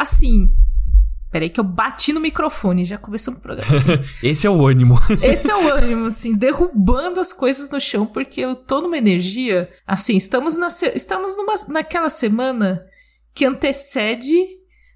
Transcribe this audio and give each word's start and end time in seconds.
assim, 0.00 0.52
Peraí 1.30 1.48
que 1.48 1.60
eu 1.60 1.64
bati 1.64 2.12
no 2.12 2.18
microfone, 2.18 2.84
já 2.84 2.98
começamos 2.98 3.38
o 3.38 3.42
programa. 3.42 3.70
Assim. 3.70 3.90
Esse 4.20 4.48
é 4.48 4.50
o 4.50 4.66
ânimo. 4.66 4.98
Esse 5.22 5.48
é 5.48 5.54
o 5.54 5.72
ânimo, 5.72 6.06
assim, 6.06 6.34
derrubando 6.34 7.20
as 7.20 7.32
coisas 7.32 7.70
no 7.70 7.80
chão, 7.80 8.04
porque 8.04 8.40
eu 8.40 8.56
tô 8.56 8.80
numa 8.80 8.98
energia. 8.98 9.70
Assim, 9.86 10.16
estamos, 10.16 10.56
na, 10.56 10.66
estamos 10.92 11.36
numa, 11.36 11.54
naquela 11.68 12.10
semana 12.10 12.84
que 13.32 13.44
antecede 13.44 14.34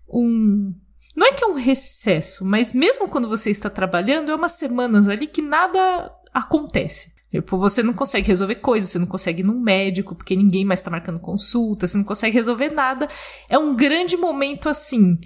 um. 0.08 0.74
Não 1.14 1.28
é 1.28 1.32
que 1.32 1.44
é 1.44 1.46
um 1.46 1.54
recesso, 1.54 2.44
mas 2.44 2.72
mesmo 2.72 3.06
quando 3.06 3.28
você 3.28 3.50
está 3.50 3.70
trabalhando, 3.70 4.32
é 4.32 4.34
umas 4.34 4.52
semanas 4.52 5.08
ali 5.08 5.28
que 5.28 5.40
nada 5.40 6.10
acontece. 6.32 7.13
Tipo, 7.34 7.58
você 7.58 7.82
não 7.82 7.92
consegue 7.92 8.28
resolver 8.28 8.54
coisas, 8.56 8.90
você 8.90 8.98
não 8.98 9.06
consegue 9.06 9.42
ir 9.42 9.44
num 9.44 9.60
médico, 9.60 10.14
porque 10.14 10.36
ninguém 10.36 10.64
mais 10.64 10.78
está 10.78 10.90
marcando 10.90 11.18
consulta, 11.18 11.84
você 11.84 11.98
não 11.98 12.04
consegue 12.04 12.32
resolver 12.32 12.70
nada. 12.70 13.08
É 13.48 13.58
um 13.58 13.74
grande 13.74 14.16
momento 14.16 14.68
assim 14.68 15.18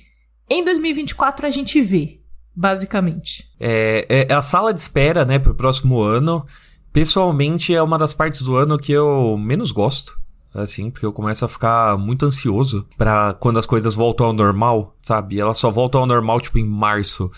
em 0.48 0.64
2024 0.64 1.46
a 1.46 1.50
gente 1.50 1.81
vê, 1.82 2.21
basicamente. 2.57 3.46
É, 3.61 4.07
é, 4.08 4.32
é 4.32 4.34
a 4.34 4.40
sala 4.40 4.72
de 4.72 4.81
espera, 4.81 5.26
né, 5.26 5.39
pro 5.39 5.54
próximo 5.54 6.00
ano. 6.00 6.46
Pessoalmente, 6.94 7.75
é 7.75 7.82
uma 7.82 7.98
das 7.98 8.14
partes 8.14 8.40
do 8.40 8.56
ano 8.56 8.79
que 8.79 8.90
eu 8.90 9.36
menos 9.36 9.70
gosto. 9.70 10.18
Assim, 10.54 10.90
porque 10.90 11.04
eu 11.04 11.12
começo 11.12 11.45
a 11.45 11.48
ficar 11.48 11.98
muito 11.98 12.25
ansioso 12.25 12.89
para 12.96 13.34
quando 13.34 13.59
as 13.59 13.67
coisas 13.67 13.95
voltam 13.95 14.29
ao 14.29 14.32
normal, 14.32 14.96
sabe? 15.03 15.39
Elas 15.39 15.59
só 15.59 15.68
voltam 15.68 16.00
ao 16.00 16.06
normal, 16.06 16.40
tipo, 16.40 16.59
em 16.59 16.64
março. 16.67 17.31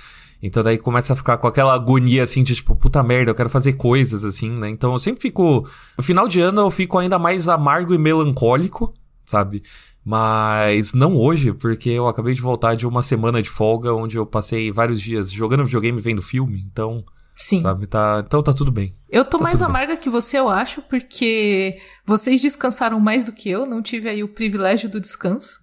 Então 0.42 0.62
daí 0.62 0.78
começa 0.78 1.12
a 1.12 1.16
ficar 1.16 1.36
com 1.36 1.46
aquela 1.46 1.74
agonia 1.74 2.22
assim 2.22 2.42
de 2.42 2.54
tipo, 2.54 2.74
puta 2.74 3.02
merda, 3.02 3.30
eu 3.30 3.34
quero 3.34 3.50
fazer 3.50 3.74
coisas 3.74 4.24
assim, 4.24 4.50
né? 4.50 4.68
Então 4.68 4.92
eu 4.92 4.98
sempre 4.98 5.20
fico. 5.20 5.68
No 5.98 6.02
final 6.02 6.26
de 6.26 6.40
ano 6.40 6.62
eu 6.62 6.70
fico 6.70 6.98
ainda 6.98 7.18
mais 7.18 7.48
amargo 7.48 7.92
e 7.92 7.98
melancólico, 7.98 8.94
sabe? 9.24 9.62
Mas 10.04 10.94
não 10.94 11.14
hoje, 11.16 11.52
porque 11.52 11.90
eu 11.90 12.08
acabei 12.08 12.32
de 12.34 12.40
voltar 12.40 12.74
de 12.74 12.86
uma 12.86 13.02
semana 13.02 13.42
de 13.42 13.50
folga 13.50 13.92
onde 13.92 14.16
eu 14.16 14.24
passei 14.24 14.72
vários 14.72 15.00
dias 15.00 15.30
jogando 15.30 15.64
videogame 15.64 15.98
e 15.98 16.02
vendo 16.02 16.22
filme, 16.22 16.64
então. 16.70 17.04
Sim. 17.36 17.62
Sabe, 17.62 17.86
tá, 17.86 18.22
então 18.26 18.42
tá 18.42 18.52
tudo 18.52 18.70
bem. 18.70 18.94
Eu 19.08 19.24
tô 19.24 19.38
tá 19.38 19.44
mais 19.44 19.62
amarga 19.62 19.94
bem. 19.94 20.02
que 20.02 20.10
você, 20.10 20.38
eu 20.38 20.48
acho, 20.48 20.82
porque 20.82 21.78
vocês 22.04 22.42
descansaram 22.42 23.00
mais 23.00 23.24
do 23.24 23.32
que 23.32 23.48
eu, 23.48 23.64
não 23.64 23.82
tive 23.82 24.08
aí 24.08 24.22
o 24.22 24.28
privilégio 24.28 24.90
do 24.90 25.00
descanso. 25.00 25.60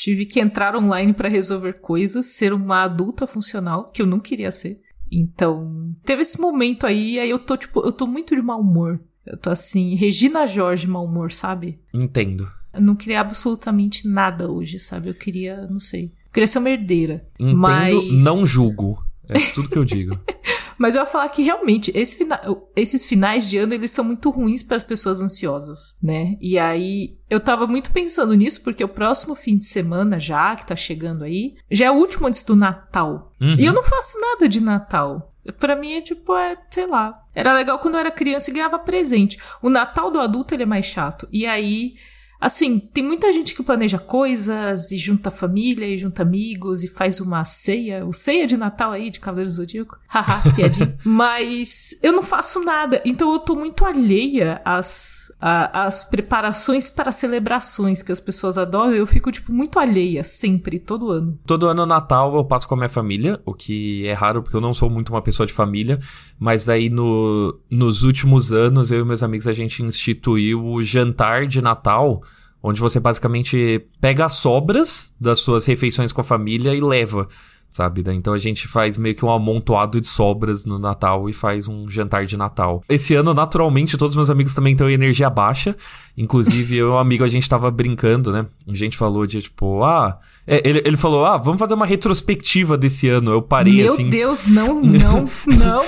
Tive 0.00 0.24
que 0.24 0.40
entrar 0.40 0.74
online 0.74 1.12
para 1.12 1.28
resolver 1.28 1.74
coisas, 1.74 2.28
ser 2.28 2.54
uma 2.54 2.84
adulta 2.84 3.26
funcional, 3.26 3.90
que 3.90 4.00
eu 4.00 4.06
não 4.06 4.18
queria 4.18 4.50
ser. 4.50 4.80
Então, 5.12 5.94
teve 6.02 6.22
esse 6.22 6.40
momento 6.40 6.86
aí, 6.86 7.18
aí 7.18 7.28
eu 7.28 7.38
tô, 7.38 7.54
tipo, 7.54 7.80
eu 7.80 7.92
tô 7.92 8.06
muito 8.06 8.34
de 8.34 8.40
mau 8.40 8.62
humor. 8.62 8.98
Eu 9.26 9.36
tô 9.36 9.50
assim, 9.50 9.94
Regina 9.94 10.46
Jorge 10.46 10.88
mau 10.88 11.04
humor, 11.04 11.30
sabe? 11.30 11.78
Entendo. 11.92 12.50
Eu 12.72 12.80
não 12.80 12.96
queria 12.96 13.20
absolutamente 13.20 14.08
nada 14.08 14.50
hoje, 14.50 14.80
sabe? 14.80 15.10
Eu 15.10 15.14
queria, 15.14 15.66
não 15.66 15.78
sei. 15.78 16.06
Eu 16.24 16.32
queria 16.32 16.46
ser 16.46 16.60
uma 16.60 16.70
herdeira. 16.70 17.28
Entendo, 17.38 17.58
mas... 17.58 18.24
não 18.24 18.46
julgo. 18.46 19.04
É 19.28 19.38
tudo 19.54 19.68
que 19.68 19.76
eu 19.76 19.84
digo. 19.84 20.18
mas 20.80 20.96
eu 20.96 21.02
ia 21.02 21.06
falar 21.06 21.28
que 21.28 21.42
realmente 21.42 21.92
esse 21.94 22.16
fina... 22.16 22.40
esses 22.74 23.04
finais 23.04 23.50
de 23.50 23.58
ano 23.58 23.74
eles 23.74 23.90
são 23.90 24.02
muito 24.02 24.30
ruins 24.30 24.62
para 24.62 24.78
as 24.78 24.82
pessoas 24.82 25.20
ansiosas, 25.20 25.94
né? 26.02 26.38
E 26.40 26.58
aí 26.58 27.18
eu 27.28 27.38
tava 27.38 27.66
muito 27.66 27.90
pensando 27.90 28.32
nisso 28.32 28.62
porque 28.64 28.82
o 28.82 28.88
próximo 28.88 29.34
fim 29.34 29.58
de 29.58 29.66
semana 29.66 30.18
já 30.18 30.56
que 30.56 30.66
tá 30.66 30.74
chegando 30.74 31.22
aí, 31.22 31.54
já 31.70 31.84
é 31.84 31.90
o 31.90 31.96
último 31.96 32.26
antes 32.26 32.42
do 32.42 32.56
Natal. 32.56 33.30
Uhum. 33.38 33.56
E 33.58 33.66
eu 33.66 33.74
não 33.74 33.82
faço 33.82 34.18
nada 34.18 34.48
de 34.48 34.58
Natal. 34.58 35.34
Pra 35.58 35.76
mim 35.76 35.92
é 35.92 36.00
tipo, 36.00 36.34
é, 36.34 36.56
sei 36.70 36.86
lá. 36.86 37.26
Era 37.34 37.52
legal 37.52 37.78
quando 37.78 37.94
eu 37.96 38.00
era 38.00 38.10
criança 38.10 38.50
e 38.50 38.54
ganhava 38.54 38.78
presente. 38.78 39.38
O 39.60 39.68
Natal 39.68 40.10
do 40.10 40.18
adulto 40.18 40.54
ele 40.54 40.62
é 40.62 40.66
mais 40.66 40.86
chato. 40.86 41.28
E 41.30 41.44
aí 41.44 41.96
Assim, 42.40 42.78
tem 42.78 43.04
muita 43.04 43.30
gente 43.32 43.54
que 43.54 43.62
planeja 43.62 43.98
coisas 43.98 44.90
e 44.92 44.96
junta 44.96 45.30
família 45.30 45.86
e 45.86 45.98
junta 45.98 46.22
amigos 46.22 46.82
e 46.82 46.88
faz 46.88 47.20
uma 47.20 47.44
ceia, 47.44 48.06
o 48.06 48.14
ceia 48.14 48.46
de 48.46 48.56
Natal 48.56 48.92
aí 48.92 49.10
de 49.10 49.20
Cavaleiro 49.20 49.50
Zodíaco. 49.50 49.98
Haha, 50.08 50.50
piadinha. 50.54 50.96
Mas 51.04 51.94
eu 52.02 52.12
não 52.12 52.22
faço 52.22 52.64
nada, 52.64 53.02
então 53.04 53.30
eu 53.30 53.38
tô 53.38 53.54
muito 53.54 53.84
alheia 53.84 54.62
às, 54.64 55.30
às 55.38 56.04
preparações 56.04 56.88
para 56.88 57.12
celebrações 57.12 58.02
que 58.02 58.10
as 58.10 58.20
pessoas 58.20 58.56
adoram. 58.56 58.94
Eu 58.94 59.06
fico, 59.06 59.30
tipo, 59.30 59.52
muito 59.52 59.78
alheia 59.78 60.24
sempre, 60.24 60.78
todo 60.78 61.10
ano. 61.10 61.38
Todo 61.44 61.66
ano 61.66 61.84
Natal 61.84 62.34
eu 62.34 62.44
passo 62.44 62.66
com 62.66 62.74
a 62.74 62.78
minha 62.78 62.88
família, 62.88 63.38
o 63.44 63.52
que 63.52 64.06
é 64.06 64.14
raro 64.14 64.42
porque 64.42 64.56
eu 64.56 64.60
não 64.62 64.72
sou 64.72 64.88
muito 64.88 65.10
uma 65.10 65.22
pessoa 65.22 65.46
de 65.46 65.52
família. 65.52 66.00
Mas 66.38 66.70
aí 66.70 66.88
no, 66.88 67.60
nos 67.70 68.02
últimos 68.02 68.50
anos, 68.50 68.90
eu 68.90 69.00
e 69.00 69.04
meus 69.04 69.22
amigos, 69.22 69.46
a 69.46 69.52
gente 69.52 69.82
instituiu 69.82 70.64
o 70.64 70.82
jantar 70.82 71.46
de 71.46 71.60
Natal, 71.60 72.22
onde 72.62 72.80
você 72.80 73.00
basicamente 73.00 73.86
pega 74.00 74.24
as 74.24 74.34
sobras 74.34 75.12
das 75.20 75.40
suas 75.40 75.64
refeições 75.66 76.12
com 76.12 76.20
a 76.20 76.24
família 76.24 76.74
e 76.74 76.80
leva, 76.80 77.28
sabe? 77.68 78.02
Então 78.12 78.34
a 78.34 78.38
gente 78.38 78.68
faz 78.68 78.98
meio 78.98 79.14
que 79.14 79.24
um 79.24 79.30
amontoado 79.30 80.00
de 80.00 80.08
sobras 80.08 80.66
no 80.66 80.78
Natal 80.78 81.28
e 81.28 81.32
faz 81.32 81.68
um 81.68 81.88
jantar 81.88 82.26
de 82.26 82.36
Natal. 82.36 82.82
Esse 82.88 83.14
ano, 83.14 83.32
naturalmente, 83.32 83.96
todos 83.96 84.14
meus 84.14 84.30
amigos 84.30 84.54
também 84.54 84.72
estão 84.72 84.90
em 84.90 84.94
energia 84.94 85.30
baixa. 85.30 85.76
Inclusive, 86.16 86.76
eu 86.76 86.88
e 86.88 86.90
um 86.90 86.98
amigo, 86.98 87.24
a 87.24 87.28
gente 87.28 87.48
tava 87.48 87.70
brincando, 87.70 88.32
né? 88.32 88.46
A 88.68 88.74
gente 88.74 88.96
falou 88.96 89.26
de 89.26 89.40
tipo, 89.40 89.82
ah. 89.82 90.18
É, 90.46 90.66
ele, 90.68 90.82
ele 90.84 90.96
falou, 90.96 91.24
ah, 91.24 91.36
vamos 91.36 91.58
fazer 91.58 91.74
uma 91.74 91.86
retrospectiva 91.86 92.76
desse 92.76 93.08
ano. 93.08 93.30
Eu 93.30 93.42
parei 93.42 93.74
Meu 93.74 93.92
assim. 93.92 94.02
Meu 94.02 94.10
Deus, 94.10 94.46
não, 94.46 94.80
não, 94.82 95.28
não. 95.46 95.82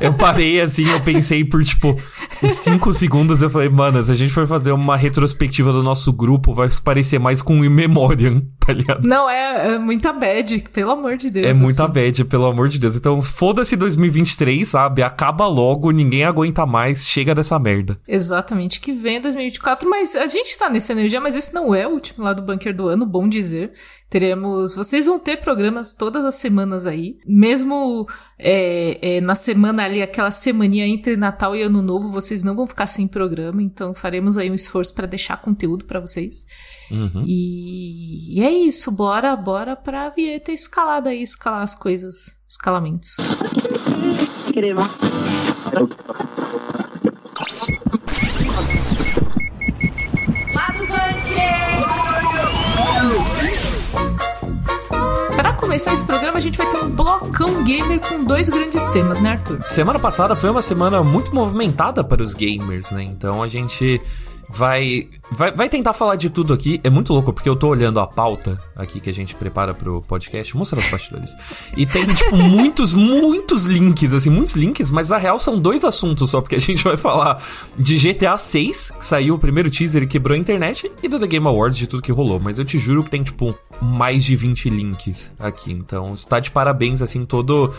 eu 0.00 0.14
parei 0.14 0.60
assim, 0.60 0.88
eu 0.88 1.00
pensei 1.00 1.44
por 1.44 1.62
tipo 1.62 1.96
cinco 2.48 2.92
segundos. 2.92 3.42
Eu 3.42 3.50
falei, 3.50 3.68
mano, 3.68 4.02
se 4.02 4.10
a 4.10 4.14
gente 4.14 4.32
for 4.32 4.46
fazer 4.46 4.72
uma 4.72 4.96
retrospectiva 4.96 5.72
do 5.72 5.82
nosso 5.82 6.12
grupo, 6.12 6.54
vai 6.54 6.70
se 6.70 6.80
parecer 6.80 7.18
mais 7.18 7.42
com 7.42 7.60
o 7.60 7.70
Memoriam, 7.70 8.42
tá 8.64 8.72
ligado? 8.72 9.06
Não, 9.06 9.28
é, 9.28 9.74
é 9.74 9.78
muita 9.78 10.12
bad, 10.12 10.68
pelo 10.72 10.92
amor 10.92 11.16
de 11.16 11.30
Deus. 11.30 11.46
É 11.46 11.50
assim. 11.50 11.62
muita 11.62 11.86
bad, 11.88 12.24
pelo 12.24 12.46
amor 12.46 12.68
de 12.68 12.78
Deus. 12.78 12.96
Então, 12.96 13.20
foda-se 13.20 13.76
2023, 13.76 14.68
sabe? 14.68 15.02
Acaba 15.02 15.46
logo, 15.46 15.90
ninguém 15.90 16.24
aguenta 16.24 16.64
mais, 16.64 17.06
chega 17.06 17.34
dessa 17.34 17.58
merda. 17.58 17.98
Exatamente, 18.06 18.80
que 18.80 18.92
vem 18.92 19.20
2024, 19.20 19.88
mas 19.88 20.14
a 20.14 20.26
gente 20.26 20.56
tá 20.56 20.70
nessa 20.70 20.92
energia, 20.92 21.20
mas 21.20 21.34
esse 21.34 21.52
não 21.52 21.74
é 21.74 21.86
o 21.86 21.90
último 21.90 22.24
lá 22.24 22.32
do 22.32 22.42
bunker 22.42 22.74
do 22.74 22.88
ano, 22.88 23.04
bom 23.04 23.28
dizer. 23.28 23.72
Teremos. 24.12 24.76
Vocês 24.76 25.06
vão 25.06 25.18
ter 25.18 25.38
programas 25.38 25.94
todas 25.94 26.22
as 26.22 26.34
semanas 26.34 26.86
aí. 26.86 27.16
Mesmo 27.26 28.06
é, 28.38 29.16
é, 29.16 29.20
na 29.22 29.34
semana 29.34 29.84
ali, 29.84 30.02
aquela 30.02 30.30
semaninha 30.30 30.86
entre 30.86 31.16
Natal 31.16 31.56
e 31.56 31.62
Ano 31.62 31.80
Novo, 31.80 32.10
vocês 32.10 32.42
não 32.42 32.54
vão 32.54 32.66
ficar 32.66 32.86
sem 32.86 33.08
programa. 33.08 33.62
Então 33.62 33.94
faremos 33.94 34.36
aí 34.36 34.50
um 34.50 34.54
esforço 34.54 34.92
para 34.92 35.06
deixar 35.06 35.38
conteúdo 35.38 35.86
para 35.86 35.98
vocês. 35.98 36.44
Uhum. 36.90 37.24
E, 37.26 38.38
e, 38.38 38.44
é 38.44 38.50
isso. 38.50 38.92
Bora, 38.92 39.34
bora 39.34 39.74
pra 39.74 40.10
Vieta 40.10 40.52
escalada 40.52 41.08
aí, 41.08 41.22
escalar 41.22 41.62
as 41.62 41.74
coisas. 41.74 42.36
Escalamentos. 42.46 43.16
Queremos. 44.52 44.88
Começar 55.72 55.94
esse 55.94 56.04
programa, 56.04 56.36
a 56.36 56.40
gente 56.40 56.58
vai 56.58 56.70
ter 56.70 56.76
um 56.84 56.90
blocão 56.90 57.64
gamer 57.64 57.98
com 57.98 58.24
dois 58.24 58.50
grandes 58.50 58.86
temas, 58.88 59.22
né, 59.22 59.30
Arthur? 59.30 59.58
Semana 59.66 59.98
passada 59.98 60.36
foi 60.36 60.50
uma 60.50 60.60
semana 60.60 61.02
muito 61.02 61.34
movimentada 61.34 62.04
para 62.04 62.22
os 62.22 62.34
gamers, 62.34 62.90
né? 62.90 63.04
Então 63.04 63.42
a 63.42 63.48
gente 63.48 63.98
vai, 64.52 65.08
vai, 65.30 65.50
vai 65.52 65.68
tentar 65.68 65.92
falar 65.92 66.16
de 66.16 66.28
tudo 66.28 66.52
aqui. 66.52 66.80
É 66.84 66.90
muito 66.90 67.12
louco, 67.12 67.32
porque 67.32 67.48
eu 67.48 67.56
tô 67.56 67.68
olhando 67.68 67.98
a 67.98 68.06
pauta 68.06 68.60
aqui 68.76 69.00
que 69.00 69.08
a 69.08 69.14
gente 69.14 69.34
prepara 69.34 69.72
pro 69.72 70.02
podcast, 70.02 70.56
mostra 70.56 70.78
os 70.78 70.88
bastidores. 70.90 71.34
E 71.74 71.86
tem, 71.86 72.06
tipo, 72.06 72.36
muitos, 72.36 72.92
muitos 72.92 73.64
links, 73.64 74.12
assim, 74.12 74.28
muitos 74.28 74.54
links, 74.54 74.90
mas 74.90 75.08
na 75.08 75.16
real 75.16 75.38
são 75.38 75.58
dois 75.58 75.84
assuntos 75.84 76.30
só, 76.30 76.40
porque 76.40 76.56
a 76.56 76.60
gente 76.60 76.84
vai 76.84 76.96
falar 76.96 77.42
de 77.78 77.96
GTA 77.96 78.36
6, 78.36 78.92
que 78.98 79.06
saiu 79.06 79.36
o 79.36 79.38
primeiro 79.38 79.70
teaser 79.70 80.02
e 80.02 80.06
quebrou 80.06 80.34
a 80.34 80.38
internet, 80.38 80.90
e 81.02 81.08
do 81.08 81.18
The 81.18 81.26
Game 81.26 81.46
Awards, 81.46 81.78
de 81.78 81.86
tudo 81.86 82.02
que 82.02 82.12
rolou. 82.12 82.38
Mas 82.38 82.58
eu 82.58 82.64
te 82.64 82.78
juro 82.78 83.02
que 83.02 83.10
tem, 83.10 83.22
tipo, 83.22 83.54
mais 83.80 84.22
de 84.24 84.36
20 84.36 84.68
links 84.68 85.30
aqui. 85.38 85.72
Então, 85.72 86.12
está 86.12 86.38
de 86.38 86.50
parabéns, 86.50 87.00
assim, 87.00 87.24
todo 87.24 87.72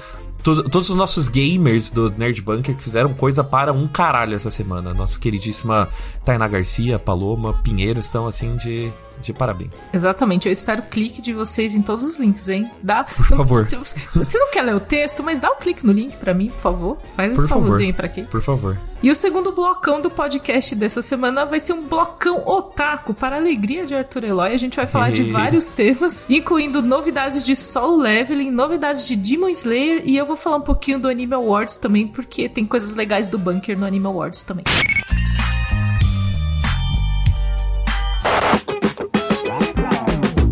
todos 0.43 0.89
os 0.89 0.95
nossos 0.95 1.29
gamers 1.29 1.89
do 1.89 2.09
Nerd 2.11 2.41
Bunker 2.41 2.75
que 2.75 2.83
fizeram 2.83 3.13
coisa 3.13 3.43
para 3.43 3.71
um 3.71 3.87
caralho 3.87 4.35
essa 4.35 4.51
semana. 4.51 4.93
Nossa 4.93 5.19
queridíssima 5.19 5.87
Tainá 6.25 6.47
Garcia, 6.47 6.99
Paloma, 6.99 7.53
Pinheiro 7.63 7.99
estão 7.99 8.27
assim 8.27 8.55
de 8.57 8.91
de 9.23 9.33
parabéns. 9.33 9.85
Exatamente. 9.93 10.47
Eu 10.47 10.51
espero 10.51 10.81
o 10.81 10.85
clique 10.85 11.21
de 11.21 11.33
vocês 11.33 11.75
em 11.75 11.81
todos 11.81 12.03
os 12.03 12.17
links, 12.17 12.49
hein? 12.49 12.69
Dá. 12.81 13.03
Por 13.03 13.25
favor. 13.25 13.63
Se, 13.63 13.75
você 13.75 14.37
não 14.37 14.51
quer 14.51 14.61
ler 14.61 14.75
o 14.75 14.79
texto, 14.79 15.23
mas 15.23 15.39
dá 15.39 15.51
um 15.51 15.55
clique 15.55 15.85
no 15.85 15.91
link 15.91 16.15
para 16.17 16.33
mim, 16.33 16.49
por 16.49 16.59
favor. 16.59 16.97
Faz 17.15 17.33
esse 17.33 17.47
favorzinho 17.47 17.87
aí 17.87 17.93
pra 17.93 18.07
quem. 18.07 18.25
Por 18.25 18.41
favor. 18.41 18.77
E 19.01 19.11
o 19.11 19.15
segundo 19.15 19.51
blocão 19.51 19.99
do 19.99 20.09
podcast 20.09 20.73
dessa 20.75 21.01
semana 21.01 21.45
vai 21.45 21.59
ser 21.59 21.73
um 21.73 21.83
blocão 21.85 22.41
otaku 22.45 23.13
para 23.13 23.35
a 23.35 23.39
alegria 23.39 23.85
de 23.85 23.93
Arthur 23.93 24.23
Eloy. 24.23 24.53
A 24.53 24.57
gente 24.57 24.77
vai 24.77 24.87
falar 24.87 25.11
de 25.11 25.23
vários 25.31 25.71
temas, 25.71 26.25
incluindo 26.29 26.81
novidades 26.81 27.43
de 27.43 27.53
solo 27.53 27.97
leveling, 27.97 28.49
novidades 28.49 29.05
de 29.05 29.17
Demon 29.17 29.49
Slayer 29.49 30.03
e 30.05 30.15
eu 30.15 30.25
vou 30.25 30.37
falar 30.37 30.57
um 30.57 30.61
pouquinho 30.61 30.99
do 30.99 31.09
Anime 31.09 31.33
Awards 31.33 31.75
também, 31.75 32.07
porque 32.07 32.47
tem 32.47 32.65
coisas 32.65 32.95
legais 32.95 33.27
do 33.27 33.37
bunker 33.37 33.77
no 33.77 33.85
Anime 33.85 34.07
Awards 34.07 34.43
também. 34.43 34.63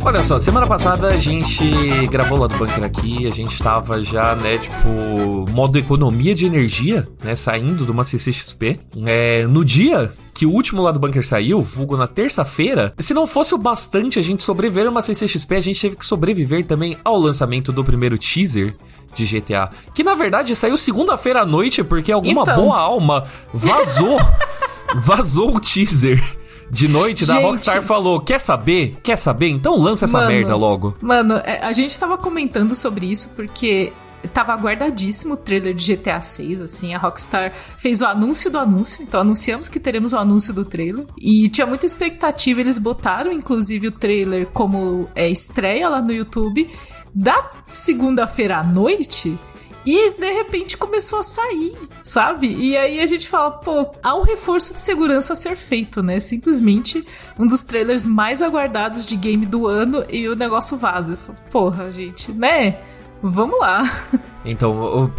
Olha 0.04 0.24
só, 0.24 0.40
semana 0.40 0.66
passada 0.66 1.10
a 1.10 1.18
gente 1.18 1.64
gravou 2.08 2.40
lá 2.40 2.48
do 2.48 2.58
bunker 2.58 2.84
aqui, 2.84 3.28
a 3.28 3.30
gente 3.30 3.62
tava 3.62 4.04
já, 4.04 4.36
né, 4.36 4.58
tipo, 4.58 5.50
modo 5.52 5.78
economia 5.78 6.34
de 6.34 6.48
energia, 6.48 7.08
né, 7.24 7.36
saindo 7.36 7.86
de 7.86 7.92
uma 7.92 8.04
CCXP. 8.04 8.80
É, 9.06 9.46
no 9.46 9.64
dia 9.64 10.12
que 10.34 10.44
o 10.44 10.52
último 10.52 10.82
lá 10.82 10.92
do 10.92 11.00
bunker 11.00 11.26
saiu, 11.26 11.62
vulgo 11.62 11.96
na 11.96 12.08
terça-feira, 12.08 12.96
se 12.98 13.14
não 13.14 13.28
fosse 13.28 13.54
o 13.54 13.60
bastante 13.60 14.18
a 14.18 14.24
gente 14.24 14.42
sobreviver 14.42 14.88
a 14.88 14.90
uma 14.90 15.04
CCXP, 15.04 15.56
a 15.56 15.60
gente 15.60 15.80
teve 15.80 15.96
que 15.96 16.06
sobreviver 16.06 16.66
também 16.66 16.98
ao 17.06 17.20
lançamento 17.20 17.72
do 17.72 17.84
primeiro 17.84 18.18
teaser 18.18 18.76
de 19.14 19.24
GTA, 19.24 19.70
que 19.94 20.04
na 20.04 20.16
verdade 20.16 20.56
saiu 20.56 20.78
segunda-feira 20.78 21.42
à 21.42 21.46
noite 21.46 21.84
porque 21.84 22.12
alguma 22.12 22.42
então... 22.42 22.56
boa 22.56 22.80
alma 22.80 23.26
vazou, 23.54 24.20
vazou 24.98 25.56
o 25.56 25.60
teaser 25.60 26.41
de 26.72 26.88
noite 26.88 27.26
da 27.26 27.38
Rockstar 27.38 27.84
falou: 27.84 28.22
Quer 28.22 28.40
saber? 28.40 28.98
Quer 29.04 29.18
saber? 29.18 29.50
Então 29.50 29.78
lança 29.78 30.06
essa 30.06 30.20
mano, 30.20 30.32
merda 30.32 30.56
logo. 30.56 30.96
Mano, 31.02 31.36
é, 31.44 31.60
a 31.62 31.74
gente 31.74 31.98
tava 32.00 32.18
comentando 32.18 32.76
sobre 32.76 33.12
isso 33.12 33.30
porque 33.36 33.92
tava 34.34 34.54
aguardadíssimo 34.54 35.34
o 35.34 35.38
trailer 35.38 35.74
de 35.74 35.96
GTA 35.96 36.22
6, 36.22 36.62
assim, 36.62 36.94
a 36.94 36.98
Rockstar 36.98 37.54
fez 37.78 38.02
o 38.02 38.06
anúncio 38.06 38.52
do 38.52 38.60
anúncio, 38.60 39.04
então 39.04 39.20
anunciamos 39.20 39.68
que 39.68 39.80
teremos 39.80 40.14
o 40.14 40.18
anúncio 40.18 40.54
do 40.54 40.64
trailer, 40.64 41.06
e 41.18 41.50
tinha 41.50 41.66
muita 41.66 41.88
expectativa, 41.88 42.62
eles 42.62 42.78
botaram 42.78 43.32
inclusive 43.32 43.88
o 43.88 43.92
trailer 43.92 44.46
como 44.48 45.10
é, 45.16 45.28
estreia 45.28 45.90
lá 45.90 46.02
no 46.02 46.14
YouTube, 46.14 46.70
da 47.14 47.50
segunda-feira 47.74 48.58
à 48.58 48.64
noite, 48.64 49.38
e 49.86 50.12
de 50.12 50.32
repente 50.32 50.78
começou 50.78 51.20
a 51.20 51.24
sair, 51.24 51.76
sabe? 52.04 52.48
E 52.48 52.78
aí 52.78 53.00
a 53.00 53.06
gente 53.06 53.28
fala, 53.28 53.52
pô, 53.52 53.92
há 54.02 54.16
um 54.16 54.22
reforço 54.22 54.74
de 54.74 54.82
segurança 54.82 55.34
a 55.34 55.36
ser 55.36 55.56
feito, 55.56 56.04
né? 56.04 56.20
Simplesmente 56.20 57.06
um 57.38 57.48
dos 57.48 57.62
trailers 57.62 58.04
mais 58.04 58.42
aguardados 58.42 59.06
de 59.06 59.16
game 59.16 59.46
do 59.46 59.68
ano 59.68 60.06
e 60.10 60.28
o 60.28 60.36
negócio 60.36 60.78
vaza. 60.78 61.36
Porra, 61.50 61.92
gente, 61.92 62.32
né? 62.32 62.80
Vamos 63.22 63.60
lá. 63.60 63.84
Então, 64.44 64.72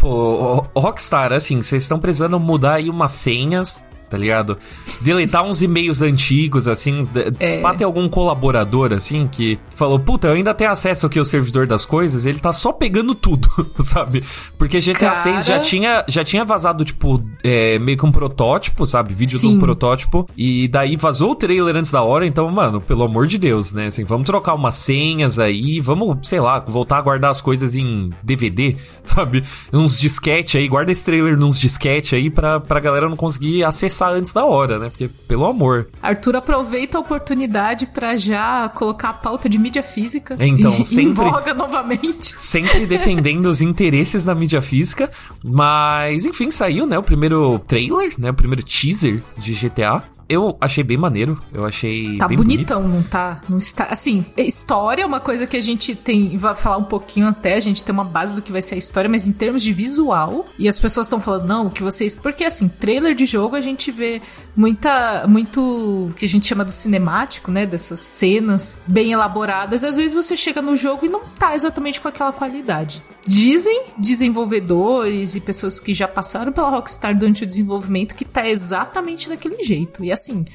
o 0.03 0.79
Rockstar, 0.79 1.31
assim, 1.31 1.61
vocês 1.61 1.83
estão 1.83 1.97
precisando 1.97 2.37
mudar 2.37 2.73
aí 2.73 2.89
umas 2.89 3.13
senhas 3.13 3.81
tá 4.13 4.17
ligado? 4.19 4.59
Deletar 5.01 5.43
uns 5.43 5.63
e-mails 5.63 6.03
antigos, 6.03 6.67
assim, 6.67 7.07
é. 7.39 7.73
tem 7.73 7.83
algum 7.83 8.07
colaborador, 8.07 8.93
assim, 8.93 9.27
que 9.27 9.57
falou, 9.75 9.97
puta, 9.97 10.27
eu 10.27 10.33
ainda 10.33 10.53
tenho 10.53 10.69
acesso 10.69 11.07
aqui 11.07 11.17
ao 11.17 11.25
servidor 11.25 11.65
das 11.65 11.83
coisas, 11.83 12.23
ele 12.23 12.37
tá 12.37 12.53
só 12.53 12.71
pegando 12.71 13.15
tudo, 13.15 13.49
sabe? 13.81 14.23
Porque 14.55 14.79
GTA 14.79 14.93
Cara... 14.93 15.15
6 15.15 15.45
já 15.45 15.57
tinha, 15.57 16.05
já 16.07 16.23
tinha 16.23 16.45
vazado, 16.45 16.85
tipo, 16.85 17.23
é, 17.43 17.79
meio 17.79 17.97
que 17.97 18.05
um 18.05 18.11
protótipo, 18.11 18.85
sabe? 18.85 19.15
Vídeo 19.15 19.39
Sim. 19.39 19.55
do 19.55 19.59
protótipo, 19.59 20.29
e 20.37 20.67
daí 20.67 20.95
vazou 20.95 21.31
o 21.31 21.35
trailer 21.35 21.75
antes 21.75 21.89
da 21.89 22.03
hora, 22.03 22.23
então, 22.23 22.47
mano, 22.51 22.79
pelo 22.79 23.03
amor 23.03 23.25
de 23.25 23.39
Deus, 23.39 23.73
né? 23.73 23.87
Assim, 23.87 24.03
vamos 24.03 24.27
trocar 24.27 24.53
umas 24.53 24.75
senhas 24.75 25.39
aí, 25.39 25.79
vamos, 25.79 26.19
sei 26.29 26.39
lá, 26.39 26.59
voltar 26.59 26.99
a 26.99 27.01
guardar 27.01 27.31
as 27.31 27.41
coisas 27.41 27.75
em 27.75 28.11
DVD, 28.21 28.75
sabe? 29.03 29.43
Uns 29.73 29.99
disquete 29.99 30.55
aí, 30.59 30.67
guarda 30.67 30.91
esse 30.91 31.03
trailer 31.03 31.35
nos 31.35 31.59
disquete 31.59 32.15
aí 32.15 32.29
pra, 32.29 32.59
pra 32.59 32.79
galera 32.79 33.09
não 33.09 33.17
conseguir 33.17 33.63
acessar 33.63 34.02
lançar 34.03 34.11
antes 34.11 34.33
da 34.33 34.45
hora, 34.45 34.79
né? 34.79 34.89
Porque, 34.89 35.07
pelo 35.07 35.45
amor. 35.45 35.87
Arthur 36.01 36.35
aproveita 36.35 36.97
a 36.97 37.01
oportunidade 37.01 37.85
para 37.85 38.17
já 38.17 38.69
colocar 38.69 39.09
a 39.09 39.13
pauta 39.13 39.47
de 39.47 39.57
mídia 39.57 39.83
física 39.83 40.35
então, 40.39 40.73
e, 40.79 40.85
sempre, 40.85 41.25
em 41.25 41.53
novamente. 41.53 42.35
Sempre 42.39 42.85
defendendo 42.85 43.45
os 43.45 43.61
interesses 43.61 44.25
da 44.25 44.35
mídia 44.35 44.61
física. 44.61 45.09
Mas, 45.43 46.25
enfim, 46.25 46.51
saiu, 46.51 46.85
né? 46.85 46.97
O 46.97 47.03
primeiro 47.03 47.59
trailer, 47.59 48.13
né? 48.17 48.31
O 48.31 48.33
primeiro 48.33 48.63
teaser 48.63 49.21
de 49.37 49.53
GTA. 49.53 50.03
Eu 50.27 50.57
achei 50.59 50.83
bem 50.83 50.97
maneiro, 50.97 51.41
eu 51.53 51.65
achei 51.65 52.17
tá 52.17 52.27
bonitão, 52.27 52.81
bonito. 52.81 52.95
não 52.95 53.03
tá? 53.03 53.41
Não 53.47 53.57
está, 53.57 53.85
assim, 53.85 54.25
história 54.37 55.03
é 55.03 55.05
uma 55.05 55.19
coisa 55.19 55.45
que 55.45 55.57
a 55.57 55.61
gente 55.61 55.95
tem, 55.95 56.37
vai 56.37 56.55
falar 56.55 56.77
um 56.77 56.83
pouquinho 56.83 57.27
até, 57.27 57.55
a 57.55 57.59
gente 57.59 57.83
tem 57.83 57.93
uma 57.93 58.03
base 58.03 58.35
do 58.35 58.41
que 58.41 58.51
vai 58.51 58.61
ser 58.61 58.75
a 58.75 58.77
história, 58.77 59.09
mas 59.09 59.27
em 59.27 59.33
termos 59.33 59.61
de 59.61 59.73
visual, 59.73 60.45
e 60.57 60.67
as 60.67 60.79
pessoas 60.79 61.07
estão 61.07 61.19
falando, 61.19 61.47
não, 61.47 61.67
o 61.67 61.71
que 61.71 61.83
vocês, 61.83 62.15
porque 62.15 62.43
assim, 62.43 62.67
trailer 62.67 63.15
de 63.15 63.25
jogo 63.25 63.55
a 63.55 63.61
gente 63.61 63.91
vê 63.91 64.21
muita, 64.55 65.25
muito, 65.27 66.11
que 66.15 66.25
a 66.25 66.29
gente 66.29 66.45
chama 66.45 66.63
do 66.63 66.71
cinemático, 66.71 67.51
né, 67.51 67.65
dessas 67.65 67.99
cenas 67.99 68.77
bem 68.87 69.11
elaboradas, 69.11 69.83
às 69.83 69.97
vezes 69.97 70.13
você 70.13 70.37
chega 70.37 70.61
no 70.61 70.75
jogo 70.75 71.05
e 71.05 71.09
não 71.09 71.21
tá 71.21 71.53
exatamente 71.53 71.99
com 71.99 72.07
aquela 72.07 72.31
qualidade. 72.31 73.03
Dizem 73.25 73.85
desenvolvedores 73.97 75.35
e 75.35 75.41
pessoas 75.41 75.79
que 75.79 75.93
já 75.93 76.07
passaram 76.07 76.51
pela 76.51 76.69
Rockstar 76.69 77.17
durante 77.17 77.43
o 77.43 77.47
desenvolvimento 77.47 78.15
que 78.15 78.25
tá 78.25 78.47
exatamente 78.47 79.29
daquele 79.29 79.63
jeito. 79.63 80.03
E 80.03 80.11
assim, 80.13 80.45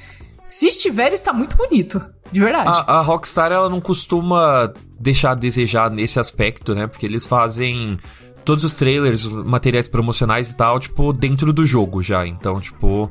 se 0.49 0.67
estiver, 0.67 1.13
está 1.13 1.33
muito 1.33 1.57
bonito. 1.57 2.05
De 2.33 2.41
verdade. 2.41 2.71
A, 2.87 2.99
a, 2.99 3.01
Rockstar, 3.03 3.53
ela 3.53 3.69
não 3.69 3.81
costuma 3.81 4.73
deixar 4.99 5.33
a 5.33 5.35
desejar 5.35 5.91
nesse 5.91 6.19
aspecto, 6.19 6.75
né? 6.75 6.87
Porque 6.87 7.05
eles 7.05 7.27
fazem 7.27 7.99
todos 8.45 8.65
os 8.65 8.75
trailers, 8.75 9.27
materiais 9.27 9.89
promocionais 9.89 10.51
e 10.51 10.57
tal, 10.57 10.81
tipo, 10.81 11.13
dentro 11.13 11.53
do 11.53 11.67
jogo 11.67 12.03
já. 12.03 12.27
Então, 12.27 12.61
tipo. 12.61 13.11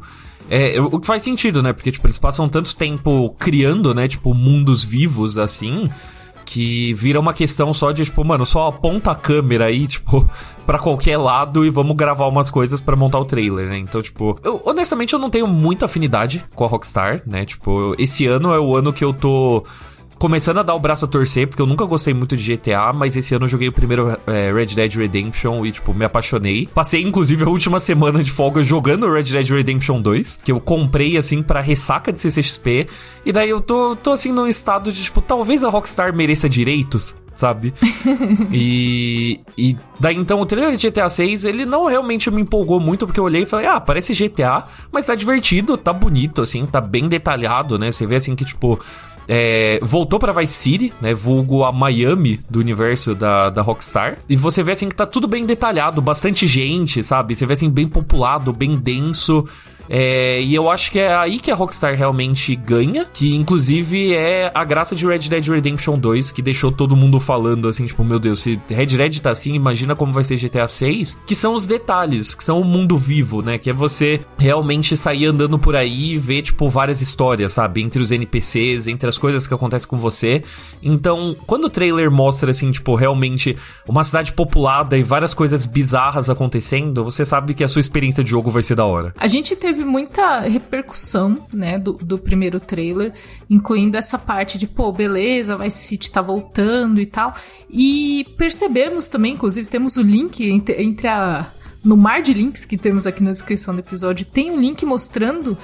É, 0.50 0.80
o 0.80 1.00
que 1.00 1.06
faz 1.06 1.24
sentido, 1.24 1.62
né? 1.62 1.74
Porque, 1.74 1.92
tipo, 1.92 2.08
eles 2.08 2.18
passam 2.18 2.48
tanto 2.48 2.76
tempo 2.76 3.36
criando, 3.38 3.94
né? 3.94 4.08
Tipo, 4.08 4.34
mundos 4.34 4.84
vivos 4.84 5.38
assim 5.38 5.90
que 6.48 6.94
vira 6.94 7.20
uma 7.20 7.34
questão 7.34 7.74
só 7.74 7.92
de, 7.92 8.06
tipo, 8.06 8.24
mano, 8.24 8.46
só 8.46 8.68
aponta 8.68 9.12
a 9.12 9.16
câmera 9.16 9.66
aí, 9.66 9.86
tipo, 9.86 10.26
para 10.66 10.80
qualquer 10.80 11.18
lado 11.18 11.66
e 11.66 11.70
vamos 11.70 11.96
gravar 11.96 12.26
umas 12.28 12.50
coisas 12.50 12.80
para 12.80 12.96
montar 12.96 13.20
o 13.20 13.26
trailer, 13.26 13.68
né? 13.68 13.78
Então, 13.78 14.02
tipo, 14.02 14.40
eu, 14.42 14.62
honestamente 14.64 15.12
eu 15.12 15.20
não 15.20 15.30
tenho 15.30 15.46
muita 15.46 15.86
afinidade 15.86 16.44
com 16.56 16.64
a 16.64 16.68
Rockstar, 16.68 17.22
né? 17.26 17.46
Tipo, 17.46 17.94
esse 18.00 18.26
ano 18.26 18.54
é 18.54 18.60
o 18.60 18.78
ano 18.78 18.94
que 18.94 19.04
eu 19.04 19.14
tô 19.14 19.66
começando 20.18 20.60
a 20.60 20.64
dar 20.64 20.76
o 20.76 20.80
braço 20.80 21.06
a 21.06 21.08
torcer, 21.08 21.48
porque 21.48 21.62
eu 21.62 21.66
nunca 21.66 21.86
gostei 21.86 22.14
muito 22.14 22.36
de 22.36 22.56
GTA, 22.56 22.92
mas 22.94 23.16
esse 23.16 23.34
ano 23.36 23.46
eu 23.46 23.50
joguei 23.50 23.68
o 23.68 23.72
primeiro 23.72 24.18
é, 24.26 24.52
Red 24.52 24.68
Dead 24.68 24.94
Redemption 24.94 25.66
e, 25.66 25.72
tipo, 25.72 25.94
me 25.94 26.06
apaixonei. 26.06 26.68
Passei, 26.74 27.02
inclusive, 27.02 27.44
a 27.44 27.50
última 27.50 27.80
semana 27.82 28.24
de 28.24 28.32
folga 28.32 28.64
jogando 28.64 29.12
Red 29.12 29.24
Dead 29.24 29.50
Redemption 29.50 30.02
2, 30.02 30.40
que 30.44 30.52
eu 30.52 30.60
comprei, 30.60 31.18
assim, 31.18 31.42
pra 31.44 31.62
ressaca 31.62 32.12
de 32.12 32.20
CCXP. 32.20 32.88
E 33.26 33.32
daí 33.32 33.50
eu 33.50 33.60
tô, 33.60 33.96
tô 33.96 34.12
assim, 34.12 34.32
num 34.32 34.48
estado 34.48 34.92
de, 34.92 35.04
tipo, 35.04 35.22
talvez 35.22 35.64
a 35.64 35.70
Rockstar 35.70 36.16
mereça 36.16 36.50
direitos, 36.50 37.16
sabe? 37.36 37.74
e, 38.52 39.40
e 39.58 39.78
daí 40.00 40.16
então 40.16 40.42
o 40.42 40.46
trailer 40.46 40.76
de 40.76 40.90
GTA 40.90 41.10
6, 41.10 41.46
ele 41.46 41.66
não 41.66 41.86
realmente 41.86 42.30
me 42.32 42.42
empolgou 42.42 42.80
muito, 42.80 43.06
porque 43.06 43.20
eu 43.20 43.24
olhei 43.24 43.44
e 43.44 43.46
falei, 43.46 43.68
ah, 43.68 43.80
parece 43.80 44.14
GTA, 44.14 44.66
mas 44.92 45.06
tá 45.06 45.16
divertido, 45.16 45.78
tá 45.78 45.94
bonito, 45.94 46.42
assim, 46.42 46.66
tá 46.66 46.82
bem 46.82 47.08
detalhado, 47.08 47.78
né? 47.78 47.92
Você 47.92 48.06
vê 48.06 48.16
assim 48.16 48.36
que, 48.36 48.46
tipo, 48.46 48.80
é, 49.28 49.80
voltou 49.82 50.20
para 50.20 50.32
Vice 50.32 50.54
City, 50.54 50.94
né? 51.02 51.14
Vulgo 51.14 51.64
a 51.64 51.72
Miami 51.72 52.40
do 52.50 52.60
universo 52.60 53.14
da, 53.14 53.50
da 53.50 53.62
Rockstar. 53.62 54.20
E 54.30 54.36
você 54.36 54.64
vê 54.64 54.72
assim 54.72 54.88
que 54.88 54.96
tá 54.96 55.06
tudo 55.06 55.28
bem 55.28 55.46
detalhado, 55.46 56.02
bastante 56.02 56.48
gente, 56.48 57.04
sabe? 57.04 57.36
Você 57.36 57.46
vê 57.46 57.54
assim 57.54 57.70
bem 57.70 57.88
populado, 57.88 58.54
bem 58.54 58.78
denso. 58.78 59.46
É, 59.90 60.42
e 60.42 60.54
eu 60.54 60.70
acho 60.70 60.92
que 60.92 61.00
é 61.00 61.16
aí 61.16 61.40
que 61.40 61.52
a 61.52 61.56
Rockstar 61.56 61.96
realmente 61.96 62.56
ganha, 62.56 63.06
que 63.06 63.36
inclusive 63.36 64.14
é 64.14 64.52
a 64.54 64.64
graça 64.64 64.96
de 64.96 65.06
Red 65.06 65.20
Dead 65.20 65.48
Redemption 65.48 65.98
2, 65.98 66.32
que 66.32 66.42
deixou 66.42 66.72
todo 66.72 66.96
mundo 66.96 67.20
falando 67.20 67.68
assim, 67.68 67.86
tipo, 67.86 68.04
meu 68.04 68.20
Deus, 68.20 68.40
se 68.40 68.60
Red 68.70 68.86
Dead 68.86 69.20
tá 69.20 69.32
assim, 69.32 69.54
imagina 69.54 69.96
como 69.96 70.14
vai 70.14 70.24
ser 70.24 70.38
GTA 70.38 70.68
6, 70.68 71.20
que 71.26 71.36
são 71.36 71.54
os 71.54 71.68
detalhes, 71.68 72.36
que 72.36 72.44
são 72.44 72.60
o 72.60 72.66
mundo 72.66 72.98
vivo, 72.98 73.42
né? 73.42 73.58
Que 73.58 73.70
é 73.70 73.74
você 73.74 74.20
realmente 74.38 74.96
sair 74.98 75.26
andando 75.26 75.58
por 75.58 75.76
aí 75.76 76.14
e 76.14 76.18
ver, 76.18 76.42
tipo, 76.42 76.70
várias 76.70 77.02
histórias, 77.02 77.54
sabe? 77.54 77.82
Entre 77.82 78.02
os 78.02 78.12
NPCs, 78.12 78.88
entre 78.88 79.08
as 79.08 79.18
coisas 79.18 79.48
que 79.48 79.54
acontecem 79.54 79.88
com 79.88 79.98
você. 79.98 80.44
Então, 80.82 81.36
quando 81.46 81.66
o 81.66 81.70
trailer 81.70 82.12
mostra, 82.12 82.52
assim, 82.52 82.72
tipo, 82.72 82.96
realmente 82.96 83.58
uma 83.88 84.04
cidade 84.04 84.34
populada 84.34 84.98
e 84.98 85.04
várias 85.04 85.34
coisas 85.34 85.66
bizarras 85.66 86.30
acontecendo, 86.30 87.04
você 87.04 87.26
sabe 87.26 87.54
que 87.54 87.64
a 87.64 87.68
sua 87.68 87.80
experiência 87.80 88.24
de 88.24 88.30
jogo 88.30 88.52
vai 88.52 88.64
ser 88.64 88.76
da 88.76 88.86
hora. 88.86 89.14
A 89.18 89.28
gente 89.28 89.56
teve 89.56 89.77
teve 89.78 89.86
muita 89.86 90.40
repercussão, 90.40 91.46
né, 91.54 91.78
do, 91.78 91.94
do 91.94 92.18
primeiro 92.18 92.60
trailer, 92.60 93.14
incluindo 93.48 93.96
essa 93.96 94.18
parte 94.18 94.58
de, 94.58 94.66
pô, 94.66 94.92
beleza, 94.92 95.56
Vice 95.56 95.78
City 95.78 96.10
tá 96.10 96.20
voltando 96.20 97.00
e 97.00 97.06
tal. 97.06 97.34
E 97.70 98.26
percebemos 98.38 99.08
também, 99.08 99.34
inclusive, 99.34 99.68
temos 99.68 99.98
o 99.98 100.02
link 100.02 100.44
entre, 100.50 100.82
entre 100.82 101.08
a. 101.08 101.52
No 101.84 101.96
mar 101.96 102.22
de 102.22 102.34
links 102.34 102.66
que 102.66 102.76
temos 102.76 103.06
aqui 103.06 103.24
na 103.24 103.32
descrição 103.32 103.74
do 103.74 103.80
episódio, 103.80 104.26
tem 104.26 104.52
um 104.52 104.60
link 104.60 104.84
mostrando 104.84 105.58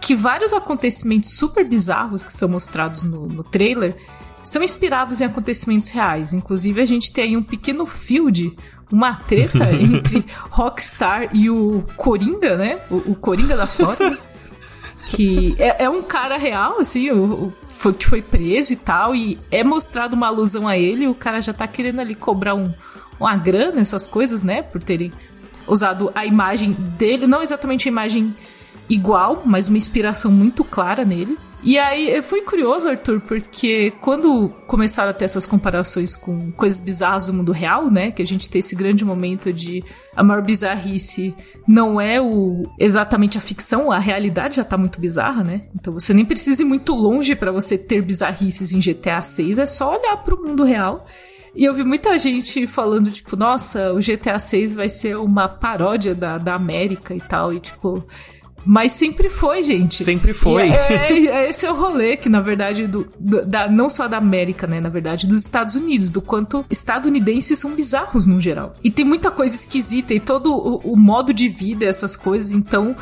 que 0.00 0.14
vários 0.14 0.52
acontecimentos 0.52 1.30
super 1.30 1.64
bizarros 1.64 2.24
que 2.24 2.32
são 2.32 2.48
mostrados 2.48 3.02
no, 3.02 3.26
no 3.26 3.42
trailer 3.42 3.96
são 4.42 4.62
inspirados 4.62 5.20
em 5.20 5.24
acontecimentos 5.24 5.88
reais. 5.88 6.32
Inclusive, 6.32 6.80
a 6.80 6.86
gente 6.86 7.12
tem 7.12 7.24
aí 7.24 7.36
um 7.36 7.42
pequeno 7.42 7.84
field 7.84 8.54
uma 8.90 9.14
treta 9.16 9.70
entre 9.74 10.24
Rockstar 10.50 11.30
e 11.32 11.50
o 11.50 11.84
Coringa, 11.96 12.56
né? 12.56 12.80
O, 12.90 13.12
o 13.12 13.14
Coringa 13.14 13.56
da 13.56 13.66
Flórida. 13.66 14.18
que 15.08 15.54
é, 15.58 15.84
é, 15.84 15.90
um 15.90 16.02
cara 16.02 16.36
real, 16.36 16.80
assim, 16.80 17.10
o, 17.10 17.46
o, 17.46 17.52
foi, 17.68 17.94
que 17.94 18.06
foi 18.06 18.20
preso 18.20 18.72
e 18.72 18.76
tal, 18.76 19.14
e 19.14 19.38
é 19.50 19.62
mostrado 19.62 20.16
uma 20.16 20.26
alusão 20.26 20.66
a 20.66 20.76
ele, 20.76 21.06
o 21.06 21.14
cara 21.14 21.40
já 21.40 21.52
tá 21.52 21.66
querendo 21.68 22.00
ali 22.00 22.14
cobrar 22.14 22.54
um, 22.56 22.72
uma 23.18 23.36
grana, 23.36 23.80
essas 23.80 24.06
coisas, 24.06 24.42
né? 24.42 24.62
Por 24.62 24.82
terem 24.82 25.12
usado 25.66 26.10
a 26.14 26.26
imagem 26.26 26.72
dele, 26.72 27.26
não 27.26 27.42
exatamente 27.42 27.88
a 27.88 27.92
imagem 27.92 28.34
igual, 28.88 29.42
mas 29.44 29.68
uma 29.68 29.78
inspiração 29.78 30.30
muito 30.30 30.64
clara 30.64 31.04
nele. 31.04 31.38
E 31.66 31.80
aí, 31.80 32.22
fui 32.22 32.42
curioso, 32.42 32.88
Arthur, 32.88 33.20
porque 33.20 33.92
quando 34.00 34.50
começaram 34.68 35.10
a 35.10 35.12
ter 35.12 35.24
essas 35.24 35.44
comparações 35.44 36.14
com 36.14 36.52
coisas 36.52 36.78
bizarras 36.78 37.26
do 37.26 37.34
mundo 37.34 37.50
real, 37.50 37.90
né? 37.90 38.12
Que 38.12 38.22
a 38.22 38.26
gente 38.26 38.48
tem 38.48 38.60
esse 38.60 38.76
grande 38.76 39.04
momento 39.04 39.52
de 39.52 39.82
a 40.14 40.22
maior 40.22 40.42
bizarrice 40.42 41.34
não 41.66 42.00
é 42.00 42.20
o 42.20 42.70
exatamente 42.78 43.36
a 43.36 43.40
ficção, 43.40 43.90
a 43.90 43.98
realidade 43.98 44.54
já 44.56 44.64
tá 44.64 44.78
muito 44.78 45.00
bizarra, 45.00 45.42
né? 45.42 45.66
Então 45.74 45.92
você 45.92 46.14
nem 46.14 46.24
precisa 46.24 46.62
ir 46.62 46.64
muito 46.64 46.94
longe 46.94 47.34
para 47.34 47.50
você 47.50 47.76
ter 47.76 48.00
bizarrices 48.00 48.72
em 48.72 48.78
GTA 48.78 49.20
6, 49.20 49.58
é 49.58 49.66
só 49.66 49.98
olhar 49.98 50.18
para 50.18 50.36
o 50.36 50.40
mundo 50.44 50.62
real. 50.62 51.04
E 51.56 51.64
eu 51.64 51.72
vi 51.72 51.82
muita 51.82 52.18
gente 52.18 52.66
falando, 52.66 53.10
tipo, 53.10 53.34
nossa, 53.34 53.92
o 53.92 53.98
GTA 53.98 54.38
6 54.38 54.74
vai 54.74 54.90
ser 54.90 55.16
uma 55.16 55.48
paródia 55.48 56.14
da, 56.14 56.36
da 56.36 56.54
América 56.54 57.14
e 57.14 57.20
tal. 57.20 57.50
E, 57.50 57.58
tipo, 57.58 58.06
mas 58.66 58.92
sempre 58.92 59.30
foi, 59.30 59.62
gente. 59.62 60.02
Sempre 60.02 60.34
foi. 60.34 60.68
É, 60.68 61.12
é, 61.12 61.26
é, 61.26 61.48
esse 61.48 61.64
é 61.64 61.70
o 61.70 61.76
rolê 61.76 62.16
que, 62.16 62.28
na 62.28 62.40
verdade, 62.40 62.88
do, 62.88 63.06
do, 63.18 63.46
da, 63.46 63.68
não 63.68 63.88
só 63.88 64.08
da 64.08 64.16
América, 64.16 64.66
né? 64.66 64.80
Na 64.80 64.88
verdade, 64.88 65.26
dos 65.26 65.38
Estados 65.38 65.76
Unidos, 65.76 66.10
do 66.10 66.20
quanto 66.20 66.66
estadunidenses 66.68 67.58
são 67.58 67.76
bizarros 67.76 68.26
no 68.26 68.40
geral. 68.40 68.74
E 68.82 68.90
tem 68.90 69.04
muita 69.04 69.30
coisa 69.30 69.54
esquisita 69.54 70.12
e 70.12 70.18
todo 70.18 70.52
o, 70.52 70.92
o 70.92 70.96
modo 70.96 71.32
de 71.32 71.48
vida, 71.48 71.84
essas 71.84 72.16
coisas, 72.16 72.50
então. 72.50 72.96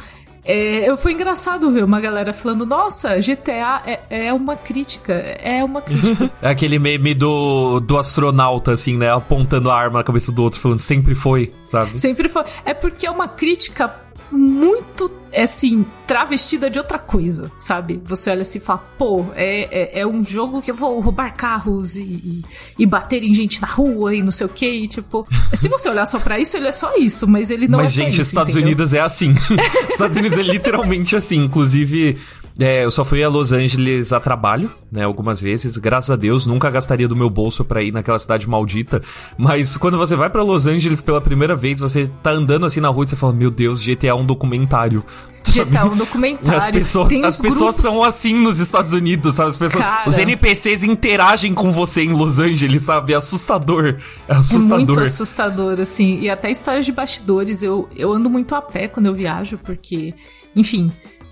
É, 0.46 0.94
foi 0.98 1.12
engraçado 1.12 1.70
ver 1.70 1.82
uma 1.82 1.98
galera 1.98 2.34
falando, 2.34 2.66
nossa, 2.66 3.16
GTA 3.16 3.82
é, 3.86 4.26
é 4.26 4.32
uma 4.34 4.54
crítica, 4.54 5.14
é 5.14 5.64
uma 5.64 5.80
crítica. 5.80 6.30
é 6.42 6.50
aquele 6.50 6.78
meme 6.78 7.14
do, 7.14 7.80
do 7.80 7.96
astronauta, 7.96 8.72
assim, 8.72 8.98
né, 8.98 9.10
apontando 9.10 9.70
a 9.70 9.74
arma 9.74 10.00
na 10.00 10.04
cabeça 10.04 10.30
do 10.30 10.42
outro, 10.42 10.60
falando, 10.60 10.80
sempre 10.80 11.14
foi, 11.14 11.50
sabe? 11.66 11.98
Sempre 11.98 12.28
foi. 12.28 12.44
É 12.62 12.74
porque 12.74 13.06
é 13.06 13.10
uma 13.10 13.26
crítica 13.26 14.03
muito, 14.30 15.10
assim, 15.36 15.84
travestida 16.06 16.68
de 16.68 16.78
outra 16.78 16.98
coisa, 16.98 17.50
sabe? 17.58 18.00
Você 18.04 18.30
olha 18.30 18.42
assim 18.42 18.58
e 18.58 18.60
fala, 18.60 18.84
pô, 18.98 19.26
é, 19.34 19.98
é, 19.98 20.00
é 20.00 20.06
um 20.06 20.22
jogo 20.22 20.60
que 20.60 20.70
eu 20.70 20.74
vou 20.74 21.00
roubar 21.00 21.34
carros 21.34 21.96
e, 21.96 22.02
e, 22.02 22.44
e, 22.78 22.86
bater 22.86 23.22
em 23.22 23.34
gente 23.34 23.60
na 23.60 23.68
rua 23.68 24.14
e 24.14 24.22
não 24.22 24.30
sei 24.30 24.46
o 24.46 24.50
que, 24.50 24.68
e 24.68 24.88
tipo... 24.88 25.26
Se 25.52 25.68
você 25.68 25.88
olhar 25.88 26.06
só 26.06 26.18
pra 26.18 26.38
isso, 26.38 26.56
ele 26.56 26.68
é 26.68 26.72
só 26.72 26.96
isso, 26.96 27.26
mas 27.26 27.50
ele 27.50 27.68
não 27.68 27.78
mas, 27.78 27.92
é 27.92 28.04
gente, 28.04 28.16
só 28.16 28.20
isso, 28.20 28.30
Estados 28.30 28.52
entendeu? 28.52 28.68
Unidos 28.68 28.94
é 28.94 29.00
assim. 29.00 29.34
Estados 29.88 30.16
Unidos 30.16 30.38
é 30.38 30.42
literalmente 30.42 31.16
assim, 31.16 31.44
inclusive... 31.44 32.18
É, 32.58 32.84
eu 32.84 32.90
só 32.90 33.04
fui 33.04 33.22
a 33.22 33.28
Los 33.28 33.52
Angeles 33.52 34.12
a 34.12 34.20
trabalho, 34.20 34.70
né, 34.90 35.02
algumas 35.02 35.40
vezes. 35.40 35.76
Graças 35.76 36.10
a 36.10 36.16
Deus, 36.16 36.46
nunca 36.46 36.70
gastaria 36.70 37.08
do 37.08 37.16
meu 37.16 37.28
bolso 37.28 37.64
pra 37.64 37.82
ir 37.82 37.92
naquela 37.92 38.18
cidade 38.18 38.48
maldita. 38.48 39.02
Mas 39.36 39.76
quando 39.76 39.98
você 39.98 40.14
vai 40.14 40.30
para 40.30 40.42
Los 40.42 40.66
Angeles 40.66 41.00
pela 41.00 41.20
primeira 41.20 41.56
vez, 41.56 41.80
você 41.80 42.06
tá 42.22 42.30
andando 42.30 42.64
assim 42.64 42.80
na 42.80 42.88
rua 42.88 43.02
e 43.02 43.06
você 43.08 43.16
fala: 43.16 43.32
Meu 43.32 43.50
Deus, 43.50 43.82
GTA 43.82 44.08
é 44.08 44.14
um 44.14 44.24
documentário. 44.24 45.04
GTA 45.44 45.80
é 45.80 45.84
um 45.84 45.96
documentário. 45.96 46.56
As 46.56 46.70
pessoas, 46.70 47.12
as 47.24 47.40
pessoas 47.40 47.76
são 47.76 48.04
assim 48.04 48.34
nos 48.34 48.60
Estados 48.60 48.92
Unidos, 48.92 49.34
sabe? 49.34 49.50
As 49.50 49.58
pessoas, 49.58 49.84
Cara. 49.84 50.08
os 50.08 50.16
NPCs 50.16 50.84
interagem 50.84 51.52
com 51.52 51.72
você 51.72 52.02
em 52.02 52.12
Los 52.12 52.38
Angeles, 52.38 52.82
sabe? 52.82 53.14
É 53.14 53.16
assustador. 53.16 53.96
É 54.28 54.32
assustador. 54.32 54.80
É 54.80 54.84
muito 54.84 55.00
assustador, 55.00 55.80
assim. 55.80 56.20
E 56.20 56.30
até 56.30 56.52
histórias 56.52 56.86
de 56.86 56.92
bastidores. 56.92 57.64
Eu, 57.64 57.88
eu 57.96 58.12
ando 58.12 58.30
muito 58.30 58.54
a 58.54 58.62
pé 58.62 58.86
quando 58.86 59.06
eu 59.06 59.14
viajo, 59.14 59.58
porque, 59.58 60.14
enfim, 60.56 60.90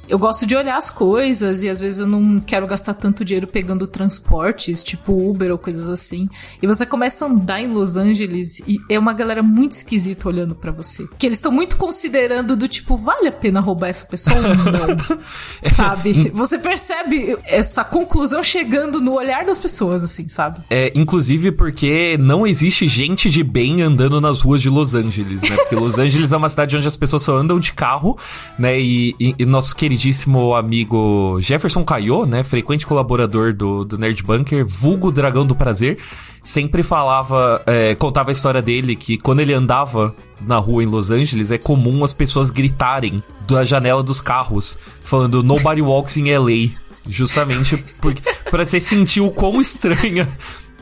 eu 0.08 0.18
gosto 0.18 0.46
de 0.46 0.56
olhar 0.56 0.76
as 0.76 0.90
coisas 0.90 1.62
e 1.62 1.68
às 1.68 1.78
vezes 1.78 2.00
eu 2.00 2.06
não 2.06 2.40
quero 2.40 2.66
gastar 2.66 2.94
tanto 2.94 3.24
dinheiro 3.24 3.46
pegando 3.46 3.86
transportes, 3.86 4.82
tipo 4.82 5.12
Uber 5.30 5.50
ou 5.52 5.58
coisas 5.58 5.88
assim. 5.88 6.28
E 6.60 6.66
você 6.66 6.84
começa 6.84 7.24
a 7.24 7.28
andar 7.28 7.60
em 7.60 7.68
Los 7.68 7.96
Angeles 7.96 8.60
e 8.66 8.78
é 8.88 8.98
uma 8.98 9.12
galera 9.12 9.42
muito 9.42 9.72
esquisita 9.72 10.28
olhando 10.28 10.54
para 10.54 10.72
você. 10.72 11.06
Que 11.18 11.26
eles 11.26 11.38
estão 11.38 11.52
muito 11.52 11.76
considerando 11.76 12.56
do 12.56 12.68
tipo, 12.68 12.96
vale 12.96 13.28
a 13.28 13.32
pena 13.32 13.60
roubar 13.60 13.88
essa 13.88 14.06
pessoa 14.06 14.36
ou 14.36 14.42
não? 14.42 15.18
sabe? 15.72 16.30
Você 16.30 16.58
percebe 16.58 17.38
essa 17.44 17.84
conclusão 17.84 18.42
chegando 18.42 19.00
no 19.00 19.14
olhar 19.14 19.44
das 19.44 19.58
pessoas, 19.58 20.02
assim, 20.02 20.28
sabe? 20.28 20.60
É, 20.68 20.92
inclusive 20.94 21.52
porque 21.52 22.16
não 22.18 22.46
existe 22.46 22.86
gente 22.86 23.30
de 23.30 23.42
bem 23.42 23.82
andando 23.82 24.20
nas 24.20 24.40
ruas 24.40 24.60
de 24.60 24.68
Los 24.68 24.94
Angeles, 24.94 25.42
né? 25.42 25.56
Porque 25.56 25.76
Los 25.76 25.98
Angeles 25.98 26.32
é 26.32 26.36
uma 26.36 26.48
cidade 26.48 26.76
onde 26.76 26.88
as 26.88 26.96
pessoas 26.96 27.22
só 27.22 27.36
andam 27.36 27.58
de 27.58 27.72
carro, 27.72 28.18
né? 28.58 28.80
E, 28.80 29.14
e, 29.18 29.34
e 29.38 29.46
nosso 29.46 29.74
queridíssimo 29.92 30.54
amigo 30.54 31.38
Jefferson 31.40 31.84
Caio, 31.84 32.24
né? 32.24 32.42
Frequente 32.42 32.86
colaborador 32.86 33.52
do, 33.52 33.84
do 33.84 33.98
Nerd 33.98 34.22
Bunker, 34.22 34.66
vulgo 34.66 35.12
Dragão 35.12 35.44
do 35.44 35.54
Prazer, 35.54 35.98
sempre 36.42 36.82
falava, 36.82 37.62
é, 37.66 37.94
contava 37.94 38.30
a 38.30 38.32
história 38.32 38.62
dele 38.62 38.96
que 38.96 39.18
quando 39.18 39.40
ele 39.40 39.52
andava 39.52 40.14
na 40.40 40.56
rua 40.56 40.82
em 40.82 40.86
Los 40.86 41.10
Angeles, 41.10 41.50
é 41.50 41.58
comum 41.58 42.02
as 42.04 42.14
pessoas 42.14 42.50
gritarem 42.50 43.22
da 43.46 43.64
janela 43.64 44.02
dos 44.02 44.22
carros, 44.22 44.78
falando 45.04 45.42
Nobody 45.42 45.82
Walks 45.82 46.16
in 46.16 46.34
LA. 46.34 46.70
Justamente 47.06 47.76
porque, 48.00 48.22
pra 48.50 48.64
você 48.64 48.80
sentir 48.80 49.20
o 49.20 49.30
quão 49.30 49.60
estranha 49.60 50.26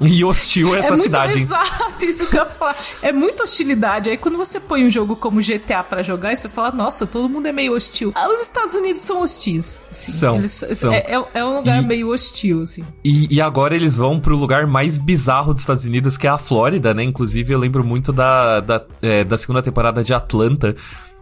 e 0.00 0.25
hostil 0.25 0.75
essa 0.75 0.88
é 0.88 0.90
muito 0.90 1.02
cidade. 1.02 1.38
Exato, 1.38 2.04
isso 2.04 2.26
que 2.28 2.37
eu 2.37 2.42
ia 2.45 2.47
falar. 2.49 2.76
É 3.02 3.12
muita 3.12 3.42
hostilidade. 3.45 4.11
Aí 4.11 4.16
quando 4.16 4.37
você 4.38 4.59
põe 4.59 4.85
um 4.87 4.90
jogo 4.90 5.14
como 5.16 5.40
GTA 5.40 5.83
para 5.83 6.02
jogar, 6.02 6.35
você 6.37 6.49
fala, 6.49 6.71
nossa, 6.73 7.07
todo 7.07 7.28
mundo 7.28 7.47
é 7.47 7.52
meio 7.52 7.75
hostil. 7.75 8.12
Ah, 8.14 8.28
os 8.28 8.40
Estados 8.40 8.75
Unidos 8.75 9.02
são 9.02 9.23
hostis. 9.23 9.80
Assim. 9.90 10.12
São, 10.12 10.37
Eles, 10.37 10.64
são. 10.75 10.92
É, 10.92 10.99
é, 10.99 11.25
é 11.35 11.45
um 11.45 11.57
lugar 11.57 11.83
E- 11.83 11.87
meio 11.87 12.09
hostil, 12.09 12.62
assim. 12.62 12.85
E, 13.04 13.35
e 13.35 13.40
agora 13.40 13.75
eles 13.75 13.97
vão 13.97 14.19
pro 14.21 14.37
lugar 14.37 14.66
mais 14.66 14.99
bizarro 14.99 15.52
dos 15.52 15.62
Estados 15.62 15.85
Unidos, 15.85 16.16
que 16.16 16.26
é 16.26 16.30
a 16.30 16.38
Flórida, 16.38 16.95
né? 16.95 17.02
Inclusive, 17.02 17.52
eu 17.52 17.59
lembro 17.59 17.85
muito 17.85 18.12
da, 18.12 18.61
da, 18.61 18.85
é, 19.02 19.25
da 19.25 19.37
segunda 19.37 19.62
temporada 19.62 20.02
de 20.02 20.14
Atlanta. 20.14 20.75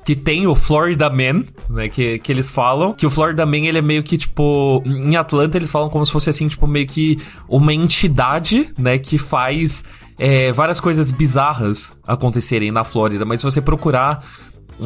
Que 0.04 0.16
tem 0.16 0.46
o 0.46 0.54
Florida 0.54 1.10
Man, 1.10 1.44
né? 1.68 1.88
Que, 1.88 2.18
que 2.18 2.32
eles 2.32 2.50
falam. 2.50 2.94
Que 2.94 3.06
o 3.06 3.10
Florida 3.10 3.44
Man, 3.44 3.58
ele 3.58 3.78
é 3.78 3.82
meio 3.82 4.02
que, 4.02 4.16
tipo... 4.16 4.82
Em 4.86 5.16
Atlanta, 5.16 5.58
eles 5.58 5.70
falam 5.70 5.90
como 5.90 6.06
se 6.06 6.12
fosse, 6.12 6.30
assim, 6.30 6.48
tipo, 6.48 6.66
meio 6.66 6.86
que 6.86 7.18
uma 7.46 7.74
entidade, 7.74 8.70
né? 8.78 8.98
Que 8.98 9.18
faz 9.18 9.84
é, 10.18 10.50
várias 10.52 10.80
coisas 10.80 11.12
bizarras 11.12 11.92
acontecerem 12.06 12.70
na 12.70 12.84
Flórida. 12.84 13.24
Mas 13.26 13.40
se 13.40 13.44
você 13.44 13.60
procurar 13.60 14.24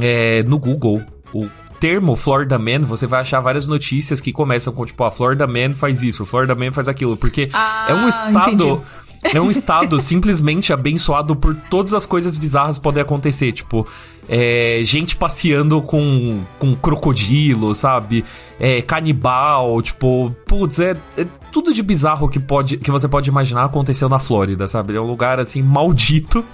é, 0.00 0.42
no 0.42 0.58
Google 0.58 1.00
o 1.32 1.48
termo 1.78 2.14
Florida 2.14 2.58
Man, 2.60 2.82
você 2.82 3.08
vai 3.08 3.20
achar 3.22 3.40
várias 3.40 3.66
notícias 3.66 4.20
que 4.20 4.32
começam 4.32 4.72
com, 4.72 4.84
tipo, 4.86 5.02
a 5.02 5.10
Florida 5.10 5.46
Man 5.48 5.74
faz 5.74 6.02
isso, 6.04 6.24
Florida 6.24 6.54
Man 6.54 6.70
faz 6.72 6.88
aquilo. 6.88 7.16
Porque 7.16 7.48
Ah, 7.52 7.86
é 7.88 7.94
um 7.94 8.08
estado... 8.08 8.52
entendi. 8.52 8.80
É 9.22 9.40
um 9.40 9.50
estado 9.50 10.00
simplesmente 10.00 10.72
abençoado 10.72 11.36
por 11.36 11.54
todas 11.54 11.94
as 11.94 12.04
coisas 12.04 12.36
bizarras 12.36 12.78
podem 12.78 13.02
acontecer. 13.02 13.52
Tipo, 13.52 13.86
é, 14.28 14.80
gente 14.82 15.16
passeando 15.16 15.80
com, 15.80 16.42
com 16.58 16.74
crocodilo, 16.74 17.74
sabe? 17.74 18.24
É, 18.58 18.82
canibal, 18.82 19.80
tipo, 19.80 20.34
putz, 20.46 20.80
é, 20.80 20.96
é 21.16 21.26
tudo 21.52 21.72
de 21.72 21.82
bizarro 21.82 22.28
que, 22.28 22.40
pode, 22.40 22.78
que 22.78 22.90
você 22.90 23.06
pode 23.06 23.28
imaginar 23.28 23.64
aconteceu 23.64 24.08
na 24.08 24.18
Flórida, 24.18 24.66
sabe? 24.66 24.96
É 24.96 25.00
um 25.00 25.06
lugar 25.06 25.38
assim 25.38 25.62
maldito. 25.62 26.44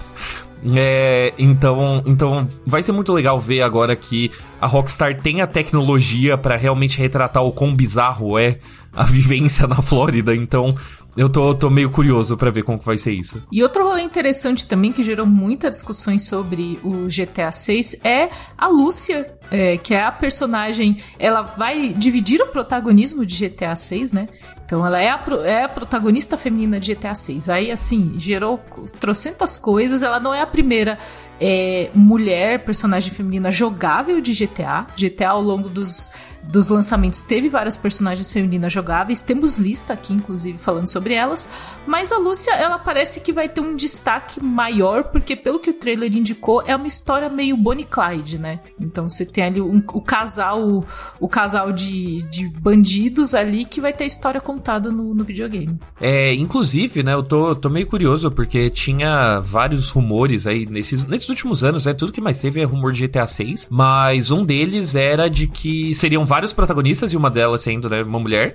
É, 0.75 1.33
então, 1.37 2.03
então 2.05 2.45
vai 2.65 2.83
ser 2.83 2.91
muito 2.91 3.13
legal 3.13 3.39
ver 3.39 3.61
agora 3.61 3.95
que 3.95 4.29
a 4.59 4.67
Rockstar 4.67 5.21
tem 5.21 5.41
a 5.41 5.47
tecnologia 5.47 6.37
pra 6.37 6.57
realmente 6.57 6.99
retratar 6.99 7.43
o 7.43 7.51
quão 7.51 7.73
bizarro 7.73 8.37
é 8.37 8.59
a 8.93 9.03
vivência 9.05 9.67
na 9.67 9.81
Flórida. 9.81 10.35
Então, 10.35 10.75
eu 11.19 11.29
tô, 11.29 11.53
tô 11.53 11.69
meio 11.69 11.89
curioso 11.89 12.37
pra 12.37 12.49
ver 12.49 12.63
como 12.63 12.79
que 12.79 12.85
vai 12.85 12.97
ser 12.97 13.11
isso. 13.11 13.43
E 13.51 13.61
outro 13.61 13.83
rolê 13.83 14.01
interessante 14.01 14.65
também 14.65 14.89
que 14.93 15.03
gerou 15.03 15.25
muitas 15.25 15.71
discussões 15.71 16.25
sobre 16.25 16.79
o 16.81 17.07
GTA 17.07 17.51
6 17.51 17.97
é 18.05 18.29
a 18.57 18.69
Lúcia, 18.69 19.29
é, 19.51 19.77
que 19.77 19.93
é 19.93 20.01
a 20.01 20.13
personagem. 20.13 21.03
Ela 21.19 21.41
vai 21.41 21.89
dividir 21.93 22.41
o 22.41 22.47
protagonismo 22.47 23.25
de 23.25 23.49
GTA 23.49 23.75
6, 23.75 24.13
né? 24.13 24.29
Então 24.63 24.85
ela 24.85 25.01
é 25.01 25.09
a, 25.09 25.21
é 25.43 25.63
a 25.65 25.67
protagonista 25.67 26.37
feminina 26.37 26.79
de 26.79 26.95
GTA 26.95 27.13
6. 27.13 27.49
Aí, 27.49 27.69
assim, 27.69 28.13
gerou 28.17 28.57
trocentas 28.97 29.57
coisas. 29.57 30.03
Ela 30.03 30.21
não 30.21 30.33
é 30.33 30.39
a 30.39 30.47
primeira 30.47 30.97
é, 31.37 31.89
mulher, 31.93 32.63
personagem 32.63 33.11
feminina 33.11 33.51
jogável 33.51 34.21
de 34.21 34.31
GTA. 34.31 34.87
GTA 34.95 35.31
ao 35.31 35.41
longo 35.41 35.67
dos 35.67 36.09
dos 36.43 36.69
lançamentos 36.69 37.21
teve 37.21 37.49
várias 37.49 37.77
personagens 37.77 38.31
femininas 38.31 38.71
jogáveis, 38.73 39.21
temos 39.21 39.57
lista 39.57 39.93
aqui, 39.93 40.13
inclusive, 40.13 40.57
falando 40.57 40.87
sobre 40.87 41.13
elas, 41.13 41.47
mas 41.85 42.11
a 42.11 42.17
Lúcia, 42.17 42.51
ela 42.53 42.79
parece 42.79 43.19
que 43.21 43.31
vai 43.31 43.47
ter 43.47 43.61
um 43.61 43.75
destaque 43.75 44.43
maior, 44.43 45.05
porque 45.05 45.35
pelo 45.35 45.59
que 45.59 45.69
o 45.69 45.73
trailer 45.73 46.15
indicou, 46.15 46.63
é 46.65 46.75
uma 46.75 46.87
história 46.87 47.29
meio 47.29 47.55
Bonnie 47.55 47.85
Clyde, 47.85 48.39
né? 48.39 48.59
Então 48.79 49.07
você 49.09 49.25
tem 49.25 49.43
ali 49.43 49.61
um- 49.61 49.83
o 49.93 50.01
casal, 50.01 50.83
o 51.19 51.27
casal 51.27 51.71
de, 51.71 52.23
de 52.29 52.47
bandidos 52.49 53.33
ali 53.33 53.65
que 53.65 53.79
vai 53.81 53.93
ter 53.93 54.05
a 54.05 54.07
história 54.07 54.41
contada 54.41 54.91
no, 54.91 55.13
no 55.13 55.23
videogame. 55.23 55.79
É, 56.01 56.33
inclusive, 56.33 57.03
né, 57.03 57.13
eu 57.13 57.23
tô, 57.23 57.55
tô 57.55 57.69
meio 57.69 57.85
curioso, 57.87 58.31
porque 58.31 58.69
tinha 58.69 59.39
vários 59.39 59.89
rumores 59.89 60.47
aí 60.47 60.65
nesses, 60.65 61.03
nesses 61.05 61.27
últimos 61.29 61.63
anos, 61.63 61.85
né? 61.85 61.93
Tudo 61.93 62.11
que 62.11 62.21
mais 62.21 62.39
teve 62.39 62.59
é 62.61 62.63
rumor 62.63 62.91
de 62.91 63.07
GTA 63.07 63.27
6, 63.27 63.67
mas 63.69 64.31
um 64.31 64.43
deles 64.43 64.95
era 64.95 65.29
de 65.29 65.47
que 65.47 65.93
seriam 65.93 66.25
vários 66.29 66.53
protagonistas, 66.53 67.11
e 67.11 67.17
uma 67.17 67.29
delas 67.29 67.61
sendo, 67.61 67.89
né, 67.89 68.03
uma 68.03 68.19
mulher. 68.19 68.53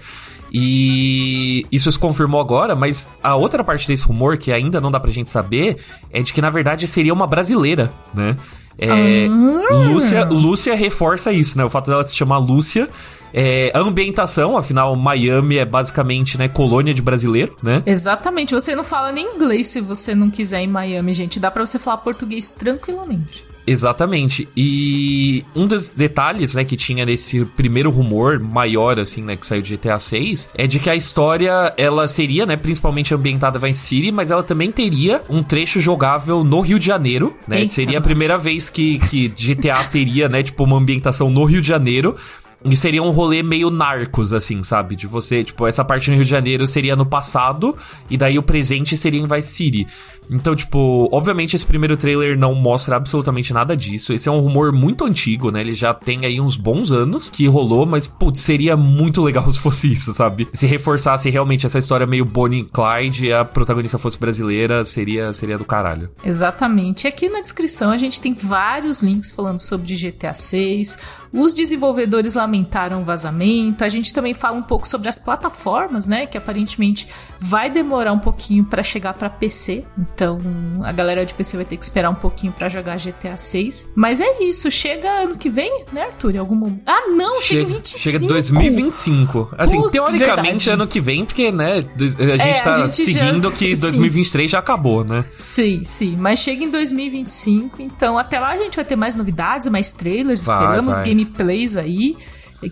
E 0.52 1.66
isso 1.70 1.90
se 1.90 1.98
confirmou 1.98 2.40
agora, 2.40 2.76
mas 2.76 3.10
a 3.22 3.34
outra 3.34 3.64
parte 3.64 3.88
desse 3.88 4.06
rumor, 4.06 4.36
que 4.38 4.52
ainda 4.52 4.80
não 4.80 4.90
dá 4.90 5.00
pra 5.00 5.10
gente 5.10 5.28
saber, 5.28 5.78
é 6.12 6.22
de 6.22 6.32
que 6.32 6.40
na 6.40 6.48
verdade 6.48 6.86
seria 6.86 7.12
uma 7.12 7.26
brasileira, 7.26 7.92
né? 8.14 8.36
É, 8.78 9.26
Ah. 9.28 9.74
Lúcia, 9.74 10.24
Lúcia 10.24 10.74
reforça 10.74 11.32
isso, 11.32 11.58
né? 11.58 11.64
O 11.64 11.70
fato 11.70 11.90
dela 11.90 12.04
se 12.04 12.14
chamar 12.16 12.38
Lúcia 12.38 12.88
É, 13.36 13.72
a 13.74 13.80
ambientação, 13.80 14.56
afinal, 14.56 14.94
Miami 14.94 15.56
é 15.56 15.64
basicamente, 15.64 16.38
né, 16.38 16.46
colônia 16.46 16.94
de 16.94 17.02
brasileiro, 17.02 17.56
né? 17.60 17.82
Exatamente. 17.84 18.54
Você 18.54 18.76
não 18.76 18.84
fala 18.84 19.10
nem 19.10 19.34
inglês 19.34 19.66
se 19.66 19.80
você 19.80 20.14
não 20.14 20.30
quiser 20.30 20.60
em 20.60 20.68
Miami, 20.68 21.12
gente. 21.12 21.40
Dá 21.40 21.50
pra 21.50 21.66
você 21.66 21.76
falar 21.76 21.96
português 21.96 22.48
tranquilamente. 22.50 23.44
Exatamente. 23.66 24.48
E 24.56 25.44
um 25.54 25.66
dos 25.66 25.88
detalhes, 25.88 26.54
né, 26.54 26.64
que 26.64 26.76
tinha 26.76 27.04
nesse 27.06 27.44
primeiro 27.44 27.90
rumor 27.90 28.38
maior, 28.38 28.98
assim, 28.98 29.22
né, 29.22 29.36
que 29.36 29.46
saiu 29.46 29.62
de 29.62 29.76
GTA 29.76 29.98
6, 29.98 30.50
é 30.54 30.66
de 30.66 30.78
que 30.78 30.90
a 30.90 30.94
história, 30.94 31.72
ela 31.76 32.06
seria, 32.06 32.44
né, 32.44 32.56
principalmente 32.56 33.14
ambientada 33.14 33.58
em 33.58 33.60
Vice 33.60 33.80
City, 33.80 34.12
mas 34.12 34.30
ela 34.30 34.42
também 34.42 34.70
teria 34.70 35.22
um 35.28 35.42
trecho 35.42 35.80
jogável 35.80 36.44
no 36.44 36.60
Rio 36.60 36.78
de 36.78 36.86
Janeiro, 36.86 37.36
né? 37.48 37.60
Eita, 37.60 37.74
seria 37.74 37.98
nossa. 37.98 37.98
a 37.98 38.02
primeira 38.02 38.38
vez 38.38 38.68
que, 38.68 38.98
que 38.98 39.28
GTA 39.28 39.82
teria, 39.84 40.28
né, 40.28 40.42
tipo, 40.42 40.62
uma 40.64 40.76
ambientação 40.76 41.30
no 41.30 41.44
Rio 41.44 41.60
de 41.60 41.68
Janeiro. 41.68 42.16
E 42.64 42.76
seria 42.76 43.02
um 43.02 43.10
rolê 43.10 43.42
meio 43.42 43.70
narcos, 43.70 44.32
assim, 44.32 44.62
sabe? 44.62 44.96
De 44.96 45.06
você, 45.06 45.44
tipo, 45.44 45.66
essa 45.66 45.84
parte 45.84 46.08
no 46.08 46.16
Rio 46.16 46.24
de 46.24 46.30
Janeiro 46.30 46.66
seria 46.66 46.96
no 46.96 47.04
passado, 47.04 47.76
e 48.08 48.16
daí 48.16 48.38
o 48.38 48.42
presente 48.42 48.96
seria 48.96 49.20
em 49.20 49.26
Vice 49.26 49.48
City. 49.48 49.86
Então, 50.30 50.56
tipo, 50.56 51.08
obviamente 51.12 51.54
esse 51.54 51.66
primeiro 51.66 51.96
trailer 51.96 52.38
não 52.38 52.54
mostra 52.54 52.96
absolutamente 52.96 53.52
nada 53.52 53.76
disso. 53.76 54.12
Esse 54.12 54.28
é 54.28 54.32
um 54.32 54.40
rumor 54.40 54.72
muito 54.72 55.04
antigo, 55.04 55.50
né? 55.50 55.60
Ele 55.60 55.74
já 55.74 55.92
tem 55.92 56.24
aí 56.24 56.40
uns 56.40 56.56
bons 56.56 56.92
anos 56.92 57.28
que 57.28 57.46
rolou, 57.46 57.84
mas, 57.84 58.06
putz, 58.06 58.40
seria 58.40 58.76
muito 58.76 59.22
legal 59.22 59.50
se 59.52 59.58
fosse 59.58 59.92
isso, 59.92 60.12
sabe? 60.12 60.48
Se 60.52 60.66
reforçasse 60.66 61.28
realmente 61.28 61.66
essa 61.66 61.78
história 61.78 62.06
meio 62.06 62.24
Bonnie 62.24 62.60
e 62.60 62.64
Clyde 62.64 63.26
e 63.26 63.32
a 63.32 63.44
protagonista 63.44 63.98
fosse 63.98 64.18
brasileira, 64.18 64.84
seria, 64.84 65.32
seria 65.32 65.58
do 65.58 65.64
caralho. 65.64 66.10
Exatamente. 66.24 67.06
Aqui 67.06 67.28
na 67.28 67.40
descrição 67.40 67.90
a 67.90 67.98
gente 67.98 68.20
tem 68.20 68.34
vários 68.34 69.02
links 69.02 69.32
falando 69.32 69.58
sobre 69.58 69.94
GTA 69.94 70.32
6. 70.32 70.98
Os 71.32 71.52
desenvolvedores 71.52 72.36
lamentaram 72.54 73.02
o 73.02 73.04
vazamento. 73.04 73.84
A 73.84 73.88
gente 73.88 74.12
também 74.12 74.32
fala 74.32 74.56
um 74.56 74.62
pouco 74.62 74.86
sobre 74.86 75.08
as 75.08 75.18
plataformas, 75.18 76.06
né? 76.06 76.26
Que 76.26 76.38
aparentemente 76.38 77.08
vai 77.40 77.68
demorar 77.68 78.12
um 78.12 78.18
pouquinho 78.18 78.64
para 78.64 78.82
chegar 78.82 79.14
para 79.14 79.28
PC. 79.28 79.84
Então, 79.98 80.40
a 80.84 80.92
galera 80.92 81.26
de 81.26 81.34
PC 81.34 81.56
vai 81.56 81.66
ter 81.66 81.76
que 81.76 81.84
esperar 81.84 82.10
um 82.10 82.14
pouquinho 82.14 82.52
para 82.52 82.68
jogar 82.68 82.96
GTA 82.96 83.36
6. 83.36 83.90
Mas 83.94 84.20
é 84.20 84.42
isso, 84.42 84.70
chega 84.70 85.10
ano 85.10 85.36
que 85.36 85.50
vem, 85.50 85.84
né, 85.92 86.02
Arthur? 86.02 86.36
Em 86.36 86.38
algum 86.38 86.54
momento. 86.54 86.82
Ah, 86.86 87.08
não, 87.08 87.42
chega, 87.42 87.60
chega 87.60 87.62
em 87.62 87.74
25. 87.74 88.02
Chega 88.02 88.18
2025. 88.20 89.54
Assim, 89.58 89.76
Puts, 89.76 89.92
teoricamente, 89.92 90.66
verdade. 90.66 90.70
ano 90.70 90.86
que 90.86 91.00
vem, 91.00 91.24
porque, 91.24 91.50
né, 91.50 91.76
a 91.76 92.36
gente 92.36 92.58
é, 92.58 92.62
tá 92.62 92.70
a 92.70 92.86
gente 92.86 92.96
seguindo 92.96 93.50
já... 93.50 93.56
que 93.56 93.74
2023 93.76 94.50
sim. 94.50 94.52
já 94.52 94.58
acabou, 94.58 95.04
né? 95.04 95.24
Sim, 95.36 95.82
sim. 95.84 96.16
Mas 96.16 96.38
chega 96.38 96.64
em 96.64 96.70
2025, 96.70 97.82
então 97.82 98.16
até 98.16 98.38
lá 98.38 98.50
a 98.50 98.56
gente 98.56 98.76
vai 98.76 98.84
ter 98.84 98.96
mais 98.96 99.16
novidades, 99.16 99.66
mais 99.68 99.92
trailers, 99.92 100.44
vai, 100.44 100.62
esperamos 100.62 100.96
vai. 100.96 101.08
gameplays 101.08 101.76
aí. 101.76 102.16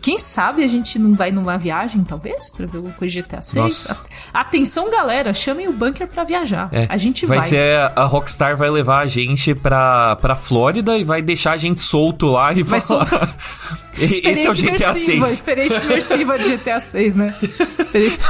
Quem 0.01 0.19
sabe 0.19 0.63
a 0.65 0.67
gente 0.67 0.99
não 0.99 1.15
vai 1.15 1.31
numa 1.31 1.57
viagem, 1.59 2.03
talvez, 2.05 2.51
pra 2.51 2.67
ver 2.67 2.77
alguma 2.77 2.95
coisa 2.95 3.15
de 3.15 3.23
GTA 3.23 3.43
6? 3.43 3.57
Nossa. 3.57 4.03
Atenção, 4.33 4.91
galera, 4.91 5.35
chamem 5.35 5.69
o 5.69 5.73
bunker 5.73 6.07
pra 6.07 6.25
viajar. 6.25 6.69
É, 6.73 6.87
a 6.89 6.97
gente 6.97 7.27
vai. 7.27 7.39
Vai 7.39 7.49
ser 7.49 7.93
a 7.97 8.05
Rockstar 8.05 8.57
vai 8.57 8.71
levar 8.71 9.01
a 9.01 9.07
gente 9.07 9.55
pra, 9.55 10.17
pra 10.17 10.35
Flórida 10.35 10.97
e 10.97 11.05
vai 11.05 11.23
deixar 11.23 11.53
a 11.53 11.57
gente 11.57 11.81
solto 11.81 12.27
lá 12.27 12.53
e 12.53 12.63
vai 12.63 12.81
falar. 12.81 13.07
Sol... 13.07 13.19
Esse 13.99 14.47
é 14.47 14.51
o 14.51 14.55
GTA 14.55 14.95
6. 14.95 15.31
Experiência 15.31 15.85
imersiva 15.85 16.39
de 16.39 16.57
GTA 16.57 16.81
6, 16.81 17.15
né? 17.15 17.35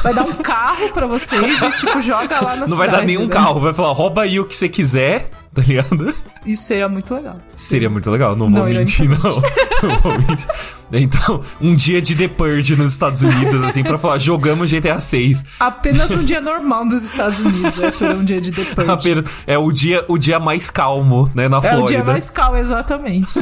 Vai 0.02 0.12
dar 0.12 0.25
um 0.25 0.35
carro 0.35 0.90
pra 0.92 1.07
vocês 1.07 1.62
e, 1.62 1.71
tipo, 1.73 2.00
joga 2.00 2.40
lá 2.40 2.57
na 2.57 2.61
Não 2.62 2.66
cidade, 2.66 2.78
vai 2.78 2.90
dar 2.90 3.04
nenhum 3.04 3.26
né? 3.26 3.33
carro, 3.33 3.61
vai 3.61 3.73
falar, 3.73 3.92
rouba 3.92 4.23
aí 4.23 4.40
o 4.40 4.45
que 4.45 4.57
você 4.57 4.69
quiser 4.69 5.31
tá 5.54 5.62
ligado? 5.62 6.14
Isso 6.47 6.64
seria 6.64 6.88
muito 6.88 7.14
legal. 7.14 7.37
Seria 7.54 7.90
muito 7.90 8.11
legal, 8.11 8.35
não, 8.35 8.49
não 8.49 8.61
vou 8.62 8.69
mentir, 8.69 9.09
não. 9.09 9.19
não 9.88 9.99
vou 9.99 10.12
mentir. 10.19 10.49
Então, 10.93 11.43
um 11.61 11.75
dia 11.75 12.03
de 12.03 12.15
The 12.15 12.29
Purge 12.29 12.77
nos 12.77 12.93
Estados 12.93 13.23
Unidos, 13.23 13.63
assim, 13.65 13.83
pra 13.83 13.99
falar, 13.99 14.19
jogamos 14.19 14.71
GTA 14.71 15.01
6. 15.01 15.45
Apenas 15.59 16.11
um 16.11 16.23
dia 16.23 16.41
normal 16.41 16.85
nos 16.85 17.03
Estados 17.03 17.39
Unidos, 17.41 17.79
é 17.79 17.91
por 17.91 18.11
um 18.11 18.25
dia 18.25 18.41
de 18.41 18.53
The 18.53 18.65
Purge. 18.75 18.91
Apenas, 18.91 19.25
é 19.47 19.57
o 19.57 19.73
dia, 19.73 20.05
o 20.09 20.19
dia 20.19 20.39
mais 20.39 20.71
calmo, 20.71 21.31
né, 21.35 21.49
na 21.49 21.59
é 21.59 21.61
Flórida. 21.61 21.81
É 21.81 21.83
o 21.83 21.87
dia 21.87 22.05
mais 22.05 22.31
calmo, 22.31 22.57
exatamente. 22.59 23.38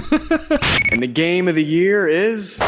And 0.92 1.00
the 1.00 1.06
game 1.06 1.50
of 1.50 1.54
the 1.54 1.68
year 1.68 2.08
is... 2.08 2.58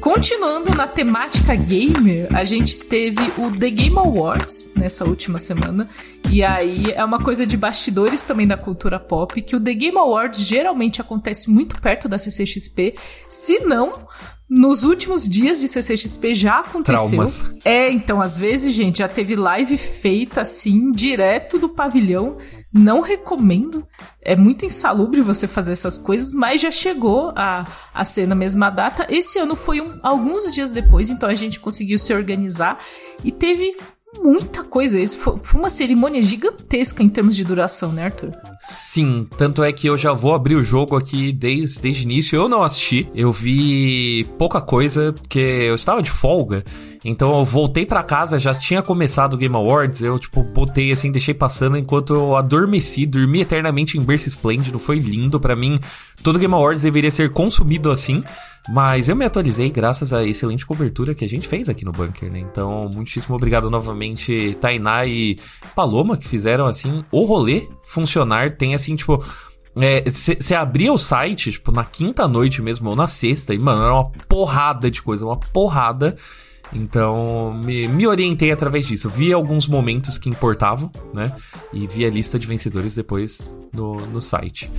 Continuando 0.00 0.74
na 0.74 0.86
temática 0.86 1.54
gamer, 1.54 2.28
a 2.34 2.44
gente 2.44 2.76
teve 2.76 3.22
o 3.38 3.50
The 3.50 3.70
Game 3.70 3.96
Awards 3.96 4.72
nessa 4.76 5.04
última 5.04 5.38
semana. 5.38 5.88
E 6.30 6.42
aí 6.42 6.92
é 6.92 7.04
uma 7.04 7.18
coisa 7.18 7.46
de 7.46 7.56
bastidores 7.56 8.24
também 8.24 8.46
da 8.46 8.56
cultura 8.56 8.98
pop, 8.98 9.40
que 9.40 9.56
o 9.56 9.60
The 9.60 9.74
Game 9.74 9.98
Awards 9.98 10.40
geralmente 10.40 11.00
acontece 11.00 11.50
muito 11.50 11.80
perto 11.80 12.08
da 12.08 12.18
CCXP, 12.18 12.94
se 13.28 13.60
não 13.60 14.06
nos 14.48 14.84
últimos 14.84 15.28
dias 15.28 15.58
de 15.58 15.68
CCXP 15.68 16.34
já 16.34 16.60
aconteceu. 16.60 17.08
Traumas. 17.08 17.42
É, 17.64 17.90
então, 17.90 18.20
às 18.20 18.36
vezes, 18.36 18.72
gente, 18.74 18.98
já 18.98 19.08
teve 19.08 19.34
live 19.34 19.76
feita 19.76 20.42
assim, 20.42 20.92
direto 20.92 21.58
do 21.58 21.68
pavilhão. 21.68 22.36
Não 22.76 23.00
recomendo. 23.00 23.86
É 24.20 24.34
muito 24.34 24.64
insalubre 24.64 25.20
você 25.20 25.46
fazer 25.46 25.70
essas 25.70 25.96
coisas, 25.96 26.32
mas 26.32 26.60
já 26.60 26.72
chegou 26.72 27.32
a, 27.36 27.64
a 27.94 28.02
ser 28.02 28.26
na 28.26 28.34
mesma 28.34 28.68
data. 28.68 29.06
Esse 29.08 29.38
ano 29.38 29.54
foi 29.54 29.80
um, 29.80 30.00
alguns 30.02 30.50
dias 30.52 30.72
depois, 30.72 31.08
então 31.08 31.28
a 31.28 31.34
gente 31.34 31.60
conseguiu 31.60 31.96
se 31.98 32.12
organizar 32.12 32.78
e 33.22 33.30
teve 33.30 33.76
muita 34.22 34.62
coisa. 34.62 34.98
Isso 34.98 35.18
foi, 35.18 35.36
foi, 35.42 35.60
uma 35.60 35.70
cerimônia 35.70 36.22
gigantesca 36.22 37.02
em 37.02 37.08
termos 37.08 37.36
de 37.36 37.44
duração, 37.44 37.92
né, 37.92 38.04
Arthur? 38.04 38.32
Sim, 38.60 39.26
tanto 39.36 39.62
é 39.62 39.72
que 39.72 39.86
eu 39.86 39.98
já 39.98 40.12
vou 40.12 40.34
abrir 40.34 40.56
o 40.56 40.64
jogo 40.64 40.96
aqui 40.96 41.32
desde, 41.32 41.80
desde 41.80 42.02
o 42.02 42.04
início. 42.04 42.36
Eu 42.36 42.48
não 42.48 42.62
assisti, 42.62 43.08
eu 43.14 43.30
vi 43.30 44.24
pouca 44.38 44.60
coisa, 44.60 45.12
porque 45.12 45.38
eu 45.38 45.74
estava 45.74 46.02
de 46.02 46.10
folga. 46.10 46.64
Então 47.04 47.38
eu 47.38 47.44
voltei 47.44 47.84
para 47.84 48.02
casa, 48.02 48.38
já 48.38 48.54
tinha 48.54 48.80
começado 48.80 49.34
o 49.34 49.36
Game 49.36 49.54
Awards, 49.54 50.00
eu 50.00 50.18
tipo 50.18 50.42
botei 50.42 50.90
assim, 50.90 51.12
deixei 51.12 51.34
passando 51.34 51.76
enquanto 51.76 52.14
eu 52.14 52.34
adormeci, 52.34 53.04
dormi 53.04 53.42
eternamente 53.42 53.98
em 53.98 54.00
berço 54.00 54.26
esplêndido, 54.26 54.78
foi 54.78 54.96
lindo 54.96 55.38
para 55.38 55.54
mim. 55.54 55.78
Todo 56.22 56.38
Game 56.38 56.54
Awards 56.54 56.82
deveria 56.82 57.10
ser 57.10 57.30
consumido 57.30 57.90
assim. 57.90 58.24
Mas 58.68 59.08
eu 59.08 59.16
me 59.16 59.24
atualizei 59.24 59.70
graças 59.70 60.12
à 60.12 60.24
excelente 60.24 60.64
cobertura 60.64 61.14
que 61.14 61.24
a 61.24 61.28
gente 61.28 61.46
fez 61.46 61.68
aqui 61.68 61.84
no 61.84 61.92
Bunker, 61.92 62.32
né? 62.32 62.38
Então, 62.38 62.88
muitíssimo 62.88 63.36
obrigado 63.36 63.70
novamente, 63.70 64.56
Tainá 64.60 65.04
e 65.04 65.38
Paloma, 65.74 66.16
que 66.16 66.26
fizeram, 66.26 66.66
assim, 66.66 67.04
o 67.10 67.24
rolê 67.24 67.68
funcionar. 67.84 68.52
Tem, 68.52 68.74
assim, 68.74 68.96
tipo... 68.96 69.22
Você 70.06 70.54
é, 70.54 70.56
abria 70.56 70.92
o 70.92 70.98
site, 70.98 71.50
tipo, 71.50 71.72
na 71.72 71.84
quinta 71.84 72.28
noite 72.28 72.62
mesmo, 72.62 72.90
ou 72.90 72.96
na 72.96 73.08
sexta, 73.08 73.52
e, 73.52 73.58
mano, 73.58 73.82
era 73.82 73.92
uma 73.92 74.10
porrada 74.28 74.88
de 74.88 75.02
coisa, 75.02 75.26
uma 75.26 75.36
porrada. 75.36 76.16
Então, 76.72 77.52
me, 77.52 77.86
me 77.88 78.06
orientei 78.06 78.50
através 78.50 78.86
disso. 78.86 79.08
Vi 79.08 79.32
alguns 79.32 79.66
momentos 79.66 80.16
que 80.16 80.28
importavam, 80.28 80.90
né? 81.12 81.34
E 81.72 81.86
vi 81.86 82.04
a 82.04 82.10
lista 82.10 82.38
de 82.38 82.46
vencedores 82.46 82.94
depois 82.94 83.54
no, 83.72 84.06
no 84.06 84.22
site. 84.22 84.70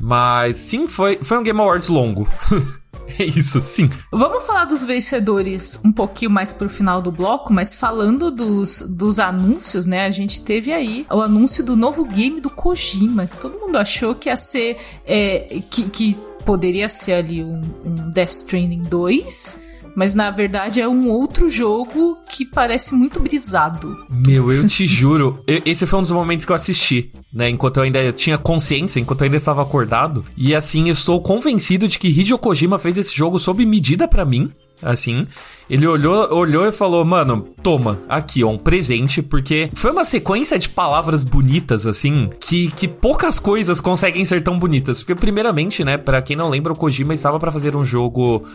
Mas, 0.00 0.56
sim, 0.56 0.86
foi, 0.86 1.18
foi 1.22 1.36
um 1.36 1.42
Game 1.42 1.60
Awards 1.60 1.88
longo. 1.88 2.28
É 3.18 3.24
isso, 3.24 3.60
sim. 3.60 3.90
Vamos 4.10 4.44
falar 4.44 4.64
dos 4.64 4.84
vencedores 4.84 5.80
um 5.84 5.92
pouquinho 5.92 6.30
mais 6.30 6.52
pro 6.52 6.68
final 6.68 7.00
do 7.00 7.10
bloco, 7.10 7.52
mas 7.52 7.74
falando 7.74 8.30
dos, 8.30 8.82
dos 8.82 9.18
anúncios, 9.18 9.86
né? 9.86 10.04
A 10.04 10.10
gente 10.10 10.40
teve 10.40 10.72
aí 10.72 11.06
o 11.10 11.20
anúncio 11.20 11.64
do 11.64 11.76
novo 11.76 12.04
game 12.04 12.40
do 12.40 12.50
Kojima, 12.50 13.26
que 13.26 13.36
todo 13.38 13.58
mundo 13.58 13.76
achou 13.76 14.14
que 14.14 14.28
ia 14.28 14.36
ser. 14.36 14.78
É, 15.04 15.62
que, 15.70 15.88
que 15.88 16.18
poderia 16.44 16.88
ser 16.88 17.12
ali 17.12 17.44
um, 17.44 17.62
um 17.84 18.10
Death 18.10 18.30
Stranding 18.30 18.82
2 18.84 19.67
mas 19.98 20.14
na 20.14 20.30
verdade 20.30 20.80
é 20.80 20.86
um 20.86 21.10
outro 21.10 21.50
jogo 21.50 22.16
que 22.30 22.44
parece 22.44 22.94
muito 22.94 23.18
brisado. 23.18 23.96
Meu, 24.08 24.52
eu 24.52 24.64
te 24.68 24.86
juro, 24.86 25.42
esse 25.44 25.86
foi 25.86 25.98
um 25.98 26.02
dos 26.02 26.12
momentos 26.12 26.46
que 26.46 26.52
eu 26.52 26.56
assisti, 26.56 27.10
né? 27.32 27.50
Enquanto 27.50 27.78
eu 27.78 27.82
ainda 27.82 28.12
tinha 28.12 28.38
consciência, 28.38 29.00
enquanto 29.00 29.22
eu 29.22 29.24
ainda 29.24 29.36
estava 29.36 29.60
acordado. 29.60 30.24
E 30.36 30.54
assim, 30.54 30.88
eu 30.88 30.94
sou 30.94 31.20
convencido 31.20 31.88
de 31.88 31.98
que 31.98 32.06
Hideo 32.06 32.38
Kojima 32.38 32.78
fez 32.78 32.96
esse 32.96 33.12
jogo 33.12 33.40
sob 33.40 33.66
medida 33.66 34.06
para 34.06 34.24
mim 34.24 34.52
assim. 34.82 35.26
Ele 35.68 35.86
olhou, 35.86 36.32
olhou 36.32 36.66
e 36.66 36.72
falou: 36.72 37.04
"Mano, 37.04 37.46
toma, 37.62 37.98
aqui, 38.08 38.42
ó, 38.42 38.48
um 38.48 38.58
presente", 38.58 39.20
porque 39.20 39.70
foi 39.74 39.90
uma 39.90 40.04
sequência 40.04 40.58
de 40.58 40.68
palavras 40.68 41.22
bonitas 41.22 41.86
assim, 41.86 42.30
que, 42.40 42.68
que 42.68 42.88
poucas 42.88 43.38
coisas 43.38 43.80
conseguem 43.80 44.24
ser 44.24 44.42
tão 44.42 44.58
bonitas. 44.58 45.02
Porque 45.02 45.14
primeiramente, 45.14 45.84
né, 45.84 45.98
para 45.98 46.22
quem 46.22 46.36
não 46.36 46.48
lembra, 46.48 46.72
o 46.72 46.76
Kojima 46.76 47.12
estava 47.12 47.38
para 47.38 47.52
fazer 47.52 47.76
um 47.76 47.84
jogo 47.84 48.46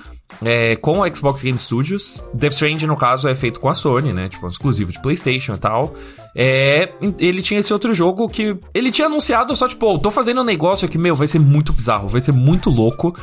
é, 0.42 0.76
com 0.78 1.00
o 1.00 1.16
Xbox 1.16 1.44
Game 1.44 1.60
Studios. 1.60 2.24
Death 2.34 2.54
Stranding, 2.54 2.88
no 2.88 2.98
caso, 2.98 3.28
é 3.28 3.36
feito 3.36 3.60
com 3.60 3.70
a 3.70 3.74
Sony, 3.74 4.12
né, 4.12 4.30
tipo, 4.30 4.46
um 4.46 4.50
exclusivo 4.50 4.92
de 4.92 5.02
PlayStation 5.02 5.54
e 5.54 5.58
tal. 5.58 5.94
É, 6.36 6.90
ele 7.20 7.44
tinha 7.44 7.60
esse 7.60 7.72
outro 7.72 7.94
jogo 7.94 8.28
que 8.28 8.58
ele 8.74 8.92
tinha 8.92 9.06
anunciado 9.06 9.56
só 9.56 9.68
tipo, 9.68 9.86
oh, 9.86 10.00
tô 10.00 10.10
fazendo 10.10 10.42
um 10.42 10.44
negócio 10.44 10.90
que, 10.90 10.98
meu, 10.98 11.16
vai 11.16 11.28
ser 11.28 11.40
muito 11.40 11.72
bizarro, 11.72 12.08
vai 12.08 12.22
ser 12.22 12.32
muito 12.32 12.70
louco. 12.70 13.16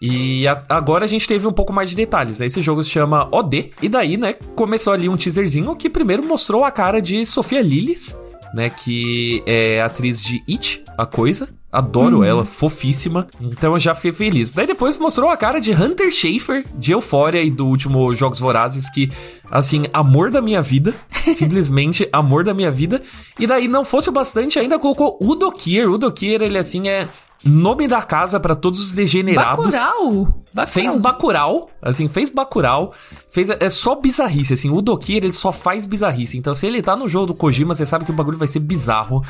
E 0.00 0.46
a, 0.46 0.62
agora 0.68 1.04
a 1.04 1.08
gente 1.08 1.26
teve 1.26 1.46
um 1.46 1.52
pouco 1.52 1.72
mais 1.72 1.90
de 1.90 1.96
detalhes. 1.96 2.40
Né? 2.40 2.46
Esse 2.46 2.62
jogo 2.62 2.82
se 2.82 2.90
chama 2.90 3.28
OD. 3.32 3.70
E 3.82 3.88
daí, 3.88 4.16
né, 4.16 4.34
começou 4.54 4.92
ali 4.92 5.08
um 5.08 5.16
teaserzinho 5.16 5.74
que 5.76 5.88
primeiro 5.88 6.24
mostrou 6.24 6.64
a 6.64 6.70
cara 6.70 7.00
de 7.00 7.24
Sofia 7.24 7.62
Lillis, 7.62 8.16
né, 8.54 8.70
que 8.70 9.42
é 9.46 9.80
atriz 9.82 10.22
de 10.22 10.42
It, 10.48 10.84
a 10.96 11.06
coisa, 11.06 11.48
Adoro 11.76 12.24
ela, 12.24 12.42
fofíssima. 12.42 13.26
Então 13.38 13.74
eu 13.74 13.78
já 13.78 13.94
fiquei 13.94 14.10
feliz. 14.10 14.50
Daí 14.50 14.66
depois 14.66 14.96
mostrou 14.96 15.28
a 15.28 15.36
cara 15.36 15.60
de 15.60 15.72
Hunter 15.72 16.10
Schafer, 16.10 16.64
de 16.74 16.92
Euphoria 16.92 17.42
e 17.42 17.50
do 17.50 17.66
último 17.66 18.14
Jogos 18.14 18.40
Vorazes, 18.40 18.88
que, 18.88 19.10
assim, 19.50 19.84
amor 19.92 20.30
da 20.30 20.40
minha 20.40 20.62
vida. 20.62 20.94
simplesmente 21.34 22.08
amor 22.10 22.44
da 22.44 22.54
minha 22.54 22.70
vida. 22.70 23.02
E 23.38 23.46
daí, 23.46 23.68
não 23.68 23.84
fosse 23.84 24.08
o 24.08 24.12
bastante, 24.12 24.58
ainda 24.58 24.78
colocou 24.78 25.18
Udo 25.20 25.52
Kier. 25.52 25.90
Udo 25.90 26.10
Kier, 26.10 26.40
ele, 26.40 26.56
assim, 26.56 26.88
é 26.88 27.06
nome 27.46 27.86
da 27.86 28.02
casa 28.02 28.40
para 28.40 28.54
todos 28.54 28.80
os 28.80 28.92
degenerados. 28.92 29.66
Bacurau. 29.66 30.44
Bacurau. 30.56 30.66
Fez 30.66 30.96
Bacurau, 30.96 31.70
assim, 31.82 32.08
fez 32.08 32.30
Bacurau, 32.30 32.92
fez, 33.30 33.50
é 33.50 33.68
só 33.68 33.94
bizarrice, 33.94 34.54
assim, 34.54 34.70
o 34.70 34.80
Dokir, 34.80 35.22
ele 35.22 35.32
só 35.32 35.52
faz 35.52 35.84
bizarrice, 35.84 36.38
então 36.38 36.54
se 36.54 36.66
ele 36.66 36.80
tá 36.80 36.96
no 36.96 37.06
jogo 37.06 37.26
do 37.26 37.34
Kojima, 37.34 37.74
você 37.74 37.84
sabe 37.84 38.06
que 38.06 38.10
o 38.10 38.14
bagulho 38.14 38.38
vai 38.38 38.48
ser 38.48 38.60
bizarro, 38.60 39.22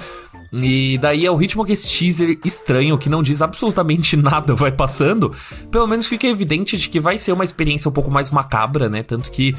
e 0.52 0.96
daí 0.98 1.26
é 1.26 1.30
o 1.30 1.34
ritmo 1.34 1.64
que 1.64 1.72
esse 1.72 1.88
teaser 1.88 2.38
estranho, 2.44 2.96
que 2.96 3.08
não 3.08 3.24
diz 3.24 3.42
absolutamente 3.42 4.14
nada, 4.16 4.54
vai 4.54 4.70
passando, 4.70 5.34
pelo 5.68 5.88
menos 5.88 6.06
fica 6.06 6.28
evidente 6.28 6.78
de 6.78 6.88
que 6.88 7.00
vai 7.00 7.18
ser 7.18 7.32
uma 7.32 7.44
experiência 7.44 7.88
um 7.88 7.92
pouco 7.92 8.10
mais 8.10 8.30
macabra, 8.30 8.88
né, 8.88 9.02
tanto 9.02 9.28
que 9.32 9.52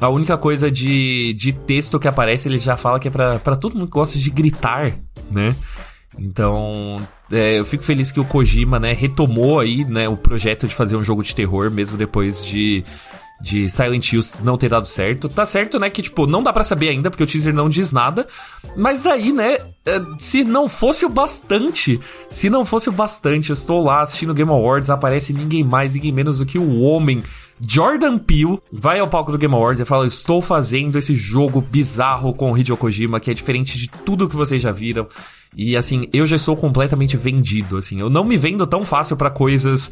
a 0.00 0.08
única 0.08 0.38
coisa 0.38 0.70
de, 0.70 1.34
de 1.34 1.52
texto 1.52 2.00
que 2.00 2.08
aparece, 2.08 2.48
ele 2.48 2.56
já 2.56 2.78
fala 2.78 2.98
que 2.98 3.08
é 3.08 3.10
pra 3.10 3.54
todo 3.54 3.74
mundo 3.74 3.86
que 3.86 3.92
gosta 3.92 4.18
de 4.18 4.30
gritar, 4.30 4.94
né, 5.30 5.54
então, 6.18 7.00
é, 7.32 7.58
eu 7.58 7.64
fico 7.64 7.82
feliz 7.82 8.12
que 8.12 8.20
o 8.20 8.24
Kojima, 8.24 8.78
né, 8.78 8.92
retomou 8.92 9.58
aí, 9.58 9.84
né, 9.84 10.08
o 10.08 10.16
projeto 10.16 10.68
de 10.68 10.74
fazer 10.74 10.96
um 10.96 11.02
jogo 11.02 11.22
de 11.22 11.34
terror, 11.34 11.70
mesmo 11.70 11.96
depois 11.96 12.44
de, 12.44 12.84
de 13.40 13.70
Silent 13.70 14.12
Hill 14.12 14.20
não 14.44 14.58
ter 14.58 14.68
dado 14.68 14.86
certo. 14.86 15.30
Tá 15.30 15.46
certo, 15.46 15.78
né, 15.78 15.88
que, 15.88 16.02
tipo, 16.02 16.26
não 16.26 16.42
dá 16.42 16.52
para 16.52 16.62
saber 16.62 16.90
ainda, 16.90 17.10
porque 17.10 17.24
o 17.24 17.26
teaser 17.26 17.54
não 17.54 17.70
diz 17.70 17.90
nada. 17.90 18.26
Mas 18.76 19.06
aí, 19.06 19.32
né, 19.32 19.58
é, 19.86 20.00
se 20.18 20.44
não 20.44 20.68
fosse 20.68 21.06
o 21.06 21.08
bastante, 21.08 21.98
se 22.28 22.50
não 22.50 22.66
fosse 22.66 22.90
o 22.90 22.92
bastante, 22.92 23.48
eu 23.48 23.54
estou 23.54 23.82
lá 23.82 24.02
assistindo 24.02 24.34
Game 24.34 24.50
Awards, 24.50 24.90
aparece 24.90 25.32
ninguém 25.32 25.64
mais, 25.64 25.94
ninguém 25.94 26.12
menos 26.12 26.38
do 26.38 26.46
que 26.46 26.58
o 26.58 26.80
homem 26.80 27.22
Jordan 27.66 28.18
Peele 28.18 28.58
vai 28.72 28.98
ao 28.98 29.08
palco 29.08 29.30
do 29.30 29.38
Game 29.38 29.54
Awards 29.54 29.80
e 29.80 29.84
fala: 29.84 30.06
Estou 30.06 30.42
fazendo 30.42 30.98
esse 30.98 31.14
jogo 31.14 31.60
bizarro 31.60 32.34
com 32.34 32.50
o 32.50 32.58
Hideo 32.58 32.76
Kojima, 32.76 33.20
que 33.20 33.30
é 33.30 33.34
diferente 33.34 33.78
de 33.78 33.88
tudo 33.88 34.28
que 34.28 34.34
vocês 34.34 34.60
já 34.60 34.72
viram. 34.72 35.06
E 35.56 35.76
assim, 35.76 36.08
eu 36.12 36.26
já 36.26 36.36
estou 36.36 36.56
completamente 36.56 37.16
vendido, 37.16 37.76
assim. 37.76 38.00
Eu 38.00 38.08
não 38.08 38.24
me 38.24 38.36
vendo 38.36 38.66
tão 38.66 38.84
fácil 38.84 39.16
para 39.16 39.30
coisas 39.30 39.90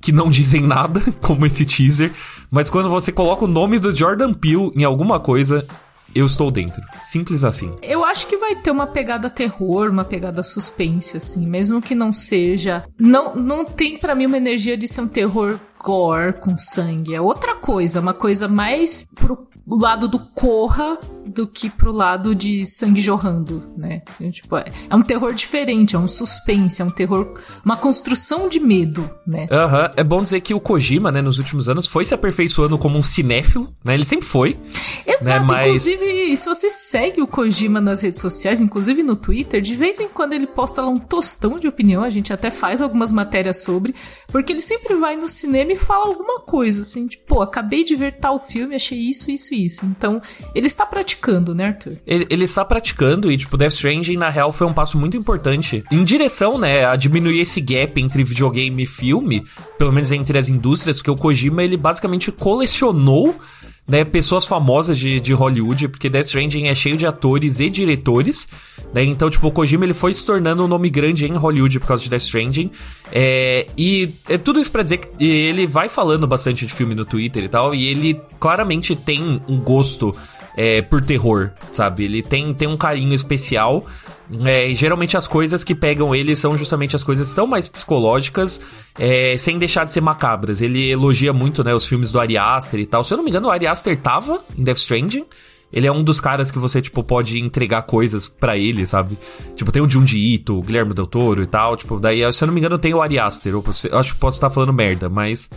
que 0.00 0.12
não 0.12 0.28
dizem 0.30 0.60
nada, 0.60 1.00
como 1.20 1.46
esse 1.46 1.64
teaser, 1.64 2.12
mas 2.50 2.70
quando 2.70 2.88
você 2.88 3.12
coloca 3.12 3.44
o 3.44 3.48
nome 3.48 3.78
do 3.78 3.94
Jordan 3.94 4.32
Peele 4.32 4.72
em 4.76 4.84
alguma 4.84 5.20
coisa, 5.20 5.66
eu 6.14 6.26
estou 6.26 6.50
dentro. 6.50 6.82
Simples 6.98 7.42
assim. 7.42 7.74
Eu 7.82 8.04
acho 8.04 8.26
que 8.26 8.36
vai 8.36 8.54
ter 8.54 8.70
uma 8.70 8.86
pegada 8.86 9.28
terror, 9.28 9.90
uma 9.90 10.04
pegada 10.04 10.42
suspense, 10.42 11.16
assim, 11.16 11.46
mesmo 11.46 11.82
que 11.82 11.94
não 11.94 12.12
seja. 12.12 12.84
Não, 12.98 13.34
não 13.34 13.64
tem 13.64 13.98
para 13.98 14.14
mim 14.14 14.26
uma 14.26 14.36
energia 14.36 14.76
de 14.76 14.86
ser 14.86 15.00
um 15.00 15.08
terror 15.08 15.58
gore 15.82 16.34
com 16.34 16.56
sangue. 16.56 17.14
É 17.14 17.20
outra 17.20 17.56
coisa, 17.56 18.00
uma 18.00 18.14
coisa 18.14 18.46
mais 18.46 19.06
pro 19.14 19.46
lado 19.66 20.06
do 20.06 20.18
corra 20.18 20.98
do 21.26 21.46
que 21.46 21.70
pro 21.70 21.92
lado 21.92 22.34
de 22.34 22.64
sangue 22.64 23.00
jorrando, 23.00 23.62
né? 23.76 24.02
Tipo, 24.30 24.56
é, 24.56 24.66
é 24.88 24.94
um 24.94 25.02
terror 25.02 25.34
diferente, 25.34 25.96
é 25.96 25.98
um 25.98 26.08
suspense, 26.08 26.80
é 26.80 26.84
um 26.84 26.90
terror, 26.90 27.34
uma 27.64 27.76
construção 27.76 28.48
de 28.48 28.60
medo, 28.60 29.08
né? 29.26 29.46
Aham, 29.50 29.82
uhum. 29.82 29.92
é 29.96 30.04
bom 30.04 30.22
dizer 30.22 30.40
que 30.40 30.54
o 30.54 30.60
Kojima, 30.60 31.10
né, 31.10 31.22
nos 31.22 31.38
últimos 31.38 31.68
anos 31.68 31.86
foi 31.86 32.04
se 32.04 32.14
aperfeiçoando 32.14 32.78
como 32.78 32.98
um 32.98 33.02
cinéfilo, 33.02 33.72
né? 33.84 33.94
Ele 33.94 34.04
sempre 34.04 34.26
foi. 34.26 34.58
Exato, 35.06 35.46
né? 35.46 35.46
Mas... 35.50 35.66
inclusive, 35.66 36.36
se 36.36 36.46
você 36.46 36.70
segue 36.70 37.22
o 37.22 37.26
Kojima 37.26 37.80
nas 37.80 38.02
redes 38.02 38.20
sociais, 38.20 38.60
inclusive 38.60 39.02
no 39.02 39.16
Twitter, 39.16 39.60
de 39.60 39.74
vez 39.74 40.00
em 40.00 40.08
quando 40.08 40.32
ele 40.32 40.46
posta 40.46 40.82
lá 40.82 40.88
um 40.88 40.98
tostão 40.98 41.58
de 41.58 41.66
opinião, 41.66 42.02
a 42.02 42.10
gente 42.10 42.32
até 42.32 42.50
faz 42.50 42.80
algumas 42.80 43.12
matérias 43.12 43.62
sobre, 43.62 43.94
porque 44.28 44.52
ele 44.52 44.60
sempre 44.60 44.94
vai 44.94 45.16
no 45.16 45.28
cinema 45.28 45.72
e 45.72 45.76
fala 45.76 46.06
alguma 46.06 46.40
coisa, 46.40 46.82
assim, 46.82 47.06
tipo, 47.06 47.24
pô, 47.26 47.42
acabei 47.42 47.84
de 47.84 47.96
ver 47.96 48.16
tal 48.16 48.38
filme, 48.38 48.74
achei 48.74 48.98
isso, 48.98 49.30
isso 49.30 49.54
e 49.54 49.66
isso. 49.66 49.84
Então, 49.86 50.20
ele 50.54 50.66
está 50.66 50.84
praticando 50.86 51.13
praticando, 51.14 51.54
né, 51.54 51.66
Arthur? 51.66 51.96
Ele, 52.06 52.26
ele, 52.28 52.44
está 52.44 52.64
praticando 52.64 53.30
e, 53.30 53.36
tipo, 53.36 53.56
Death 53.56 53.74
Stranding, 53.74 54.16
na 54.16 54.28
real, 54.28 54.52
foi 54.52 54.66
um 54.66 54.72
passo 54.72 54.98
muito 54.98 55.16
importante 55.16 55.84
em 55.90 56.04
direção, 56.04 56.58
né, 56.58 56.84
a 56.84 56.96
diminuir 56.96 57.40
esse 57.40 57.60
gap 57.60 58.00
entre 58.00 58.24
videogame 58.24 58.82
e 58.82 58.86
filme, 58.86 59.44
pelo 59.78 59.92
menos 59.92 60.12
entre 60.12 60.38
as 60.38 60.48
indústrias, 60.48 60.98
porque 60.98 61.10
o 61.10 61.16
Kojima, 61.16 61.62
ele 61.62 61.76
basicamente 61.76 62.30
colecionou 62.32 63.34
né, 63.86 64.02
pessoas 64.02 64.46
famosas 64.46 64.98
de, 64.98 65.20
de 65.20 65.32
Hollywood, 65.34 65.88
porque 65.88 66.08
Death 66.08 66.26
Stranding 66.26 66.66
é 66.66 66.74
cheio 66.74 66.96
de 66.96 67.06
atores 67.06 67.60
e 67.60 67.68
diretores, 67.68 68.48
né, 68.94 69.04
então, 69.04 69.28
tipo, 69.28 69.46
o 69.46 69.50
Kojima, 69.50 69.84
ele 69.84 69.94
foi 69.94 70.12
se 70.14 70.24
tornando 70.24 70.64
um 70.64 70.68
nome 70.68 70.88
grande 70.88 71.26
em 71.26 71.36
Hollywood 71.36 71.80
por 71.80 71.88
causa 71.88 72.02
de 72.02 72.08
Death 72.08 72.22
Stranding, 72.22 72.70
é, 73.12 73.66
e 73.76 74.14
é 74.28 74.38
tudo 74.38 74.58
isso 74.58 74.72
pra 74.72 74.82
dizer 74.82 74.98
que 74.98 75.24
ele 75.24 75.66
vai 75.66 75.88
falando 75.88 76.26
bastante 76.26 76.64
de 76.66 76.72
filme 76.72 76.94
no 76.94 77.04
Twitter 77.04 77.44
e 77.44 77.48
tal, 77.48 77.74
e 77.74 77.86
ele 77.86 78.20
claramente 78.40 78.96
tem 78.96 79.42
um 79.46 79.58
gosto 79.58 80.16
é, 80.56 80.82
por 80.82 81.02
terror, 81.02 81.50
sabe? 81.72 82.04
Ele 82.04 82.22
tem, 82.22 82.52
tem 82.54 82.68
um 82.68 82.76
carinho 82.76 83.14
especial. 83.14 83.84
É, 84.44 84.70
geralmente 84.74 85.16
as 85.16 85.28
coisas 85.28 85.62
que 85.62 85.74
pegam 85.74 86.14
ele 86.14 86.34
são 86.34 86.56
justamente 86.56 86.96
as 86.96 87.04
coisas 87.04 87.28
que 87.28 87.34
são 87.34 87.46
mais 87.46 87.68
psicológicas, 87.68 88.60
é, 88.98 89.36
sem 89.36 89.58
deixar 89.58 89.84
de 89.84 89.90
ser 89.90 90.00
macabras. 90.00 90.62
Ele 90.62 90.90
elogia 90.90 91.32
muito, 91.32 91.62
né, 91.62 91.74
os 91.74 91.86
filmes 91.86 92.10
do 92.10 92.18
Ari 92.18 92.38
Aster 92.38 92.80
e 92.80 92.86
tal. 92.86 93.04
Se 93.04 93.12
eu 93.12 93.16
não 93.16 93.24
me 93.24 93.30
engano, 93.30 93.48
o 93.48 93.50
Ari 93.50 93.66
Aster 93.66 93.96
tava 93.98 94.42
em 94.56 94.64
Death 94.64 94.78
Stranding. 94.78 95.24
Ele 95.72 95.88
é 95.88 95.92
um 95.92 96.04
dos 96.04 96.20
caras 96.20 96.52
que 96.52 96.58
você, 96.58 96.80
tipo, 96.80 97.02
pode 97.02 97.40
entregar 97.40 97.82
coisas 97.82 98.28
para 98.28 98.56
ele, 98.56 98.86
sabe? 98.86 99.18
Tipo, 99.56 99.72
tem 99.72 99.82
o 99.82 99.90
Junji 99.90 100.34
Ito, 100.34 100.56
o 100.56 100.62
Guilherme 100.62 100.94
Del 100.94 101.06
Toro 101.06 101.42
e 101.42 101.46
tal. 101.46 101.76
Tipo, 101.76 101.98
daí, 101.98 102.32
se 102.32 102.44
eu 102.44 102.46
não 102.46 102.54
me 102.54 102.60
engano, 102.60 102.78
tem 102.78 102.94
o 102.94 103.02
Ari 103.02 103.18
Aster. 103.18 103.52
Eu 103.52 103.98
acho 103.98 104.14
que 104.14 104.20
posso 104.20 104.36
estar 104.36 104.50
falando 104.50 104.72
merda, 104.72 105.08
mas... 105.08 105.50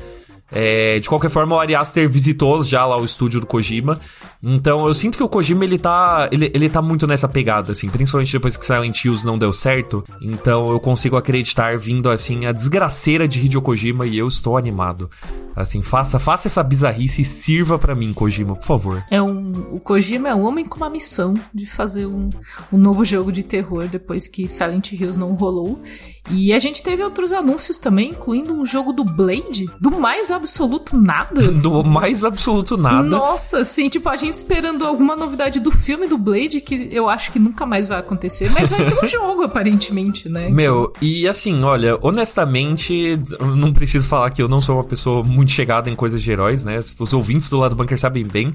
É, 0.52 1.00
de 1.00 1.10
qualquer 1.10 1.30
forma, 1.30 1.56
o 1.56 1.60
Ari 1.60 1.76
Aster 1.76 2.10
visitou 2.10 2.64
já 2.64 2.86
lá 2.86 3.00
o 3.00 3.06
estúdio 3.06 3.40
do 3.40 3.46
Kojima. 3.46 4.00
Então 4.42 4.88
eu 4.88 4.94
sinto 4.94 5.18
que 5.18 5.24
o 5.24 5.30
Kojima 5.30 5.66
ele 5.66 5.78
tá, 5.78 6.30
ele, 6.32 6.52
ele 6.54 6.70
tá 6.70 6.82
muito 6.82 7.08
nessa 7.08 7.28
pegada, 7.28 7.72
assim, 7.72 7.90
principalmente 7.90 8.32
depois 8.32 8.56
que 8.56 8.66
Silent 8.66 9.04
Hills 9.04 9.26
não 9.26 9.38
deu 9.38 9.52
certo. 9.52 10.04
Então 10.22 10.72
eu 10.72 10.80
consigo 10.80 11.18
acreditar 11.18 11.78
vindo 11.78 12.10
assim 12.10 12.46
a 12.46 12.52
desgraceira 12.52 13.28
de 13.28 13.40
Hideo 13.40 13.62
Kojima 13.62 14.06
e 14.06 14.18
eu 14.18 14.28
estou 14.28 14.58
animado. 14.58 15.10
Assim, 15.56 15.82
faça, 15.82 16.20
faça 16.20 16.48
essa 16.48 16.62
bizarrice 16.62 17.24
e 17.24 17.26
sirva 17.26 17.80
para 17.80 17.96
mim, 17.96 18.14
Kojima, 18.14 18.56
por 18.56 18.64
favor. 18.64 19.04
É 19.10 19.20
um, 19.20 19.70
o 19.72 19.80
Kojima 19.80 20.30
é 20.30 20.36
um 20.36 20.46
homem 20.46 20.64
com 20.64 20.78
uma 20.78 20.90
missão 20.90 21.34
de 21.52 21.66
fazer 21.66 22.06
um, 22.06 22.30
um 22.72 22.78
novo 22.78 23.04
jogo 23.04 23.32
de 23.32 23.42
terror 23.42 23.88
depois 23.88 24.28
que 24.28 24.48
Silent 24.48 24.92
Hills 24.92 25.18
não 25.20 25.34
rolou. 25.34 25.82
E 26.30 26.54
a 26.54 26.60
gente 26.60 26.84
teve 26.84 27.04
outros 27.04 27.32
anúncios 27.32 27.78
também, 27.78 28.10
incluindo 28.10 28.54
um 28.54 28.66
jogo 28.66 28.92
do 28.92 29.04
Blade, 29.04 29.70
do 29.80 29.92
mais 29.92 30.32
absoluto 30.32 30.98
nada. 30.98 31.52
do 31.52 31.84
mais 31.84 32.24
absoluto 32.24 32.78
nada. 32.78 33.08
Nossa, 33.08 33.60
assim, 33.60 33.90
tipo, 33.90 34.10
a 34.10 34.16
gente 34.16 34.36
esperando 34.36 34.86
alguma 34.86 35.16
novidade 35.16 35.60
do 35.60 35.72
filme 35.72 36.08
do 36.08 36.18
Blade, 36.18 36.62
que 36.62 36.90
eu 36.92 37.10
acho 37.10 37.32
que 37.32 37.40
nunca 37.40 37.66
mais 37.66 37.88
vai 37.88 38.00
acontecer, 38.00 38.52
mas 38.52 38.70
vai 38.70 38.86
ter 38.86 38.98
um 39.02 39.06
jogo, 39.08 39.44
aparentemente, 39.44 40.28
né? 40.28 40.50
Meu, 40.50 40.92
e 41.02 41.28
assim, 41.28 41.64
olha, 41.64 41.98
honestamente, 42.02 43.20
não 43.40 43.72
preciso 43.74 44.08
falar 44.08 44.32
que 44.32 44.42
eu 44.42 44.48
não 44.48 44.62
sou 44.62 44.76
uma 44.76 44.84
pessoa 44.84 45.24
muito 45.24 45.52
chegada 45.52 45.90
em 45.90 45.96
coisas 45.96 46.22
de 46.22 46.32
heróis, 46.32 46.64
né? 46.64 46.80
Os 47.00 47.14
ouvintes 47.14 47.50
do 47.50 47.58
lado 47.58 47.76
do 47.76 47.76
bunker 47.76 48.00
sabem 48.00 48.26
bem. 48.26 48.54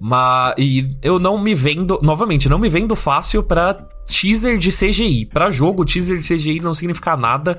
Mas. 0.00 0.54
E 0.58 0.90
eu 1.02 1.18
não 1.18 1.38
me 1.38 1.54
vendo. 1.54 1.98
Novamente, 2.02 2.48
não 2.48 2.58
me 2.58 2.68
vendo 2.68 2.96
fácil 2.96 3.42
pra 3.42 3.76
teaser 4.06 4.58
de 4.58 4.70
CGI. 4.70 5.26
Para 5.26 5.50
jogo, 5.50 5.84
teaser 5.84 6.18
de 6.18 6.26
CGI 6.26 6.60
não 6.60 6.74
significa 6.74 7.16
nada. 7.16 7.58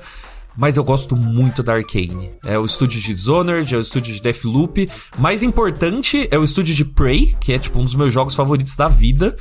Mas 0.56 0.76
eu 0.76 0.84
gosto 0.84 1.16
muito 1.16 1.62
da 1.62 1.74
Arcane. 1.74 2.30
É 2.44 2.56
o 2.58 2.64
estúdio 2.64 3.00
de 3.00 3.08
Dishonored, 3.08 3.74
é 3.74 3.76
o 3.76 3.80
estúdio 3.80 4.14
de 4.14 4.22
Deathloop. 4.22 4.88
Mais 5.18 5.42
importante 5.42 6.28
é 6.30 6.38
o 6.38 6.44
estúdio 6.44 6.74
de 6.74 6.84
Prey, 6.84 7.34
que 7.40 7.52
é 7.52 7.58
tipo 7.58 7.80
um 7.80 7.84
dos 7.84 7.94
meus 7.94 8.12
jogos 8.12 8.36
favoritos 8.36 8.76
da 8.76 8.86
vida. 8.88 9.36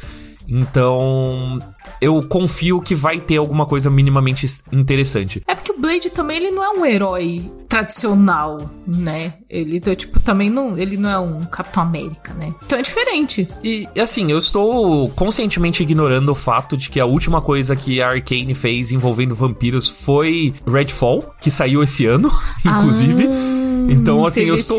Então, 0.47 1.59
eu 2.01 2.21
confio 2.23 2.81
que 2.81 2.95
vai 2.95 3.19
ter 3.19 3.37
alguma 3.37 3.65
coisa 3.65 3.89
minimamente 3.89 4.45
interessante. 4.71 5.41
É 5.47 5.55
porque 5.55 5.71
o 5.71 5.79
Blade 5.79 6.09
também 6.09 6.37
ele 6.37 6.51
não 6.51 6.63
é 6.63 6.69
um 6.69 6.85
herói 6.85 7.51
tradicional, 7.67 8.69
né? 8.85 9.35
Ele 9.49 9.79
tipo 9.95 10.19
também 10.19 10.49
não, 10.49 10.77
ele 10.77 10.97
não 10.97 11.09
é 11.09 11.19
um 11.19 11.45
Capitão 11.45 11.83
América, 11.83 12.33
né? 12.33 12.53
Então 12.65 12.77
é 12.77 12.81
diferente. 12.81 13.47
E 13.63 13.87
assim, 13.99 14.31
eu 14.31 14.37
estou 14.37 15.09
conscientemente 15.09 15.81
ignorando 15.81 16.29
o 16.29 16.35
fato 16.35 16.77
de 16.77 16.89
que 16.89 16.99
a 16.99 17.05
última 17.05 17.41
coisa 17.41 17.75
que 17.75 18.01
a 18.01 18.09
Arcane 18.09 18.53
fez 18.53 18.91
envolvendo 18.91 19.33
vampiros 19.33 19.89
foi 19.89 20.53
Redfall, 20.67 21.33
que 21.41 21.49
saiu 21.49 21.81
esse 21.81 22.05
ano, 22.05 22.31
inclusive. 22.65 23.25
Ah. 23.27 23.52
Então, 23.89 24.25
assim, 24.25 24.43
eu 24.43 24.55
estou. 24.55 24.77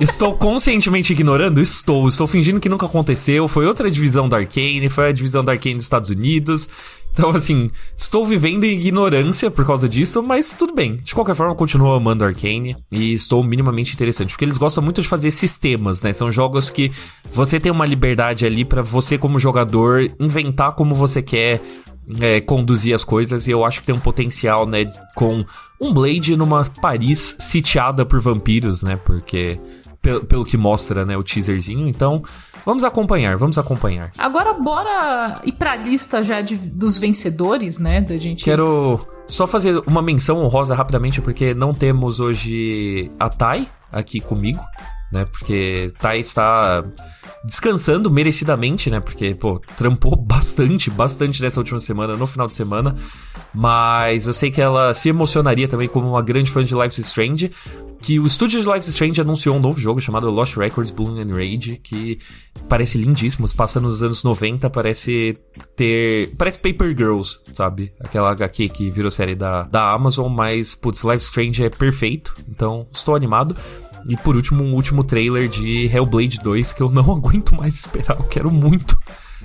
estou 0.00 0.34
conscientemente 0.34 1.12
ignorando? 1.12 1.60
Estou. 1.60 2.08
Estou 2.08 2.26
fingindo 2.26 2.60
que 2.60 2.68
nunca 2.68 2.86
aconteceu. 2.86 3.48
Foi 3.48 3.66
outra 3.66 3.90
divisão 3.90 4.28
da 4.28 4.38
Arkane, 4.38 4.88
foi 4.88 5.08
a 5.08 5.12
divisão 5.12 5.44
da 5.44 5.52
Arkane 5.52 5.76
dos 5.76 5.84
Estados 5.84 6.10
Unidos. 6.10 6.68
Então, 7.16 7.30
assim, 7.30 7.70
estou 7.96 8.26
vivendo 8.26 8.64
em 8.64 8.78
ignorância 8.78 9.50
por 9.50 9.64
causa 9.64 9.88
disso, 9.88 10.22
mas 10.22 10.52
tudo 10.52 10.74
bem. 10.74 10.96
De 10.96 11.14
qualquer 11.14 11.34
forma, 11.34 11.52
eu 11.52 11.56
continuo 11.56 11.94
amando 11.94 12.22
Arkane 12.22 12.76
e 12.92 13.14
estou 13.14 13.42
minimamente 13.42 13.94
interessante, 13.94 14.32
porque 14.32 14.44
eles 14.44 14.58
gostam 14.58 14.84
muito 14.84 15.00
de 15.00 15.08
fazer 15.08 15.30
sistemas, 15.30 16.02
né? 16.02 16.12
São 16.12 16.30
jogos 16.30 16.68
que 16.68 16.92
você 17.32 17.58
tem 17.58 17.72
uma 17.72 17.86
liberdade 17.86 18.44
ali 18.44 18.66
para 18.66 18.82
você, 18.82 19.16
como 19.16 19.38
jogador, 19.38 20.10
inventar 20.20 20.74
como 20.74 20.94
você 20.94 21.22
quer 21.22 21.62
é, 22.20 22.40
conduzir 22.40 22.94
as 22.94 23.04
coisas 23.04 23.46
e 23.46 23.50
eu 23.50 23.64
acho 23.64 23.80
que 23.80 23.86
tem 23.86 23.94
um 23.94 24.00
potencial, 24.00 24.66
né, 24.66 24.90
com 25.14 25.44
um 25.80 25.92
Blade 25.92 26.36
numa 26.36 26.62
Paris 26.80 27.36
sitiada 27.40 28.06
por 28.06 28.20
vampiros, 28.20 28.82
né, 28.82 28.96
porque 28.96 29.60
pelo, 30.00 30.24
pelo 30.24 30.44
que 30.44 30.56
mostra, 30.56 31.04
né, 31.04 31.16
o 31.16 31.22
teaserzinho, 31.22 31.88
então 31.88 32.22
vamos 32.64 32.84
acompanhar, 32.84 33.36
vamos 33.36 33.58
acompanhar. 33.58 34.12
Agora 34.16 34.52
bora 34.54 35.40
ir 35.44 35.52
pra 35.52 35.76
lista 35.76 36.22
já 36.22 36.40
de, 36.40 36.56
dos 36.56 36.98
vencedores, 36.98 37.78
né, 37.78 38.00
da 38.00 38.16
gente... 38.16 38.44
Quero 38.44 39.04
só 39.26 39.46
fazer 39.46 39.82
uma 39.86 40.00
menção 40.00 40.38
honrosa 40.38 40.74
rapidamente, 40.74 41.20
porque 41.20 41.52
não 41.54 41.74
temos 41.74 42.20
hoje 42.20 43.10
a 43.18 43.28
Thay 43.28 43.68
aqui 43.90 44.20
comigo, 44.20 44.62
né, 45.16 45.24
porque 45.24 45.92
Thay 45.98 46.20
está 46.20 46.84
descansando 47.46 48.10
merecidamente, 48.10 48.90
né? 48.90 48.98
Porque, 48.98 49.34
pô, 49.34 49.60
trampou 49.76 50.16
bastante, 50.18 50.90
bastante 50.90 51.40
nessa 51.40 51.60
última 51.60 51.78
semana, 51.78 52.16
no 52.16 52.26
final 52.26 52.48
de 52.48 52.54
semana. 52.54 52.96
Mas 53.54 54.26
eu 54.26 54.34
sei 54.34 54.50
que 54.50 54.60
ela 54.60 54.92
se 54.92 55.08
emocionaria 55.08 55.68
também 55.68 55.88
como 55.88 56.10
uma 56.10 56.22
grande 56.22 56.50
fã 56.50 56.64
de 56.64 56.74
Life 56.74 57.00
Strange. 57.00 57.50
Que 58.02 58.20
o 58.20 58.26
estúdio 58.26 58.60
de 58.60 58.66
Life 58.66 58.88
Strange 58.90 59.20
anunciou 59.20 59.56
um 59.56 59.60
novo 59.60 59.80
jogo 59.80 60.00
chamado 60.00 60.30
Lost 60.30 60.56
Records 60.56 60.90
Bloom 60.90 61.18
and 61.18 61.34
Rage, 61.34 61.80
que 61.82 62.18
parece 62.68 62.98
lindíssimo, 62.98 63.46
passa 63.54 63.80
nos 63.80 64.02
anos 64.02 64.22
90, 64.22 64.68
parece 64.68 65.38
ter. 65.74 66.30
Parece 66.36 66.58
Paper 66.58 66.88
Girls, 66.88 67.40
sabe? 67.54 67.92
Aquela 67.98 68.30
HQ 68.32 68.68
que 68.68 68.90
virou 68.90 69.10
série 69.10 69.34
da, 69.34 69.62
da 69.62 69.92
Amazon, 69.92 70.30
mas, 70.30 70.74
putz, 70.74 71.02
Life 71.04 71.24
Strange 71.24 71.64
é 71.64 71.70
perfeito, 71.70 72.36
então 72.48 72.86
estou 72.92 73.16
animado. 73.16 73.56
E 74.08 74.16
por 74.16 74.36
último, 74.36 74.62
um 74.62 74.74
último 74.74 75.02
trailer 75.02 75.48
de 75.48 75.86
Hellblade 75.86 76.38
2 76.42 76.72
que 76.72 76.82
eu 76.82 76.90
não 76.90 77.10
aguento 77.12 77.54
mais 77.54 77.74
esperar. 77.74 78.18
Eu 78.18 78.24
quero 78.24 78.50
muito. 78.50 78.98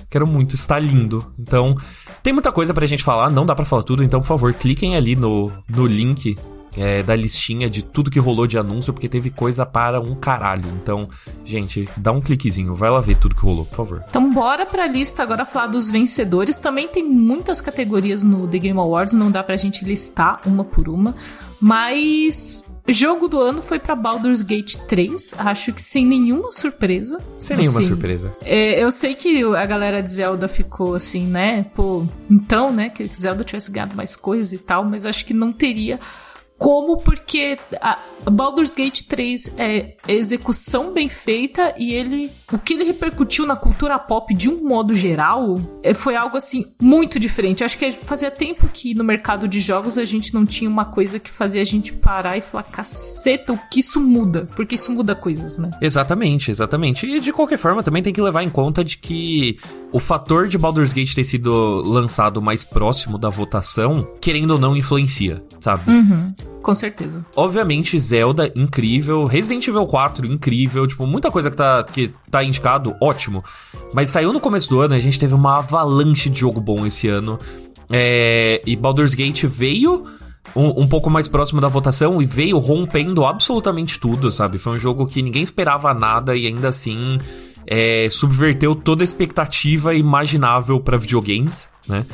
Quero 0.09 0.27
muito, 0.27 0.55
está 0.55 0.77
lindo. 0.77 1.25
Então, 1.39 1.75
tem 2.21 2.33
muita 2.33 2.51
coisa 2.51 2.73
pra 2.73 2.85
gente 2.85 3.03
falar, 3.03 3.29
não 3.29 3.45
dá 3.45 3.55
pra 3.55 3.63
falar 3.63 3.83
tudo, 3.83 4.03
então, 4.03 4.19
por 4.19 4.27
favor, 4.27 4.53
cliquem 4.53 4.97
ali 4.97 5.15
no, 5.15 5.49
no 5.69 5.87
link 5.87 6.37
é, 6.77 7.03
da 7.03 7.15
listinha 7.15 7.69
de 7.69 7.81
tudo 7.81 8.11
que 8.11 8.19
rolou 8.19 8.45
de 8.45 8.57
anúncio, 8.57 8.93
porque 8.93 9.09
teve 9.09 9.29
coisa 9.29 9.65
para 9.65 9.99
um 9.99 10.13
caralho. 10.15 10.65
Então, 10.81 11.09
gente, 11.45 11.87
dá 11.97 12.11
um 12.11 12.21
cliquezinho, 12.21 12.75
vai 12.75 12.89
lá 12.89 12.99
ver 12.99 13.15
tudo 13.17 13.35
que 13.35 13.41
rolou, 13.41 13.65
por 13.65 13.77
favor. 13.77 14.03
Então, 14.09 14.31
bora 14.33 14.65
pra 14.65 14.87
lista 14.87 15.23
agora 15.23 15.45
falar 15.45 15.67
dos 15.67 15.89
vencedores. 15.89 16.59
Também 16.59 16.87
tem 16.87 17.03
muitas 17.03 17.61
categorias 17.61 18.23
no 18.23 18.47
The 18.47 18.59
Game 18.59 18.79
Awards, 18.79 19.13
não 19.13 19.31
dá 19.31 19.43
pra 19.43 19.57
gente 19.57 19.83
listar 19.83 20.41
uma 20.45 20.63
por 20.63 20.87
uma, 20.87 21.15
mas 21.59 22.63
Jogo 22.87 23.27
do 23.27 23.39
ano 23.39 23.61
foi 23.61 23.79
para 23.79 23.95
Baldur's 23.95 24.41
Gate 24.41 24.75
3, 24.75 25.35
acho 25.37 25.71
que 25.73 25.81
sem 25.81 26.05
nenhuma 26.05 26.51
surpresa. 26.51 27.17
Sem 27.37 27.55
assim, 27.55 27.67
nenhuma 27.67 27.81
surpresa. 27.83 28.35
É, 28.43 28.83
eu 28.83 28.91
sei 28.91 29.15
que 29.15 29.43
a 29.43 29.65
galera 29.65 30.01
de 30.01 30.11
Zelda 30.11 30.47
ficou 30.47 30.95
assim, 30.95 31.27
né? 31.27 31.65
Pô, 31.75 32.05
então, 32.29 32.71
né? 32.71 32.89
Que 32.89 33.09
Zelda 33.15 33.43
tivesse 33.43 33.71
ganhado 33.71 33.95
mais 33.95 34.15
coisas 34.15 34.51
e 34.51 34.57
tal, 34.57 34.83
mas 34.83 35.05
acho 35.05 35.25
que 35.25 35.33
não 35.33 35.53
teria 35.53 35.99
como 36.61 36.97
porque 36.97 37.57
Baldur's 38.29 38.75
Gate 38.75 39.01
3 39.07 39.55
é 39.57 39.95
execução 40.07 40.93
bem 40.93 41.09
feita 41.09 41.73
e 41.75 41.91
ele 41.91 42.31
o 42.51 42.57
que 42.57 42.73
ele 42.73 42.83
repercutiu 42.83 43.45
na 43.45 43.55
cultura 43.55 43.97
pop 43.97 44.33
de 44.33 44.49
um 44.49 44.67
modo 44.67 44.93
geral 44.93 45.59
é, 45.83 45.93
foi 45.93 46.15
algo 46.15 46.37
assim 46.37 46.65
muito 46.81 47.19
diferente. 47.19 47.63
Acho 47.63 47.77
que 47.77 47.91
fazia 47.91 48.29
tempo 48.29 48.69
que 48.73 48.93
no 48.93 49.03
mercado 49.03 49.47
de 49.47 49.59
jogos 49.59 49.97
a 49.97 50.05
gente 50.05 50.33
não 50.33 50.45
tinha 50.45 50.69
uma 50.69 50.85
coisa 50.85 51.19
que 51.19 51.29
fazia 51.29 51.61
a 51.61 51.65
gente 51.65 51.93
parar 51.93 52.37
e 52.37 52.41
falar 52.41 52.63
caceta, 52.63 53.53
o 53.53 53.59
que 53.69 53.79
isso 53.79 54.01
muda? 54.01 54.47
Porque 54.55 54.75
isso 54.75 54.91
muda 54.91 55.15
coisas, 55.15 55.57
né? 55.57 55.71
Exatamente, 55.81 56.51
exatamente. 56.51 57.05
E 57.05 57.19
de 57.19 57.31
qualquer 57.31 57.57
forma 57.57 57.83
também 57.83 58.03
tem 58.03 58.13
que 58.13 58.21
levar 58.21 58.43
em 58.43 58.49
conta 58.49 58.83
de 58.83 58.97
que 58.97 59.57
o 59.91 59.99
fator 59.99 60.47
de 60.47 60.57
Baldur's 60.57 60.93
Gate 60.93 61.13
ter 61.13 61.23
sido 61.23 61.81
lançado 61.81 62.41
mais 62.41 62.63
próximo 62.63 63.17
da 63.17 63.29
votação, 63.29 64.07
querendo 64.19 64.51
ou 64.51 64.59
não, 64.59 64.75
influencia, 64.75 65.43
sabe? 65.59 65.89
Uhum. 65.89 66.33
Com 66.61 66.75
certeza. 66.75 67.25
Obviamente, 67.35 67.97
Zelda, 67.99 68.51
incrível. 68.55 69.25
Resident 69.25 69.67
Evil 69.67 69.87
4, 69.87 70.25
incrível. 70.27 70.85
Tipo, 70.85 71.07
muita 71.07 71.31
coisa 71.31 71.49
que 71.49 71.57
tá, 71.57 71.83
que 71.83 72.13
tá 72.29 72.43
indicado, 72.43 72.95
ótimo. 73.01 73.43
Mas 73.93 74.09
saiu 74.09 74.31
no 74.31 74.39
começo 74.39 74.69
do 74.69 74.79
ano, 74.79 74.93
a 74.93 74.99
gente 74.99 75.19
teve 75.19 75.33
uma 75.33 75.57
avalanche 75.57 76.29
de 76.29 76.39
jogo 76.39 76.61
bom 76.61 76.85
esse 76.85 77.07
ano. 77.07 77.39
É, 77.89 78.61
e 78.65 78.75
Baldur's 78.75 79.15
Gate 79.15 79.45
veio 79.45 80.05
um, 80.55 80.81
um, 80.81 80.87
pouco 80.87 81.09
mais 81.09 81.27
próximo 81.27 81.59
da 81.59 81.67
votação 81.67 82.21
e 82.21 82.25
veio 82.25 82.57
rompendo 82.57 83.25
absolutamente 83.25 83.99
tudo, 83.99 84.31
sabe? 84.31 84.57
Foi 84.57 84.73
um 84.73 84.79
jogo 84.79 85.07
que 85.07 85.21
ninguém 85.21 85.43
esperava 85.43 85.93
nada 85.93 86.35
e 86.35 86.47
ainda 86.47 86.69
assim 86.69 87.17
é, 87.67 88.07
subverteu 88.09 88.75
toda 88.75 89.03
a 89.03 89.05
expectativa 89.05 89.93
imaginável 89.93 90.79
para 90.79 90.97
videogames, 90.97 91.67
né? 91.87 92.05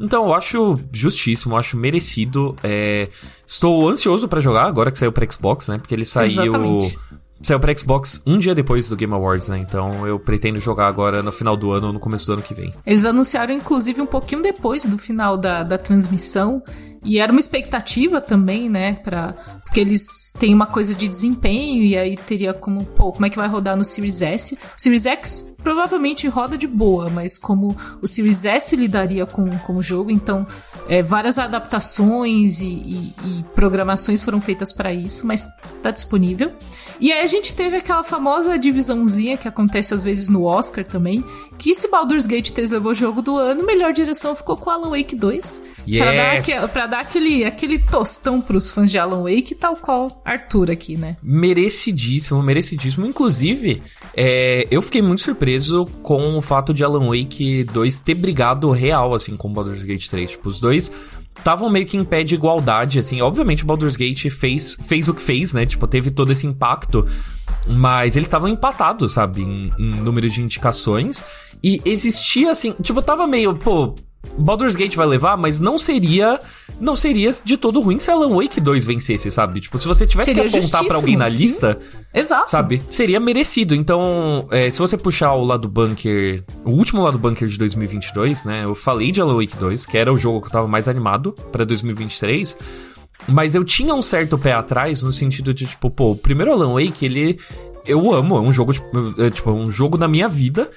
Então, 0.00 0.26
eu 0.26 0.34
acho 0.34 0.80
justíssimo, 0.92 1.54
eu 1.54 1.58
acho 1.58 1.76
merecido. 1.76 2.56
É... 2.62 3.08
Estou 3.46 3.88
ansioso 3.88 4.28
para 4.28 4.40
jogar 4.40 4.64
agora 4.64 4.90
que 4.90 4.98
saiu 4.98 5.12
para 5.12 5.30
Xbox, 5.30 5.68
né? 5.68 5.78
Porque 5.78 5.94
ele 5.94 6.04
saiu. 6.04 6.26
Exatamente. 6.26 6.98
Saiu 7.42 7.60
pra 7.60 7.76
Xbox 7.76 8.22
um 8.24 8.38
dia 8.38 8.54
depois 8.54 8.88
do 8.88 8.96
Game 8.96 9.12
Awards, 9.12 9.48
né? 9.48 9.58
Então 9.58 10.06
eu 10.06 10.18
pretendo 10.18 10.58
jogar 10.58 10.86
agora 10.86 11.22
no 11.22 11.30
final 11.30 11.56
do 11.56 11.72
ano 11.72 11.88
ou 11.88 11.92
no 11.92 12.00
começo 12.00 12.26
do 12.26 12.32
ano 12.34 12.42
que 12.42 12.54
vem. 12.54 12.72
Eles 12.86 13.04
anunciaram, 13.04 13.52
inclusive, 13.52 14.00
um 14.00 14.06
pouquinho 14.06 14.40
depois 14.40 14.86
do 14.86 14.96
final 14.96 15.36
da, 15.36 15.62
da 15.62 15.76
transmissão. 15.76 16.62
E 17.04 17.18
era 17.18 17.30
uma 17.30 17.40
expectativa 17.40 18.20
também, 18.20 18.68
né? 18.70 18.94
Pra, 18.94 19.34
porque 19.64 19.80
eles 19.80 20.32
têm 20.38 20.54
uma 20.54 20.66
coisa 20.66 20.94
de 20.94 21.06
desempenho 21.06 21.82
e 21.82 21.96
aí 21.96 22.16
teria 22.16 22.54
como, 22.54 22.84
pô, 22.84 23.12
como 23.12 23.26
é 23.26 23.30
que 23.30 23.36
vai 23.36 23.48
rodar 23.48 23.76
no 23.76 23.84
Series 23.84 24.22
S? 24.22 24.54
O 24.54 24.58
Series 24.76 25.04
X 25.04 25.54
provavelmente 25.62 26.28
roda 26.28 26.56
de 26.56 26.66
boa, 26.66 27.10
mas 27.10 27.36
como 27.36 27.76
o 28.00 28.06
Series 28.06 28.44
S 28.44 28.76
lidaria 28.76 29.26
com, 29.26 29.46
com 29.58 29.76
o 29.76 29.82
jogo, 29.82 30.10
então 30.10 30.46
é, 30.88 31.02
várias 31.02 31.38
adaptações 31.38 32.60
e, 32.60 32.66
e, 32.66 33.14
e 33.24 33.44
programações 33.54 34.22
foram 34.22 34.40
feitas 34.40 34.72
para 34.72 34.92
isso, 34.92 35.26
mas 35.26 35.48
tá 35.82 35.90
disponível. 35.90 36.52
E 37.00 37.12
aí 37.12 37.22
a 37.22 37.26
gente 37.26 37.54
teve 37.54 37.76
aquela 37.76 38.04
famosa 38.04 38.58
divisãozinha 38.58 39.36
que 39.36 39.48
acontece 39.48 39.92
às 39.92 40.02
vezes 40.02 40.28
no 40.28 40.44
Oscar 40.44 40.86
também, 40.86 41.24
que 41.58 41.74
se 41.74 41.88
Baldur's 41.88 42.26
Gate 42.26 42.50
3 42.50 42.70
levou 42.70 42.92
o 42.92 42.94
jogo 42.94 43.20
do 43.20 43.36
ano, 43.36 43.66
melhor 43.66 43.92
direção 43.92 44.36
ficou 44.36 44.56
com 44.56 44.70
Alan 44.70 44.90
Wake 44.90 45.16
2. 45.16 45.62
Yes. 45.86 46.02
Pra 46.02 46.12
dar, 46.12 46.32
aquele, 46.32 46.68
pra 46.68 46.86
dar 46.86 47.00
aquele, 47.00 47.44
aquele 47.44 47.78
tostão 47.78 48.40
pros 48.40 48.70
fãs 48.70 48.90
de 48.90 48.98
Alan 48.98 49.22
Wake, 49.22 49.54
tal 49.54 49.76
qual 49.76 50.08
Arthur 50.24 50.70
aqui, 50.70 50.96
né? 50.96 51.16
Merecidíssimo, 51.22 52.42
merecidíssimo. 52.42 53.06
Inclusive, 53.06 53.82
é, 54.16 54.66
eu 54.70 54.80
fiquei 54.80 55.02
muito 55.02 55.22
surpreso 55.22 55.86
com 56.02 56.36
o 56.36 56.42
fato 56.42 56.72
de 56.72 56.84
Alan 56.84 57.08
Wake 57.08 57.64
2 57.64 58.00
ter 58.00 58.14
brigado 58.14 58.70
real, 58.70 59.14
assim, 59.14 59.36
com 59.36 59.52
Baldur's 59.52 59.84
Gate 59.84 60.08
3. 60.08 60.30
Tipo, 60.32 60.48
os 60.48 60.60
dois 60.60 60.90
estavam 61.36 61.68
meio 61.68 61.86
que 61.86 61.96
em 61.96 62.04
pé 62.04 62.22
de 62.22 62.34
igualdade, 62.34 62.98
assim. 62.98 63.20
Obviamente, 63.20 63.64
Baldur's 63.64 63.96
Gate 63.96 64.30
fez, 64.30 64.76
fez 64.84 65.08
o 65.08 65.14
que 65.14 65.22
fez, 65.22 65.52
né? 65.52 65.66
Tipo, 65.66 65.86
teve 65.86 66.10
todo 66.10 66.32
esse 66.32 66.46
impacto. 66.46 67.06
Mas 67.66 68.16
eles 68.16 68.28
estavam 68.28 68.48
empatados, 68.48 69.12
sabe? 69.12 69.42
Em, 69.42 69.72
em 69.78 69.90
número 69.96 70.28
de 70.28 70.42
indicações. 70.42 71.24
E 71.62 71.80
existia, 71.84 72.50
assim... 72.50 72.72
Tipo, 72.82 73.02
tava 73.02 73.26
meio... 73.26 73.54
Pô, 73.54 73.94
Baldur's 74.36 74.74
Gate 74.74 74.96
vai 74.96 75.06
levar, 75.06 75.36
mas 75.36 75.60
não 75.60 75.78
seria 75.78 76.40
não 76.80 76.96
seria 76.96 77.30
de 77.44 77.56
todo 77.56 77.80
ruim 77.80 77.98
se 77.98 78.10
Alan 78.10 78.34
Wake 78.34 78.60
2 78.60 78.86
vencesse, 78.86 79.30
sabe? 79.30 79.60
Tipo, 79.60 79.78
se 79.78 79.86
você 79.86 80.06
tivesse 80.06 80.30
seria 80.30 80.48
que 80.48 80.58
apontar 80.58 80.84
para 80.84 80.96
alguém 80.96 81.16
na 81.16 81.30
sim. 81.30 81.42
lista, 81.42 81.78
Exato. 82.12 82.50
sabe? 82.50 82.82
Seria 82.90 83.20
merecido. 83.20 83.74
Então, 83.74 84.46
é, 84.50 84.70
se 84.70 84.78
você 84.78 84.96
puxar 84.96 85.32
o 85.34 85.44
lado 85.44 85.68
bunker, 85.68 86.44
o 86.64 86.70
último 86.70 87.02
lado 87.02 87.18
bunker 87.18 87.46
de 87.46 87.58
2022, 87.58 88.44
né? 88.44 88.64
Eu 88.64 88.74
falei 88.74 89.12
de 89.12 89.20
Alan 89.20 89.36
Wake 89.36 89.56
2, 89.56 89.86
que 89.86 89.96
era 89.96 90.12
o 90.12 90.16
jogo 90.16 90.40
que 90.40 90.48
eu 90.48 90.52
tava 90.52 90.68
mais 90.68 90.88
animado 90.88 91.32
para 91.52 91.64
2023. 91.64 92.56
Mas 93.28 93.54
eu 93.54 93.64
tinha 93.64 93.94
um 93.94 94.02
certo 94.02 94.36
pé 94.36 94.52
atrás 94.52 95.02
no 95.02 95.12
sentido 95.12 95.54
de, 95.54 95.66
tipo, 95.66 95.90
pô, 95.90 96.10
o 96.12 96.16
primeiro 96.16 96.52
Alan 96.52 96.74
Wake, 96.74 97.04
ele. 97.04 97.38
Eu 97.86 98.12
amo, 98.14 98.36
é 98.36 98.40
um 98.40 98.52
jogo, 98.52 98.72
tipo, 98.72 99.22
é, 99.22 99.30
tipo, 99.30 99.50
um 99.50 99.70
jogo 99.70 99.98
na 99.98 100.08
minha 100.08 100.28
vida. 100.28 100.70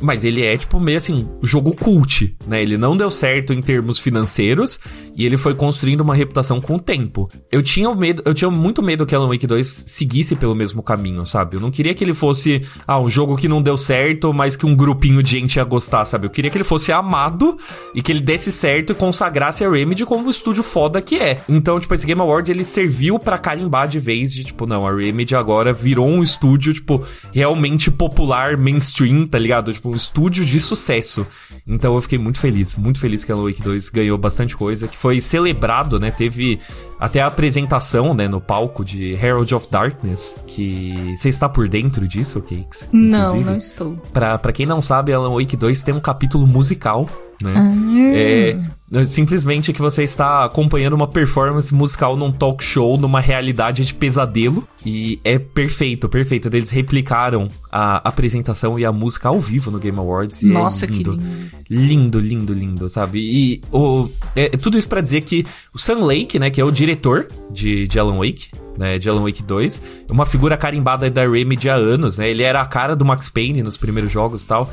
Mas 0.00 0.24
ele 0.24 0.42
é, 0.42 0.56
tipo, 0.56 0.80
meio 0.80 0.98
assim, 0.98 1.28
jogo 1.42 1.76
cult, 1.76 2.34
né? 2.46 2.62
Ele 2.62 2.76
não 2.76 2.96
deu 2.96 3.10
certo 3.10 3.52
em 3.52 3.60
termos 3.60 3.98
financeiros 3.98 4.80
e 5.14 5.24
ele 5.24 5.36
foi 5.36 5.54
construindo 5.54 6.00
uma 6.00 6.14
reputação 6.14 6.60
com 6.60 6.76
o 6.76 6.80
tempo. 6.80 7.30
Eu 7.50 7.62
tinha 7.62 7.94
medo, 7.94 8.22
eu 8.24 8.32
tinha 8.32 8.50
muito 8.50 8.82
medo 8.82 9.04
que 9.04 9.14
Alan 9.14 9.28
Wake 9.28 9.46
2 9.46 9.84
seguisse 9.86 10.34
pelo 10.34 10.54
mesmo 10.54 10.82
caminho, 10.82 11.26
sabe? 11.26 11.56
Eu 11.56 11.60
não 11.60 11.70
queria 11.70 11.94
que 11.94 12.02
ele 12.02 12.14
fosse, 12.14 12.62
ah, 12.86 12.98
um 12.98 13.10
jogo 13.10 13.36
que 13.36 13.46
não 13.46 13.62
deu 13.62 13.76
certo, 13.76 14.32
mas 14.32 14.56
que 14.56 14.66
um 14.66 14.74
grupinho 14.74 15.22
de 15.22 15.30
gente 15.30 15.56
ia 15.56 15.64
gostar, 15.64 16.04
sabe? 16.04 16.26
Eu 16.26 16.30
queria 16.30 16.50
que 16.50 16.56
ele 16.56 16.64
fosse 16.64 16.90
amado 16.90 17.56
e 17.94 18.00
que 18.00 18.10
ele 18.10 18.20
desse 18.20 18.50
certo 18.50 18.92
e 18.92 18.94
consagrasse 18.94 19.64
a 19.64 19.70
Remedy 19.70 20.06
como 20.06 20.26
o 20.26 20.30
estúdio 20.30 20.62
foda 20.62 21.02
que 21.02 21.16
é. 21.16 21.42
Então, 21.48 21.78
tipo, 21.78 21.94
esse 21.94 22.06
Game 22.06 22.20
Awards 22.20 22.50
ele 22.50 22.64
serviu 22.64 23.18
para 23.18 23.38
carimbar 23.38 23.86
de 23.88 23.98
vez 23.98 24.32
de, 24.32 24.44
tipo, 24.44 24.66
não, 24.66 24.86
a 24.86 24.94
Remedy 24.94 25.36
agora 25.36 25.72
virou 25.72 26.08
um 26.08 26.22
estúdio, 26.22 26.72
tipo, 26.72 27.04
realmente 27.32 27.90
popular, 27.90 28.56
mainstream, 28.56 29.26
tá 29.26 29.38
ligado? 29.38 29.72
Tipo, 29.72 29.81
um 29.84 29.94
estúdio 29.94 30.44
de 30.44 30.60
sucesso. 30.60 31.26
Então 31.66 31.94
eu 31.94 32.00
fiquei 32.00 32.18
muito 32.18 32.38
feliz, 32.38 32.76
muito 32.76 32.98
feliz 32.98 33.24
que 33.24 33.32
Alan 33.32 33.44
Wake 33.44 33.62
2 33.62 33.88
ganhou 33.90 34.18
bastante 34.18 34.56
coisa, 34.56 34.88
que 34.88 34.96
foi 34.96 35.20
celebrado, 35.20 35.98
né? 35.98 36.10
Teve 36.10 36.60
até 36.98 37.20
a 37.20 37.26
apresentação, 37.26 38.14
né, 38.14 38.28
no 38.28 38.40
palco 38.40 38.84
de 38.84 39.12
Herald 39.14 39.52
of 39.54 39.66
Darkness, 39.68 40.36
que 40.46 41.14
você 41.16 41.28
está 41.28 41.48
por 41.48 41.68
dentro 41.68 42.06
disso, 42.06 42.40
Cakes? 42.40 42.86
Não, 42.92 43.40
não 43.40 43.56
estou. 43.56 43.96
Pra, 44.12 44.38
pra 44.38 44.52
quem 44.52 44.66
não 44.66 44.80
sabe, 44.80 45.12
Alan 45.12 45.34
Wake 45.34 45.56
2 45.56 45.82
tem 45.82 45.94
um 45.94 46.00
capítulo 46.00 46.46
musical 46.46 47.08
né? 47.42 47.54
Ah. 47.56 47.72
É, 48.14 48.58
é 48.94 49.04
simplesmente 49.06 49.72
que 49.72 49.80
você 49.80 50.02
está 50.02 50.44
acompanhando 50.44 50.92
uma 50.92 51.08
performance 51.08 51.74
musical 51.74 52.16
num 52.16 52.30
talk 52.30 52.62
show, 52.62 52.98
numa 52.98 53.20
realidade 53.20 53.84
de 53.84 53.94
pesadelo. 53.94 54.66
E 54.84 55.18
é 55.24 55.38
perfeito, 55.38 56.08
perfeito. 56.08 56.48
Eles 56.48 56.70
replicaram 56.70 57.48
a 57.70 57.96
apresentação 58.08 58.78
e 58.78 58.84
a 58.84 58.92
música 58.92 59.28
ao 59.28 59.40
vivo 59.40 59.70
no 59.70 59.78
Game 59.78 59.98
Awards. 59.98 60.42
Nossa, 60.42 60.84
é 60.84 60.88
lindo. 60.88 61.16
que 61.16 61.22
lindo. 61.22 61.52
Lindo, 61.70 62.20
lindo, 62.20 62.52
lindo, 62.52 62.88
sabe? 62.88 63.20
E 63.20 63.62
o, 63.72 64.10
é, 64.36 64.50
tudo 64.50 64.76
isso 64.76 64.88
para 64.88 65.00
dizer 65.00 65.22
que 65.22 65.46
o 65.72 65.78
Sam 65.78 66.04
Lake, 66.04 66.38
né, 66.38 66.50
que 66.50 66.60
é 66.60 66.64
o 66.64 66.70
diretor 66.70 67.28
de, 67.50 67.86
de 67.86 67.98
Alan 67.98 68.18
Wake, 68.18 68.48
né, 68.76 68.98
de 68.98 69.08
Alan 69.08 69.22
Wake 69.22 69.42
2, 69.42 69.82
é 70.08 70.12
uma 70.12 70.26
figura 70.26 70.56
carimbada 70.56 71.10
da 71.10 71.26
Remedy 71.26 71.70
há 71.70 71.74
anos, 71.74 72.18
né? 72.18 72.28
Ele 72.28 72.42
era 72.42 72.60
a 72.60 72.66
cara 72.66 72.94
do 72.94 73.04
Max 73.04 73.28
Payne 73.28 73.62
nos 73.62 73.76
primeiros 73.76 74.12
jogos 74.12 74.44
e 74.44 74.48
tal. 74.48 74.70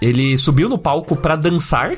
Ele 0.00 0.36
subiu 0.36 0.68
no 0.68 0.78
palco 0.78 1.16
para 1.16 1.36
dançar 1.36 1.96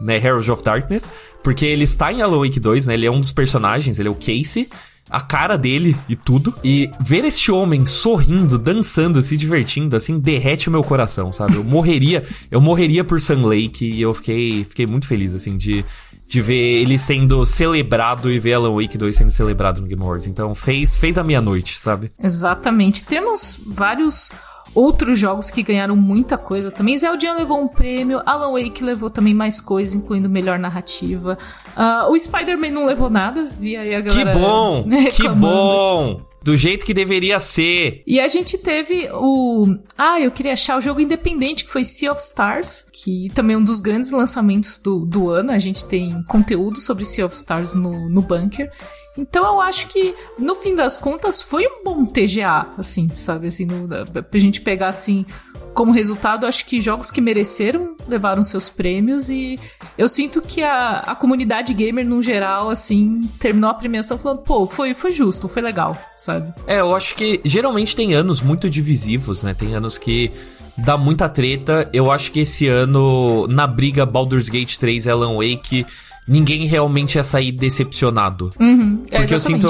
né, 0.00 0.16
Herald 0.16 0.50
of 0.50 0.62
Darkness, 0.62 1.10
porque 1.42 1.64
ele 1.64 1.84
está 1.84 2.12
em 2.12 2.22
Alan 2.22 2.38
Wake 2.38 2.60
2, 2.60 2.86
né? 2.86 2.94
Ele 2.94 3.06
é 3.06 3.10
um 3.10 3.20
dos 3.20 3.32
personagens, 3.32 3.98
ele 3.98 4.08
é 4.08 4.10
o 4.10 4.14
Casey, 4.14 4.68
a 5.08 5.20
cara 5.20 5.56
dele 5.56 5.96
e 6.08 6.16
tudo. 6.16 6.54
E 6.64 6.90
ver 7.00 7.24
este 7.24 7.52
homem 7.52 7.84
sorrindo, 7.86 8.58
dançando, 8.58 9.22
se 9.22 9.36
divertindo, 9.36 9.96
assim, 9.96 10.18
derrete 10.18 10.68
o 10.68 10.72
meu 10.72 10.82
coração, 10.82 11.32
sabe? 11.32 11.56
Eu 11.56 11.64
morreria, 11.64 12.24
eu 12.50 12.60
morreria 12.60 13.04
por 13.04 13.20
Sun 13.20 13.46
Lake 13.46 13.84
e 13.84 14.00
eu 14.00 14.14
fiquei, 14.14 14.64
fiquei 14.64 14.86
muito 14.86 15.06
feliz, 15.06 15.34
assim, 15.34 15.56
de, 15.56 15.84
de 16.26 16.40
ver 16.40 16.82
ele 16.82 16.98
sendo 16.98 17.44
celebrado 17.44 18.30
e 18.30 18.38
ver 18.38 18.54
Alan 18.54 18.74
Wake 18.74 18.96
2 18.96 19.14
sendo 19.14 19.30
celebrado 19.30 19.80
no 19.80 19.86
Game 19.86 20.02
Awards. 20.02 20.26
Então 20.26 20.54
fez, 20.54 20.96
fez 20.96 21.18
a 21.18 21.24
minha 21.24 21.40
noite, 21.40 21.78
sabe? 21.78 22.10
Exatamente. 22.18 23.04
Temos 23.04 23.60
vários 23.66 24.32
outros 24.74 25.18
jogos 25.18 25.50
que 25.50 25.62
ganharam 25.62 25.96
muita 25.96 26.36
coisa 26.36 26.70
também. 26.70 26.96
Zeldinha 26.96 27.34
levou 27.34 27.60
um 27.60 27.68
prêmio, 27.68 28.20
Alan 28.26 28.52
Wake 28.52 28.82
levou 28.82 29.08
também 29.08 29.34
mais 29.34 29.60
coisas, 29.60 29.94
incluindo 29.94 30.28
melhor 30.28 30.58
narrativa. 30.58 31.38
Uh, 31.76 32.10
o 32.10 32.18
Spider-Man 32.18 32.70
não 32.70 32.86
levou 32.86 33.08
nada, 33.08 33.50
vi 33.58 33.76
aí 33.76 33.94
a 33.94 34.00
galera. 34.00 34.32
Que 34.34 34.38
bom! 34.38 34.82
Que 35.12 35.28
bom! 35.28 36.20
Do 36.42 36.58
jeito 36.58 36.84
que 36.84 36.92
deveria 36.92 37.40
ser. 37.40 38.02
E 38.06 38.20
a 38.20 38.28
gente 38.28 38.58
teve 38.58 39.08
o. 39.14 39.78
Ah, 39.96 40.20
eu 40.20 40.30
queria 40.30 40.52
achar 40.52 40.76
o 40.76 40.80
jogo 40.80 41.00
independente, 41.00 41.64
que 41.64 41.72
foi 41.72 41.86
Sea 41.86 42.12
of 42.12 42.20
Stars, 42.20 42.84
que 42.92 43.30
também 43.34 43.56
é 43.56 43.58
um 43.58 43.64
dos 43.64 43.80
grandes 43.80 44.10
lançamentos 44.10 44.76
do, 44.76 45.06
do 45.06 45.30
ano. 45.30 45.52
A 45.52 45.58
gente 45.58 45.86
tem 45.86 46.22
conteúdo 46.24 46.78
sobre 46.78 47.06
Sea 47.06 47.24
of 47.24 47.34
Stars 47.34 47.72
no, 47.72 48.10
no 48.10 48.20
Bunker. 48.20 48.70
Então 49.16 49.44
eu 49.46 49.60
acho 49.60 49.88
que, 49.88 50.14
no 50.38 50.54
fim 50.56 50.74
das 50.74 50.96
contas, 50.96 51.40
foi 51.40 51.66
um 51.66 51.84
bom 51.84 52.04
TGA, 52.04 52.66
assim, 52.76 53.08
sabe? 53.08 53.48
Assim, 53.48 53.64
no, 53.64 53.88
pra 54.22 54.40
gente 54.40 54.60
pegar 54.60 54.88
assim. 54.88 55.24
Como 55.72 55.90
resultado, 55.90 56.46
acho 56.46 56.66
que 56.66 56.80
jogos 56.80 57.10
que 57.10 57.20
mereceram 57.20 57.96
levaram 58.06 58.44
seus 58.44 58.68
prêmios 58.68 59.28
e 59.28 59.58
eu 59.98 60.06
sinto 60.06 60.40
que 60.40 60.62
a, 60.62 60.98
a 60.98 61.16
comunidade 61.16 61.74
gamer, 61.74 62.06
no 62.06 62.22
geral, 62.22 62.70
assim, 62.70 63.28
terminou 63.40 63.70
a 63.70 63.74
premiação 63.74 64.16
falando, 64.16 64.42
pô, 64.42 64.68
foi, 64.68 64.94
foi 64.94 65.10
justo, 65.10 65.48
foi 65.48 65.62
legal, 65.62 65.98
sabe? 66.16 66.54
É, 66.68 66.78
eu 66.78 66.94
acho 66.94 67.16
que 67.16 67.40
geralmente 67.44 67.96
tem 67.96 68.14
anos 68.14 68.40
muito 68.40 68.70
divisivos, 68.70 69.42
né? 69.42 69.52
Tem 69.52 69.74
anos 69.74 69.98
que 69.98 70.30
dá 70.76 70.96
muita 70.96 71.28
treta. 71.28 71.88
Eu 71.92 72.10
acho 72.10 72.30
que 72.30 72.40
esse 72.40 72.68
ano, 72.68 73.46
na 73.48 73.66
briga 73.66 74.06
Baldur's 74.06 74.48
Gate 74.48 74.76
3 74.76 75.06
Alan 75.08 75.34
Wake 75.36 75.84
ninguém 76.26 76.66
realmente 76.66 77.16
ia 77.16 77.24
sair 77.24 77.52
decepcionado. 77.52 78.52
Uhum, 78.58 79.02
é 79.10 79.18
Porque 79.18 79.34
eu 79.34 79.40
sinto. 79.40 79.66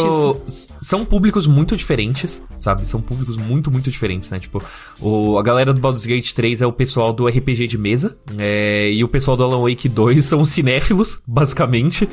Isso. 0.46 0.68
São 0.80 1.04
públicos 1.04 1.46
muito 1.46 1.76
diferentes, 1.76 2.40
sabe? 2.60 2.86
São 2.86 3.00
públicos 3.00 3.36
muito, 3.36 3.70
muito 3.70 3.90
diferentes, 3.90 4.30
né? 4.30 4.38
Tipo, 4.38 4.62
o, 5.00 5.38
a 5.38 5.42
galera 5.42 5.72
do 5.72 5.80
Baldur's 5.80 6.06
Gate 6.06 6.32
3 6.32 6.62
é 6.62 6.66
o 6.66 6.72
pessoal 6.72 7.12
do 7.12 7.26
RPG 7.26 7.66
de 7.66 7.78
mesa. 7.78 8.16
É, 8.38 8.90
e 8.92 9.02
o 9.02 9.08
pessoal 9.08 9.36
do 9.36 9.44
Alan 9.44 9.68
Wake 9.68 9.88
2 9.88 10.24
são 10.24 10.40
os 10.40 10.48
cinéfilos, 10.48 11.20
basicamente. 11.26 12.08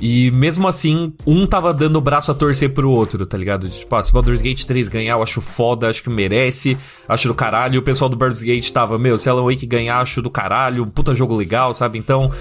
E 0.00 0.30
mesmo 0.30 0.66
assim, 0.66 1.12
um 1.26 1.46
tava 1.46 1.72
dando 1.72 1.96
o 1.96 2.00
braço 2.00 2.30
a 2.30 2.34
torcer 2.34 2.70
pro 2.70 2.90
outro, 2.90 3.26
tá 3.26 3.36
ligado? 3.36 3.68
Tipo, 3.68 3.94
ah, 3.94 4.02
se 4.02 4.12
Baldur's 4.12 4.40
Gate 4.40 4.64
3 4.64 4.88
ganhar, 4.88 5.14
eu 5.14 5.22
acho 5.22 5.40
foda, 5.40 5.88
acho 5.88 6.02
que 6.02 6.10
merece, 6.10 6.78
acho 7.06 7.28
do 7.28 7.34
caralho. 7.34 7.74
E 7.74 7.78
o 7.78 7.82
pessoal 7.82 8.08
do 8.08 8.16
Baldur's 8.16 8.42
Gate 8.42 8.70
tava, 8.70 8.98
meu, 8.98 9.18
se 9.18 9.28
Alan 9.28 9.44
Wake 9.44 9.66
ganhar, 9.66 10.00
acho 10.00 10.22
do 10.22 10.30
caralho, 10.30 10.84
um 10.84 10.90
puta 10.90 11.14
jogo 11.14 11.36
legal, 11.36 11.74
sabe? 11.74 11.98
Então, 11.98 12.32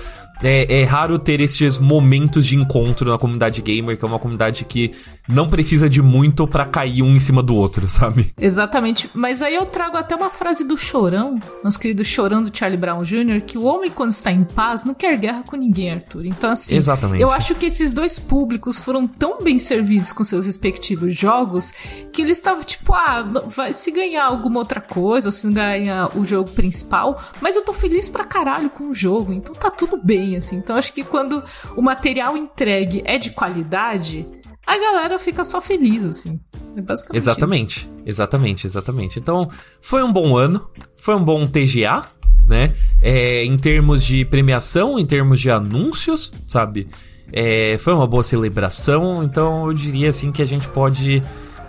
é, 0.43 0.81
é, 0.81 0.83
raro 0.83 1.19
ter 1.19 1.39
esses 1.39 1.77
momentos 1.77 2.45
de 2.45 2.55
encontro 2.55 3.09
na 3.11 3.17
comunidade 3.17 3.61
gamer, 3.61 3.97
que 3.97 4.03
é 4.03 4.07
uma 4.07 4.19
comunidade 4.19 4.65
que 4.65 4.91
não 5.31 5.49
precisa 5.49 5.89
de 5.89 6.01
muito 6.01 6.47
para 6.47 6.65
cair 6.65 7.01
um 7.01 7.15
em 7.15 7.19
cima 7.19 7.41
do 7.41 7.55
outro, 7.55 7.87
sabe? 7.89 8.33
Exatamente. 8.39 9.09
Mas 9.13 9.41
aí 9.41 9.55
eu 9.55 9.65
trago 9.65 9.97
até 9.97 10.15
uma 10.15 10.29
frase 10.29 10.63
do 10.63 10.77
Chorão, 10.77 11.39
nosso 11.63 11.79
querido 11.79 12.03
Chorão 12.03 12.43
do 12.43 12.55
Charlie 12.55 12.77
Brown 12.77 13.03
Jr., 13.03 13.41
que 13.45 13.57
o 13.57 13.63
homem, 13.63 13.89
quando 13.89 14.11
está 14.11 14.31
em 14.31 14.43
paz, 14.43 14.83
não 14.83 14.93
quer 14.93 15.17
guerra 15.17 15.43
com 15.43 15.55
ninguém, 15.55 15.91
Arthur. 15.91 16.25
Então, 16.25 16.51
assim, 16.51 16.75
Exatamente. 16.75 17.21
eu 17.21 17.31
acho 17.31 17.55
que 17.55 17.65
esses 17.65 17.91
dois 17.91 18.19
públicos 18.19 18.79
foram 18.79 19.07
tão 19.07 19.41
bem 19.41 19.57
servidos 19.57 20.11
com 20.11 20.23
seus 20.23 20.45
respectivos 20.45 21.15
jogos 21.15 21.71
que 22.11 22.21
eles 22.21 22.37
estavam 22.37 22.63
tipo, 22.63 22.93
ah, 22.93 23.21
vai 23.47 23.73
se 23.73 23.91
ganhar 23.91 24.25
alguma 24.25 24.59
outra 24.59 24.81
coisa, 24.81 25.29
ou 25.29 25.31
se 25.31 25.49
ganhar 25.51 26.17
o 26.17 26.25
jogo 26.25 26.51
principal, 26.51 27.21
mas 27.39 27.55
eu 27.55 27.63
tô 27.63 27.73
feliz 27.73 28.09
pra 28.09 28.25
caralho 28.25 28.69
com 28.69 28.89
o 28.89 28.93
jogo, 28.93 29.31
então 29.33 29.53
tá 29.55 29.69
tudo 29.69 29.97
bem 29.97 30.35
assim. 30.35 30.57
Então 30.57 30.75
acho 30.75 30.93
que 30.93 31.03
quando 31.03 31.43
o 31.75 31.81
material 31.81 32.35
entregue 32.37 33.01
é 33.05 33.17
de 33.17 33.31
qualidade, 33.31 34.27
a 34.71 34.79
galera 34.79 35.19
fica 35.19 35.43
só 35.43 35.61
feliz, 35.61 36.05
assim. 36.05 36.39
É 36.75 36.81
basicamente 36.81 37.21
Exatamente, 37.21 37.79
isso. 37.79 37.89
exatamente, 38.05 38.67
exatamente. 38.67 39.19
Então, 39.19 39.49
foi 39.81 40.01
um 40.01 40.11
bom 40.11 40.37
ano, 40.37 40.69
foi 40.95 41.15
um 41.15 41.23
bom 41.23 41.45
TGA, 41.45 42.05
né? 42.47 42.73
É, 43.01 43.43
em 43.43 43.57
termos 43.57 44.03
de 44.05 44.23
premiação, 44.23 44.97
em 44.97 45.05
termos 45.05 45.41
de 45.41 45.51
anúncios, 45.51 46.31
sabe? 46.47 46.87
É, 47.33 47.77
foi 47.79 47.93
uma 47.93 48.07
boa 48.07 48.23
celebração, 48.23 49.23
então 49.23 49.67
eu 49.67 49.73
diria 49.73 50.09
assim 50.09 50.31
que 50.31 50.41
a 50.41 50.45
gente 50.45 50.67
pode 50.69 51.21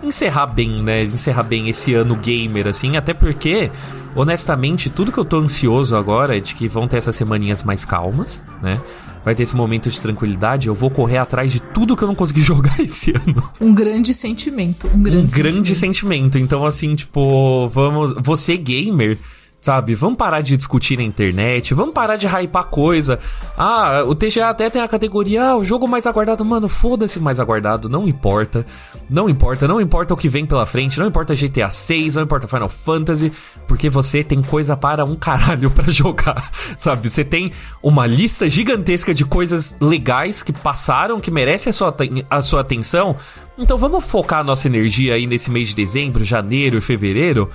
encerrar 0.03 0.47
bem, 0.47 0.81
né? 0.81 1.03
Encerrar 1.03 1.43
bem 1.43 1.69
esse 1.69 1.93
ano 1.93 2.15
gamer, 2.15 2.67
assim, 2.67 2.97
até 2.97 3.13
porque 3.13 3.71
honestamente, 4.15 4.89
tudo 4.89 5.11
que 5.11 5.17
eu 5.17 5.25
tô 5.25 5.39
ansioso 5.39 5.95
agora 5.95 6.37
é 6.37 6.39
de 6.39 6.55
que 6.55 6.67
vão 6.67 6.87
ter 6.87 6.97
essas 6.97 7.15
semaninhas 7.15 7.63
mais 7.63 7.83
calmas, 7.83 8.43
né? 8.61 8.79
Vai 9.25 9.33
ter 9.33 9.43
esse 9.43 9.55
momento 9.55 9.89
de 9.89 9.99
tranquilidade, 9.99 10.67
eu 10.67 10.75
vou 10.75 10.89
correr 10.89 11.17
atrás 11.17 11.51
de 11.51 11.61
tudo 11.61 11.95
que 11.95 12.03
eu 12.03 12.07
não 12.07 12.15
consegui 12.15 12.41
jogar 12.43 12.79
esse 12.79 13.11
ano. 13.11 13.51
Um 13.59 13.73
grande 13.73 14.13
sentimento, 14.13 14.87
um 14.87 15.01
grande, 15.01 15.25
um 15.25 15.29
sentimento. 15.29 15.53
grande 15.53 15.75
sentimento. 15.75 16.37
Então, 16.37 16.65
assim, 16.65 16.93
tipo, 16.95 17.69
vamos. 17.69 18.13
Você 18.21 18.57
gamer 18.57 19.17
Sabe? 19.63 19.95
Vamos 19.95 20.17
parar 20.17 20.41
de 20.41 20.57
discutir 20.57 20.97
na 20.97 21.03
internet, 21.03 21.73
vamos 21.73 21.93
parar 21.93 22.17
de 22.17 22.27
hypar 22.27 22.65
coisa. 22.65 23.17
Ah, 23.57 24.03
o 24.05 24.13
TGA 24.13 24.49
até 24.49 24.69
tem 24.69 24.81
a 24.81 24.87
categoria, 24.89 25.41
ah, 25.41 25.55
o 25.55 25.63
jogo 25.63 25.87
mais 25.87 26.05
aguardado. 26.05 26.43
Mano, 26.43 26.67
foda-se 26.67 27.17
mais 27.17 27.39
aguardado, 27.39 27.87
não 27.87 28.05
importa. 28.05 28.65
Não 29.09 29.29
importa, 29.29 29.65
não 29.65 29.79
importa 29.79 30.13
o 30.13 30.17
que 30.17 30.27
vem 30.27 30.45
pela 30.45 30.65
frente, 30.65 30.99
não 30.99 31.07
importa 31.07 31.33
GTA 31.33 31.71
6, 31.71 32.17
não 32.17 32.23
importa 32.23 32.45
Final 32.45 32.67
Fantasy, 32.67 33.31
porque 33.65 33.89
você 33.89 34.21
tem 34.21 34.41
coisa 34.41 34.75
para 34.75 35.05
um 35.05 35.15
caralho 35.15 35.71
para 35.71 35.89
jogar, 35.89 36.51
sabe? 36.75 37.09
Você 37.09 37.23
tem 37.23 37.49
uma 37.81 38.05
lista 38.05 38.49
gigantesca 38.49 39.13
de 39.13 39.23
coisas 39.23 39.77
legais 39.79 40.43
que 40.43 40.51
passaram, 40.51 41.21
que 41.21 41.31
merecem 41.31 41.69
a 41.69 41.73
sua, 41.73 41.95
a 42.29 42.41
sua 42.41 42.59
atenção. 42.59 43.15
Então 43.57 43.77
vamos 43.77 44.03
focar 44.03 44.43
nossa 44.43 44.67
energia 44.67 45.13
aí 45.13 45.25
nesse 45.25 45.49
mês 45.49 45.69
de 45.69 45.75
dezembro, 45.75 46.25
janeiro 46.25 46.79
e 46.79 46.81
fevereiro 46.81 47.49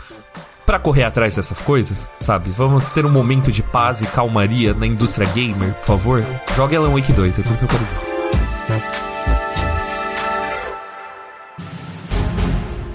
para 0.69 0.79
correr 0.79 1.05
atrás 1.05 1.35
dessas 1.35 1.63
coisas, 1.63 2.07
sabe? 2.21 2.51
Vamos 2.51 2.91
ter 2.91 3.07
um 3.07 3.11
momento 3.11 3.51
de 3.51 3.63
paz 3.63 4.03
e 4.03 4.07
calmaria 4.07 4.75
na 4.75 4.87
indústria 4.87 5.27
gamer, 5.33 5.73
por 5.73 5.87
favor. 5.87 6.23
Jogue 6.55 6.77
Alan 6.77 6.91
Wake 6.91 7.11
2, 7.11 7.39
é 7.39 7.43
tudo 7.43 7.57
que 7.57 7.65
eu 7.65 7.69
quero 7.69 7.85
dizer. 7.85 8.19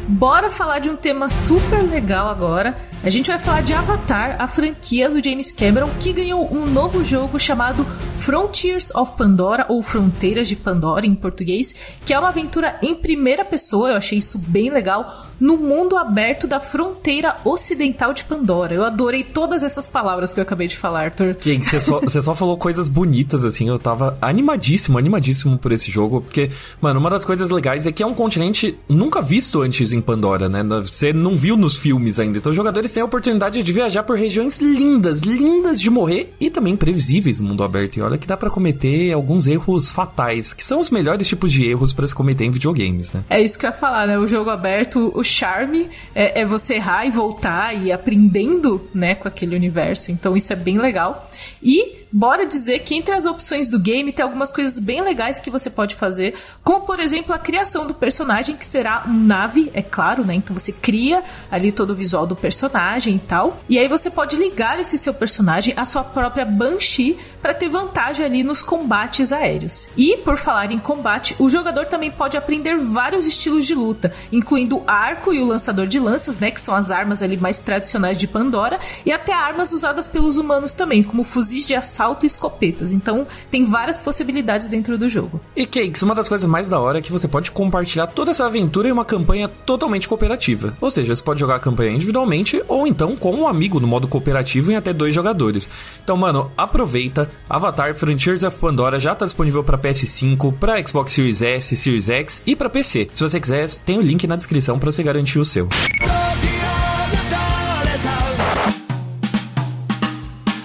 Bora 0.07 0.51
falar 0.51 0.77
de 0.77 0.91
um 0.91 0.95
tema 0.95 1.27
super 1.29 1.81
legal 1.81 2.29
agora. 2.29 2.77
A 3.05 3.09
gente 3.09 3.27
vai 3.27 3.37
falar 3.37 3.59
de 3.59 3.73
Avatar, 3.73 4.37
a 4.39 4.47
franquia 4.47 5.09
do 5.09 5.21
James 5.21 5.51
Cameron, 5.51 5.89
que 5.99 6.13
ganhou 6.13 6.49
um 6.49 6.65
novo 6.65 7.03
jogo 7.03 7.37
chamado 7.37 7.85
Frontiers 8.15 8.95
of 8.95 9.17
Pandora, 9.17 9.65
ou 9.67 9.83
Fronteiras 9.83 10.47
de 10.47 10.55
Pandora 10.55 11.05
em 11.05 11.13
português, 11.13 11.75
que 12.05 12.13
é 12.13 12.17
uma 12.17 12.29
aventura 12.29 12.79
em 12.81 12.95
primeira 12.95 13.43
pessoa, 13.43 13.89
eu 13.89 13.97
achei 13.97 14.19
isso 14.19 14.37
bem 14.37 14.69
legal, 14.69 15.27
no 15.37 15.57
mundo 15.57 15.97
aberto 15.97 16.47
da 16.47 16.61
fronteira 16.61 17.35
ocidental 17.43 18.13
de 18.13 18.23
Pandora. 18.23 18.73
Eu 18.73 18.85
adorei 18.85 19.25
todas 19.25 19.63
essas 19.63 19.85
palavras 19.85 20.31
que 20.31 20.39
eu 20.39 20.43
acabei 20.43 20.69
de 20.69 20.77
falar, 20.77 21.03
Arthur. 21.03 21.35
Quem, 21.35 21.61
você 21.61 21.81
só, 21.81 21.99
você 21.99 22.21
só 22.21 22.33
falou 22.33 22.55
coisas 22.55 22.87
bonitas, 22.87 23.43
assim, 23.43 23.67
eu 23.67 23.77
tava 23.77 24.17
animadíssimo, 24.21 24.97
animadíssimo 24.97 25.57
por 25.57 25.73
esse 25.73 25.91
jogo, 25.91 26.21
porque, 26.21 26.49
mano, 26.79 27.01
uma 27.01 27.09
das 27.09 27.25
coisas 27.25 27.49
legais 27.49 27.85
é 27.85 27.91
que 27.91 28.01
é 28.01 28.05
um 28.05 28.13
continente 28.13 28.79
nunca 28.87 29.21
visto 29.21 29.61
antes 29.61 29.91
em 29.91 29.99
Pandora, 29.99 30.47
né? 30.47 30.63
Você 30.79 31.11
não 31.11 31.35
viu 31.35 31.57
nos 31.57 31.77
filmes 31.77 32.17
ainda. 32.17 32.37
Então 32.37 32.51
os 32.51 32.55
jogadores 32.55 32.92
têm 32.93 33.01
a 33.01 33.05
oportunidade 33.05 33.61
de 33.61 33.73
viajar 33.73 34.03
por 34.03 34.17
regiões 34.17 34.59
lindas, 34.59 35.21
lindas 35.21 35.79
de 35.81 35.89
morrer 35.89 36.33
e 36.39 36.49
também 36.49 36.75
previsíveis 36.75 37.39
no 37.39 37.49
mundo 37.49 37.63
aberto. 37.63 37.97
E 37.97 38.01
olha 38.01 38.17
que 38.17 38.27
dá 38.27 38.37
para 38.37 38.49
cometer 38.49 39.11
alguns 39.11 39.47
erros 39.47 39.89
fatais, 39.89 40.53
que 40.53 40.63
são 40.63 40.79
os 40.79 40.89
melhores 40.89 41.27
tipos 41.27 41.51
de 41.51 41.65
erros 41.65 41.93
para 41.93 42.07
se 42.07 42.15
cometer 42.15 42.45
em 42.45 42.51
videogames, 42.51 43.13
né? 43.13 43.23
É 43.29 43.41
isso 43.41 43.57
que 43.57 43.65
eu 43.65 43.69
ia 43.69 43.75
falar, 43.75 44.07
né? 44.07 44.17
O 44.17 44.27
jogo 44.27 44.49
aberto, 44.49 45.11
o 45.13 45.23
charme 45.23 45.89
é, 46.13 46.41
é 46.41 46.45
você 46.45 46.75
errar 46.75 47.05
e 47.05 47.09
voltar 47.09 47.73
e 47.73 47.91
aprendendo, 47.91 48.87
né, 48.93 49.15
com 49.15 49.27
aquele 49.27 49.55
universo. 49.55 50.11
Então 50.11 50.35
isso 50.35 50.53
é 50.53 50.55
bem 50.55 50.77
legal. 50.77 51.29
E 51.61 52.02
bora 52.13 52.45
dizer 52.45 52.79
que 52.79 52.93
entre 52.93 53.15
as 53.15 53.25
opções 53.25 53.67
do 53.67 53.79
game 53.79 54.13
tem 54.13 54.23
algumas 54.23 54.51
coisas 54.51 54.77
bem 54.77 55.01
legais 55.01 55.39
que 55.39 55.49
você 55.49 55.67
pode 55.67 55.95
fazer, 55.95 56.35
como 56.63 56.85
por 56.85 56.99
exemplo 56.99 57.33
a 57.33 57.39
criação 57.39 57.87
do 57.87 57.93
personagem, 57.95 58.55
que 58.55 58.65
será 58.65 59.03
um 59.07 59.13
nave, 59.25 59.71
é 59.73 59.81
claro, 59.81 60.23
né? 60.23 60.35
Então 60.35 60.55
você 60.55 60.71
cria 60.71 61.23
ali 61.49 61.71
todo 61.71 61.89
o 61.89 61.95
visual 61.95 62.27
do 62.27 62.35
personagem 62.35 63.15
e 63.15 63.19
tal. 63.19 63.57
E 63.67 63.79
aí 63.79 63.87
você 63.87 64.11
pode 64.11 64.35
ligar 64.35 64.79
esse 64.79 64.97
seu 64.97 65.13
personagem 65.13 65.73
à 65.75 65.85
sua 65.85 66.03
própria 66.03 66.45
Banshee 66.45 67.17
para 67.41 67.55
ter 67.55 67.67
vantagem 67.67 68.25
ali 68.25 68.43
nos 68.43 68.61
combates 68.61 69.33
aéreos. 69.33 69.87
E 69.97 70.17
por 70.17 70.37
falar 70.37 70.71
em 70.71 70.77
combate, 70.77 71.35
o 71.39 71.49
jogador 71.49 71.87
também 71.87 72.11
pode 72.11 72.37
aprender 72.37 72.77
vários 72.77 73.25
estilos 73.25 73.65
de 73.65 73.73
luta, 73.73 74.13
incluindo 74.31 74.77
o 74.77 74.83
arco 74.85 75.33
e 75.33 75.39
o 75.39 75.45
lançador 75.45 75.87
de 75.87 75.99
lanças, 75.99 76.37
né, 76.37 76.51
que 76.51 76.61
são 76.61 76.75
as 76.75 76.91
armas 76.91 77.23
ali 77.23 77.37
mais 77.37 77.59
tradicionais 77.59 78.17
de 78.17 78.27
Pandora, 78.27 78.79
e 79.03 79.11
até 79.11 79.33
armas 79.33 79.71
usadas 79.71 80.07
pelos 80.07 80.37
humanos 80.37 80.73
também, 80.73 81.01
como 81.01 81.23
fuzis 81.23 81.65
de 81.65 81.73
assalto 81.73 82.02
e 82.23 82.25
escopetas. 82.25 82.91
Então, 82.91 83.25
tem 83.49 83.65
várias 83.65 83.99
possibilidades 83.99 84.67
dentro 84.67 84.97
do 84.97 85.09
jogo. 85.09 85.39
E 85.55 85.65
Cakes, 85.65 86.01
uma 86.01 86.15
das 86.15 86.29
coisas 86.29 86.49
mais 86.49 86.69
da 86.69 86.79
hora 86.79 86.99
é 86.99 87.01
que 87.01 87.11
você 87.11 87.27
pode 87.27 87.51
compartilhar 87.51 88.07
toda 88.07 88.31
essa 88.31 88.45
aventura 88.45 88.89
em 88.89 88.91
uma 88.91 89.05
campanha 89.05 89.47
totalmente 89.47 90.07
cooperativa. 90.07 90.75
Ou 90.81 90.91
seja, 90.91 91.13
você 91.13 91.23
pode 91.23 91.39
jogar 91.39 91.55
a 91.55 91.59
campanha 91.59 91.91
individualmente 91.91 92.61
ou 92.67 92.85
então 92.85 93.15
com 93.15 93.33
um 93.33 93.47
amigo 93.47 93.79
no 93.79 93.87
modo 93.87 94.07
cooperativo 94.07 94.71
em 94.71 94.75
até 94.75 94.93
dois 94.93 95.15
jogadores. 95.15 95.69
Então, 96.03 96.17
mano, 96.17 96.51
aproveita. 96.57 97.29
Avatar 97.49 97.95
Frontiers 97.95 98.43
of 98.43 98.59
Pandora 98.59 98.99
já 98.99 99.15
tá 99.15 99.25
disponível 99.25 99.63
para 99.63 99.77
PS5, 99.77 100.53
para 100.57 100.85
Xbox 100.85 101.13
Series 101.13 101.41
S, 101.41 101.75
Series 101.75 102.09
X 102.09 102.43
e 102.45 102.55
para 102.55 102.69
PC. 102.69 103.09
Se 103.13 103.21
você 103.21 103.39
quiser, 103.39 103.69
tem 103.85 103.97
o 103.97 104.01
link 104.01 104.25
na 104.27 104.35
descrição 104.35 104.77
para 104.77 104.91
você 104.91 105.03
garantir 105.03 105.39
o 105.39 105.45
seu. 105.45 105.67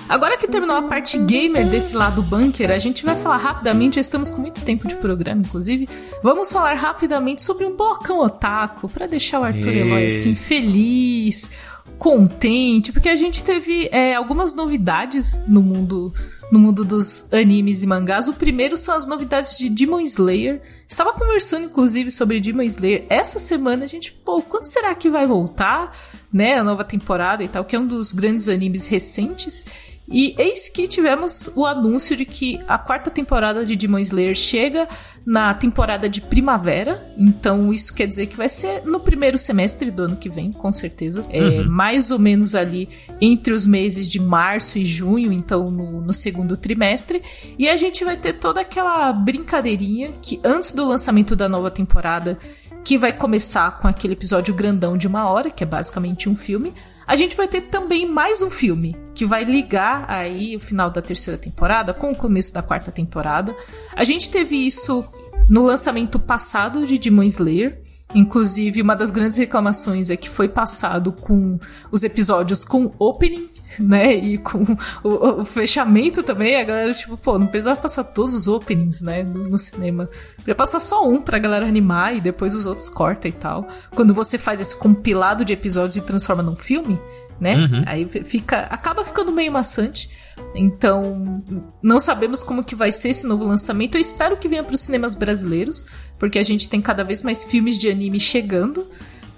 Agora 0.09 0.38
que 0.38 0.48
terminou 0.48 0.76
a 0.76 0.82
parte 0.82 1.18
gamer 1.18 1.68
desse 1.68 1.94
lado 1.94 2.22
bunker, 2.22 2.70
a 2.70 2.78
gente 2.78 3.04
vai 3.04 3.14
falar 3.14 3.36
rapidamente, 3.36 3.96
já 3.96 4.00
estamos 4.00 4.30
com 4.30 4.40
muito 4.40 4.62
tempo 4.62 4.88
de 4.88 4.96
programa, 4.96 5.42
inclusive. 5.42 5.86
Vamos 6.22 6.50
falar 6.50 6.72
rapidamente 6.74 7.42
sobre 7.42 7.66
um 7.66 7.76
blocão 7.76 8.20
otaku, 8.20 8.88
para 8.88 9.06
deixar 9.06 9.40
o 9.40 9.44
Arthur 9.44 9.68
e... 9.68 9.78
Eloy 9.80 10.06
assim 10.06 10.34
feliz, 10.34 11.50
contente, 11.98 12.90
porque 12.90 13.11
a 13.11 13.16
gente 13.16 13.44
teve 13.44 13.88
é, 13.92 14.14
algumas 14.14 14.54
novidades 14.54 15.38
no 15.46 15.61
mundo 15.61 16.12
no 16.50 16.59
mundo 16.59 16.82
dos 16.82 17.30
animes 17.30 17.82
e 17.82 17.86
mangás. 17.86 18.26
O 18.26 18.32
primeiro 18.32 18.74
são 18.74 18.94
as 18.94 19.06
novidades 19.06 19.59
de 19.59 19.68
Demon 19.68 20.00
Slayer. 20.00 20.62
Estava 20.88 21.12
conversando, 21.12 21.66
inclusive, 21.66 22.11
sobre 22.11 22.40
Demon 22.40 22.62
Slayer 22.62 23.04
essa 23.11 23.38
semana. 23.38 23.84
A 23.84 23.88
gente, 23.88 24.12
pô, 24.12 24.40
quando 24.40 24.64
será 24.64 24.94
que 24.94 25.11
vai 25.11 25.26
voltar, 25.26 25.94
né? 26.32 26.54
A 26.54 26.64
nova 26.64 26.84
temporada 26.84 27.44
e 27.44 27.48
tal, 27.48 27.66
que 27.66 27.76
é 27.76 27.78
um 27.78 27.86
dos 27.86 28.12
grandes 28.12 28.48
animes 28.48 28.86
recentes. 28.86 29.66
E 30.11 30.34
eis 30.38 30.68
que 30.68 30.88
tivemos 30.88 31.50
o 31.54 31.66
anúncio 31.66 32.16
de 32.16 32.24
que 32.24 32.59
a 32.66 32.78
quarta 32.78 33.11
temporada 33.11 33.64
de 33.64 33.76
Demon 33.76 33.98
Slayer 33.98 34.34
chega 34.34 34.88
na 35.24 35.52
temporada 35.52 36.09
de 36.09 36.22
primavera. 36.22 37.12
Então 37.18 37.72
isso 37.72 37.94
quer 37.94 38.06
dizer 38.06 38.26
que 38.26 38.36
vai 38.36 38.48
ser 38.48 38.84
no 38.86 39.00
primeiro 39.00 39.36
semestre 39.36 39.90
do 39.90 40.04
ano 40.04 40.16
que 40.16 40.30
vem, 40.30 40.50
com 40.50 40.72
certeza. 40.72 41.26
É 41.28 41.42
uhum. 41.42 41.68
mais 41.68 42.11
ou 42.11 42.18
menos 42.18 42.54
ali 42.54 42.88
entre 43.20 43.52
os 43.52 43.66
meses 43.66 44.09
de 44.09 44.18
março 44.18 44.78
e 44.78 44.84
junho, 44.84 45.30
então 45.30 45.70
no, 45.70 46.00
no 46.00 46.14
segundo 46.14 46.56
trimestre. 46.56 47.22
E 47.59 47.68
a 47.68 47.76
gente 47.76 48.02
vai 48.02 48.16
ter 48.16 48.34
toda 48.34 48.62
aquela 48.62 49.12
brincadeirinha 49.12 50.12
que 50.22 50.40
antes 50.42 50.72
do 50.72 50.88
lançamento 50.88 51.36
da 51.36 51.50
nova 51.50 51.70
temporada, 51.70 52.38
que 52.82 52.96
vai 52.96 53.12
começar 53.12 53.78
com 53.78 53.86
aquele 53.86 54.14
episódio 54.14 54.54
grandão 54.54 54.96
de 54.96 55.06
uma 55.06 55.28
hora, 55.28 55.50
que 55.50 55.62
é 55.62 55.66
basicamente 55.66 56.30
um 56.30 56.34
filme 56.34 56.72
a 57.09 57.16
gente 57.16 57.34
vai 57.34 57.48
ter 57.48 57.62
também 57.62 58.06
mais 58.06 58.42
um 58.42 58.50
filme 58.50 58.94
que 59.14 59.24
vai 59.24 59.42
ligar 59.42 60.04
aí 60.11 60.54
o 60.54 60.61
final 60.61 60.90
da 60.90 61.00
terceira 61.00 61.38
temporada 61.38 61.94
com 61.94 62.12
o 62.12 62.14
começo 62.14 62.52
da 62.52 62.61
quarta 62.61 62.92
temporada. 62.92 63.56
A 63.96 64.04
gente 64.04 64.30
teve 64.30 64.54
isso 64.54 65.02
no 65.48 65.64
lançamento 65.64 66.18
passado 66.18 66.86
de 66.86 66.98
Demon 66.98 67.22
Slayer. 67.22 67.80
Inclusive, 68.14 68.82
uma 68.82 68.94
das 68.94 69.11
grandes 69.11 69.38
reclamações 69.38 70.11
é 70.11 70.18
que 70.18 70.28
foi 70.28 70.48
passado 70.48 71.11
com 71.11 71.59
os 71.90 72.02
episódios 72.02 72.62
com 72.62 72.92
opening, 72.98 73.48
né? 73.78 74.14
E 74.14 74.38
com 74.38 74.64
o, 75.02 75.40
o, 75.40 75.44
fechamento 75.44 76.22
também. 76.22 76.56
A 76.56 76.64
galera, 76.64 76.92
tipo, 76.94 77.16
pô, 77.16 77.38
não 77.38 77.46
precisava 77.46 77.80
passar 77.80 78.04
todos 78.04 78.34
os 78.34 78.48
openings, 78.48 79.00
né? 79.00 79.22
No, 79.22 79.48
no 79.48 79.58
cinema. 79.58 80.08
Podia 80.36 80.54
passar 80.54 80.80
só 80.80 81.06
um 81.06 81.20
pra 81.20 81.38
galera 81.38 81.66
animar 81.66 82.16
e 82.16 82.20
depois 82.20 82.54
os 82.54 82.66
outros 82.66 82.88
corta 82.88 83.28
e 83.28 83.32
tal. 83.32 83.68
Quando 83.94 84.14
você 84.14 84.38
faz 84.38 84.60
esse 84.60 84.76
compilado 84.76 85.44
de 85.44 85.52
episódios 85.52 85.96
e 85.96 86.00
transforma 86.00 86.42
num 86.42 86.56
filme, 86.56 86.98
né? 87.40 87.56
Uhum. 87.56 87.82
Aí 87.86 88.08
fica. 88.08 88.60
acaba 88.60 89.04
ficando 89.04 89.32
meio 89.32 89.52
maçante. 89.52 90.10
Então, 90.54 91.42
não 91.82 91.98
sabemos 91.98 92.42
como 92.44 92.62
que 92.62 92.74
vai 92.74 92.92
ser 92.92 93.10
esse 93.10 93.26
novo 93.26 93.44
lançamento. 93.44 93.96
Eu 93.96 94.00
espero 94.00 94.36
que 94.36 94.48
venha 94.48 94.62
para 94.62 94.74
os 94.74 94.80
cinemas 94.80 95.14
brasileiros, 95.14 95.84
porque 96.18 96.38
a 96.38 96.42
gente 96.42 96.68
tem 96.68 96.80
cada 96.80 97.02
vez 97.02 97.22
mais 97.22 97.44
filmes 97.44 97.76
de 97.76 97.90
anime 97.90 98.20
chegando 98.20 98.86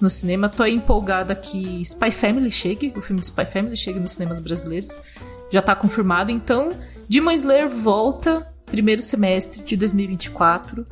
no 0.01 0.11
cinema. 0.11 0.49
Tô 0.49 0.65
empolgada 0.65 1.35
que 1.35 1.81
Spy 1.85 2.11
Family 2.11 2.51
chegue, 2.51 2.93
o 2.97 3.01
filme 3.01 3.21
de 3.21 3.27
Spy 3.27 3.45
Family 3.45 3.77
chegue 3.77 4.01
nos 4.01 4.13
cinemas 4.13 4.41
brasileiros. 4.41 4.99
Já 5.51 5.61
tá 5.61 5.75
confirmado, 5.75 6.31
então 6.31 6.71
Demon 7.09 7.33
Slayer 7.33 7.69
volta 7.69 8.53
primeiro 8.67 9.03
semestre 9.03 9.63
de 9.63 9.77
2024 9.77 10.87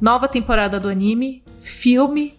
nova 0.00 0.28
temporada 0.28 0.78
do 0.78 0.88
anime, 0.88 1.42
filme 1.60 2.34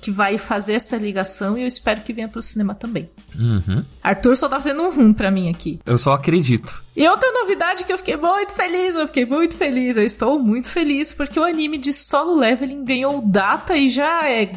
que 0.00 0.10
vai 0.10 0.38
fazer 0.38 0.74
essa 0.74 0.96
ligação 0.96 1.56
e 1.56 1.62
eu 1.62 1.66
espero 1.66 2.00
que 2.00 2.12
venha 2.12 2.28
pro 2.28 2.42
cinema 2.42 2.74
também. 2.74 3.08
Uhum. 3.38 3.84
Arthur 4.02 4.36
só 4.36 4.48
tá 4.48 4.56
fazendo 4.56 4.82
um 4.82 4.90
rum 4.90 5.12
pra 5.12 5.30
mim 5.30 5.48
aqui. 5.48 5.78
Eu 5.86 5.98
só 5.98 6.12
acredito. 6.12 6.82
E 6.96 7.08
outra 7.08 7.30
novidade 7.32 7.84
que 7.84 7.92
eu 7.92 7.98
fiquei 7.98 8.16
muito 8.16 8.52
feliz, 8.52 8.94
eu 8.94 9.06
fiquei 9.06 9.24
muito 9.24 9.56
feliz, 9.56 9.96
eu 9.96 10.02
estou 10.02 10.38
muito 10.38 10.68
feliz 10.68 11.12
porque 11.12 11.38
o 11.38 11.44
anime 11.44 11.78
de 11.78 11.92
solo 11.92 12.34
leveling 12.34 12.84
ganhou 12.84 13.22
data 13.22 13.76
e 13.76 13.88
já 13.88 14.28
é, 14.28 14.52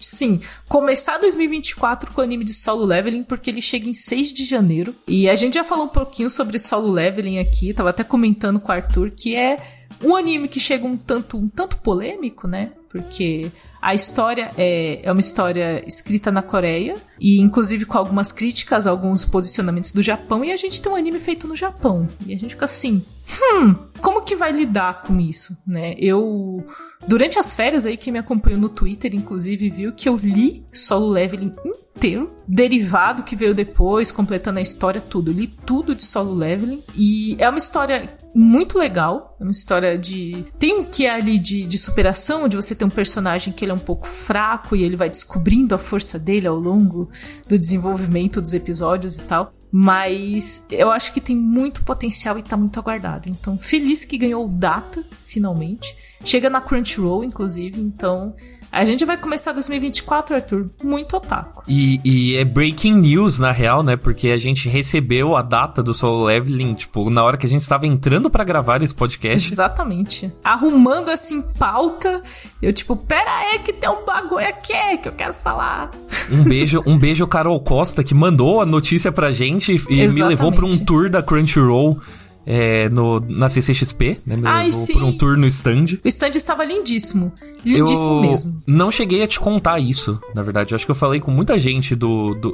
sim, 0.00 0.40
começar 0.68 1.18
2024 1.18 2.12
com 2.12 2.20
o 2.20 2.24
anime 2.24 2.44
de 2.44 2.54
solo 2.54 2.84
leveling 2.84 3.22
porque 3.22 3.50
ele 3.50 3.62
chega 3.62 3.88
em 3.88 3.94
6 3.94 4.32
de 4.32 4.44
janeiro. 4.44 4.94
E 5.06 5.28
a 5.28 5.34
gente 5.34 5.54
já 5.54 5.64
falou 5.64 5.84
um 5.84 5.88
pouquinho 5.88 6.30
sobre 6.30 6.58
solo 6.58 6.90
leveling 6.90 7.38
aqui, 7.38 7.74
tava 7.74 7.90
até 7.90 8.02
comentando 8.02 8.58
com 8.58 8.72
o 8.72 8.74
Arthur 8.74 9.10
que 9.10 9.36
é 9.36 9.60
um 10.02 10.16
anime 10.16 10.48
que 10.48 10.60
chega 10.60 10.86
um 10.86 10.96
tanto, 10.96 11.36
um 11.36 11.48
tanto 11.48 11.76
polêmico, 11.78 12.48
né? 12.48 12.72
Porque 12.88 13.50
a 13.84 13.94
história 13.94 14.50
é, 14.56 15.00
é 15.02 15.12
uma 15.12 15.20
história 15.20 15.86
escrita 15.86 16.32
na 16.32 16.40
Coreia 16.40 16.96
e 17.20 17.38
inclusive 17.38 17.84
com 17.84 17.98
algumas 17.98 18.32
críticas, 18.32 18.86
alguns 18.86 19.26
posicionamentos 19.26 19.92
do 19.92 20.02
Japão 20.02 20.42
e 20.42 20.50
a 20.50 20.56
gente 20.56 20.80
tem 20.80 20.90
um 20.90 20.96
anime 20.96 21.20
feito 21.20 21.46
no 21.46 21.54
Japão. 21.54 22.08
E 22.26 22.32
a 22.32 22.38
gente 22.38 22.54
fica 22.54 22.64
assim, 22.64 23.04
hum, 23.52 23.74
como 24.00 24.22
que 24.22 24.34
vai 24.36 24.52
lidar 24.52 25.02
com 25.02 25.20
isso, 25.20 25.54
né? 25.66 25.94
Eu 25.98 26.66
durante 27.06 27.38
as 27.38 27.54
férias 27.54 27.84
aí 27.84 27.98
quem 27.98 28.10
me 28.10 28.18
acompanhou 28.18 28.58
no 28.58 28.70
Twitter 28.70 29.14
inclusive 29.14 29.68
viu 29.68 29.92
que 29.92 30.08
eu 30.08 30.16
li 30.16 30.64
Solo 30.72 31.10
Leveling 31.10 31.54
inteiro, 31.96 32.34
derivado 32.46 33.22
que 33.22 33.36
veio 33.36 33.54
depois, 33.54 34.10
completando 34.10 34.58
a 34.58 34.62
história 34.62 35.00
tudo. 35.00 35.30
Eu 35.30 35.34
li 35.34 35.46
tudo 35.46 35.94
de 35.94 36.02
Solo 36.02 36.34
Leveling 36.34 36.82
e 36.94 37.36
é 37.38 37.48
uma 37.48 37.58
história 37.58 38.18
muito 38.34 38.78
legal. 38.78 39.36
É 39.40 39.42
uma 39.42 39.52
história 39.52 39.96
de. 39.96 40.44
Tem 40.58 40.78
um 40.78 40.84
que 40.84 41.06
é 41.06 41.10
ali 41.10 41.38
de, 41.38 41.66
de 41.66 41.78
superação, 41.78 42.44
onde 42.44 42.56
você 42.56 42.74
tem 42.74 42.86
um 42.86 42.90
personagem 42.90 43.52
que 43.52 43.64
ele 43.64 43.72
é 43.72 43.74
um 43.74 43.78
pouco 43.78 44.06
fraco 44.06 44.74
e 44.74 44.82
ele 44.82 44.96
vai 44.96 45.08
descobrindo 45.08 45.74
a 45.74 45.78
força 45.78 46.18
dele 46.18 46.46
ao 46.46 46.58
longo 46.58 47.10
do 47.48 47.58
desenvolvimento 47.58 48.40
dos 48.40 48.52
episódios 48.52 49.18
e 49.18 49.22
tal. 49.22 49.52
Mas 49.76 50.64
eu 50.70 50.92
acho 50.92 51.12
que 51.12 51.20
tem 51.20 51.36
muito 51.36 51.84
potencial 51.84 52.38
e 52.38 52.42
tá 52.42 52.56
muito 52.56 52.78
aguardado. 52.78 53.28
Então, 53.28 53.58
feliz 53.58 54.04
que 54.04 54.16
ganhou 54.16 54.48
data, 54.48 55.04
finalmente. 55.26 55.96
Chega 56.24 56.48
na 56.48 56.60
Crunchyroll, 56.60 57.24
inclusive, 57.24 57.80
então 57.80 58.36
a 58.74 58.84
gente 58.84 59.04
vai 59.04 59.16
começar 59.16 59.52
2024, 59.52 60.34
Arthur, 60.34 60.68
muito 60.82 61.16
otaku. 61.16 61.62
E, 61.68 62.00
e, 62.04 62.36
é 62.36 62.44
breaking 62.44 62.94
news, 62.94 63.38
na 63.38 63.52
real, 63.52 63.84
né? 63.84 63.96
Porque 63.96 64.28
a 64.28 64.36
gente 64.36 64.68
recebeu 64.68 65.36
a 65.36 65.42
data 65.42 65.80
do 65.80 65.94
solo 65.94 66.24
leveling, 66.24 66.74
tipo, 66.74 67.08
na 67.08 67.22
hora 67.22 67.36
que 67.36 67.46
a 67.46 67.48
gente 67.48 67.60
estava 67.60 67.86
entrando 67.86 68.28
para 68.28 68.42
gravar 68.42 68.82
esse 68.82 68.94
podcast. 68.94 69.52
Exatamente. 69.52 70.32
Arrumando 70.42 71.10
assim 71.10 71.40
pauta, 71.56 72.20
eu 72.60 72.72
tipo, 72.72 72.96
pera 72.96 73.30
aí 73.38 73.60
que 73.60 73.72
tem 73.72 73.88
um 73.88 74.04
bagulho 74.04 74.46
aqui 74.46 74.98
que 75.00 75.08
eu 75.08 75.12
quero 75.12 75.34
falar. 75.34 75.92
Um 76.32 76.42
beijo, 76.42 76.82
um 76.84 76.98
beijo 76.98 77.26
Carol 77.28 77.60
Costa 77.60 78.02
que 78.02 78.14
mandou 78.14 78.60
a 78.60 78.66
notícia 78.66 79.12
pra 79.12 79.30
gente 79.30 79.72
e 79.72 79.74
Exatamente. 79.74 80.14
me 80.14 80.24
levou 80.24 80.52
para 80.52 80.66
um 80.66 80.76
tour 80.78 81.08
da 81.08 81.22
Crunchyroll 81.22 82.00
é, 82.46 82.88
no, 82.88 83.20
na 83.20 83.48
CCXP, 83.48 84.20
né? 84.26 84.36
Me 84.36 84.46
Ai, 84.46 84.66
levou 84.66 84.86
por 84.88 85.02
um 85.02 85.16
tour 85.16 85.36
no 85.36 85.46
stand. 85.46 85.98
O 86.04 86.08
stand 86.08 86.30
estava 86.30 86.64
lindíssimo. 86.64 87.32
Lindíssimo 87.64 88.12
eu 88.12 88.20
mesmo. 88.20 88.62
Não 88.66 88.90
cheguei 88.90 89.22
a 89.22 89.26
te 89.26 89.40
contar 89.40 89.78
isso, 89.78 90.20
na 90.34 90.42
verdade. 90.42 90.72
Eu 90.72 90.76
acho 90.76 90.84
que 90.84 90.90
eu 90.90 90.94
falei 90.94 91.18
com 91.18 91.30
muita 91.30 91.58
gente 91.58 91.94
do. 91.94 92.34
do 92.34 92.52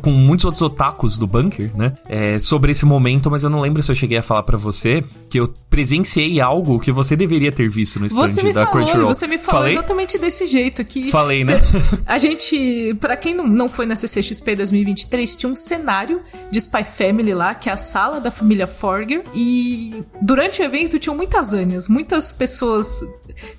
com 0.00 0.10
muitos 0.10 0.44
outros 0.44 0.62
otakus 0.62 1.16
do 1.16 1.26
bunker, 1.26 1.70
né? 1.74 1.94
É, 2.06 2.38
sobre 2.38 2.72
esse 2.72 2.84
momento, 2.84 3.30
mas 3.30 3.42
eu 3.42 3.48
não 3.48 3.60
lembro 3.60 3.82
se 3.82 3.90
eu 3.90 3.96
cheguei 3.96 4.18
a 4.18 4.22
falar 4.22 4.42
para 4.42 4.58
você 4.58 5.02
que 5.30 5.40
eu 5.40 5.48
presenciei 5.70 6.40
algo 6.40 6.78
que 6.80 6.92
você 6.92 7.16
deveria 7.16 7.50
ter 7.52 7.70
visto 7.70 7.98
no 8.00 8.06
stand 8.06 8.26
Você 8.26 8.42
me 8.42 8.52
da 8.52 8.66
falou, 8.66 8.84
Crunchyroll. 8.84 9.14
você 9.14 9.26
me 9.26 9.38
falou 9.38 9.60
Falei? 9.62 9.72
exatamente 9.72 10.18
desse 10.18 10.46
jeito 10.46 10.82
aqui. 10.82 11.10
Falei, 11.10 11.44
né? 11.44 11.54
A 12.04 12.18
gente, 12.18 12.94
pra 13.00 13.16
quem 13.16 13.34
não, 13.34 13.46
não 13.46 13.68
foi 13.68 13.86
na 13.86 13.94
CCXP 13.96 14.56
2023, 14.56 15.36
tinha 15.36 15.50
um 15.50 15.56
cenário 15.56 16.20
de 16.50 16.58
Spy 16.58 16.84
Family 16.84 17.32
lá, 17.32 17.54
que 17.54 17.70
é 17.70 17.72
a 17.72 17.76
sala 17.76 18.20
da 18.20 18.30
família 18.30 18.66
Forger. 18.66 19.22
E 19.34 20.04
durante 20.20 20.60
o 20.60 20.64
evento 20.64 20.98
tinham 20.98 21.16
muitas 21.16 21.54
Anias, 21.54 21.88
muitas 21.88 22.32
pessoas, 22.32 23.00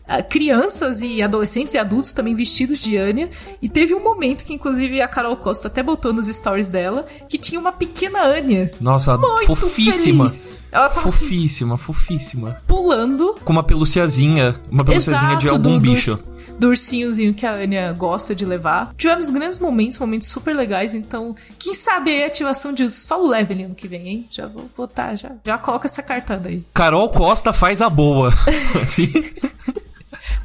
ah, 0.07 0.21
crianças 0.21 1.01
e 1.01 1.21
adolescentes 1.21 1.73
e 1.73 1.77
adultos 1.77 2.13
também 2.13 2.35
vestidos 2.35 2.79
de 2.79 2.97
Anya. 2.97 3.29
E 3.61 3.69
teve 3.69 3.93
um 3.93 4.03
momento 4.03 4.43
que, 4.43 4.53
inclusive, 4.53 5.01
a 5.01 5.07
Carol 5.07 5.35
Costa 5.37 5.67
até 5.67 5.81
botou 5.81 6.11
nos 6.13 6.27
stories 6.27 6.67
dela, 6.67 7.05
que 7.29 7.37
tinha 7.37 7.59
uma 7.59 7.71
pequena 7.71 8.23
Anya. 8.23 8.71
Nossa, 8.81 9.17
fofíssima. 9.45 10.27
feliz. 10.29 10.63
Ela 10.71 10.85
assim, 10.87 10.99
Fofíssima, 11.01 11.77
fofíssima. 11.77 12.61
pulando 12.67 13.35
Com 13.43 13.53
uma 13.53 13.63
pelúciazinha. 13.63 14.55
Uma 14.69 14.83
pelúciazinha 14.83 15.35
de 15.37 15.47
Exato, 15.47 15.53
algum 15.55 15.73
do- 15.75 15.81
bicho. 15.81 16.11
dos- 16.11 16.30
Do 16.61 16.67
ursinhozinho 16.67 17.33
que 17.33 17.43
a 17.43 17.53
Anya 17.53 17.91
gosta 17.91 18.35
de 18.35 18.45
levar. 18.45 18.93
Tivemos 18.95 19.31
grandes 19.31 19.57
momentos, 19.57 19.97
momentos 19.97 20.27
super 20.27 20.55
legais, 20.55 20.93
então, 20.93 21.35
quem 21.57 21.73
sabe 21.73 22.11
aí 22.11 22.23
a 22.23 22.27
ativação 22.27 22.71
de 22.71 22.91
solo 22.91 23.29
leveling 23.29 23.63
ano 23.63 23.73
que 23.73 23.87
vem, 23.87 24.07
hein? 24.07 24.27
Já 24.29 24.45
vou 24.45 24.69
botar, 24.77 25.15
já. 25.15 25.31
Já 25.43 25.57
coloca 25.57 25.87
essa 25.87 26.03
cartada 26.03 26.49
aí. 26.49 26.63
Carol 26.71 27.09
Costa 27.09 27.51
faz 27.51 27.81
a 27.81 27.89
boa. 27.89 28.31
Assim. 28.79 29.11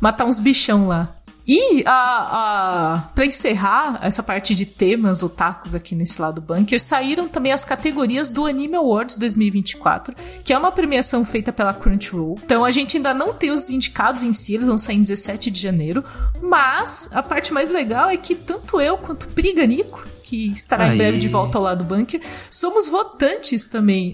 Matar 0.00 0.24
uns 0.24 0.40
bichão 0.40 0.88
lá. 0.88 1.14
E 1.47 1.84
a, 1.86 1.92
a, 1.92 2.99
pra 3.14 3.24
encerrar 3.24 4.01
essa 4.03 4.22
parte 4.22 4.55
de 4.55 4.66
temas 4.66 5.22
otakus 5.22 5.74
aqui 5.76 5.94
nesse 5.94 6.20
lado 6.20 6.40
bunker, 6.40 6.80
saíram 6.80 7.28
também 7.28 7.53
as 7.53 7.64
categorias 7.64 8.28
do 8.28 8.47
Anime 8.47 8.74
Awards 8.76 9.16
2024, 9.16 10.14
que 10.42 10.53
é 10.53 10.59
uma 10.59 10.72
premiação 10.72 11.24
feita 11.24 11.53
pela 11.53 11.72
Crunchyroll. 11.72 12.36
Então 12.44 12.64
a 12.64 12.70
gente 12.72 12.97
ainda 12.97 13.14
não 13.14 13.32
tem 13.32 13.51
os 13.53 13.70
indicados 13.70 14.24
em 14.24 14.32
si, 14.32 14.55
eles 14.55 14.66
vão 14.66 14.76
sair 14.76 14.97
em 14.97 15.03
17 15.03 15.51
de 15.51 15.61
janeiro. 15.61 16.05
Mas 16.42 17.09
a 17.12 17.22
parte 17.22 17.53
mais 17.53 17.70
legal 17.70 18.09
é 18.11 18.16
que 18.16 18.34
tanto 18.34 18.80
eu 18.80 18.99
quanto 18.99 19.24
o 19.24 19.28
Priganico, 19.28 20.05
que 20.24 20.51
estará 20.51 20.86
Aê. 20.86 20.94
em 20.94 20.99
breve 20.99 21.18
de 21.18 21.28
volta 21.28 21.59
ao 21.59 21.62
lado 21.62 21.84
bunker, 21.84 22.20
somos 22.51 22.88
votantes 22.88 23.64
também 23.66 24.12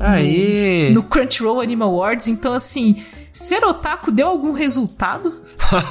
no- 0.91 0.95
no 0.95 1.03
Crunchyroll 1.03 1.61
Anime 1.63 1.83
Awards. 1.83 2.29
Então, 2.29 2.53
assim, 2.53 3.03
ser 3.33 3.65
otaku 3.65 4.11
deu 4.11 4.29
algum 4.29 4.53
resultado? 4.53 5.33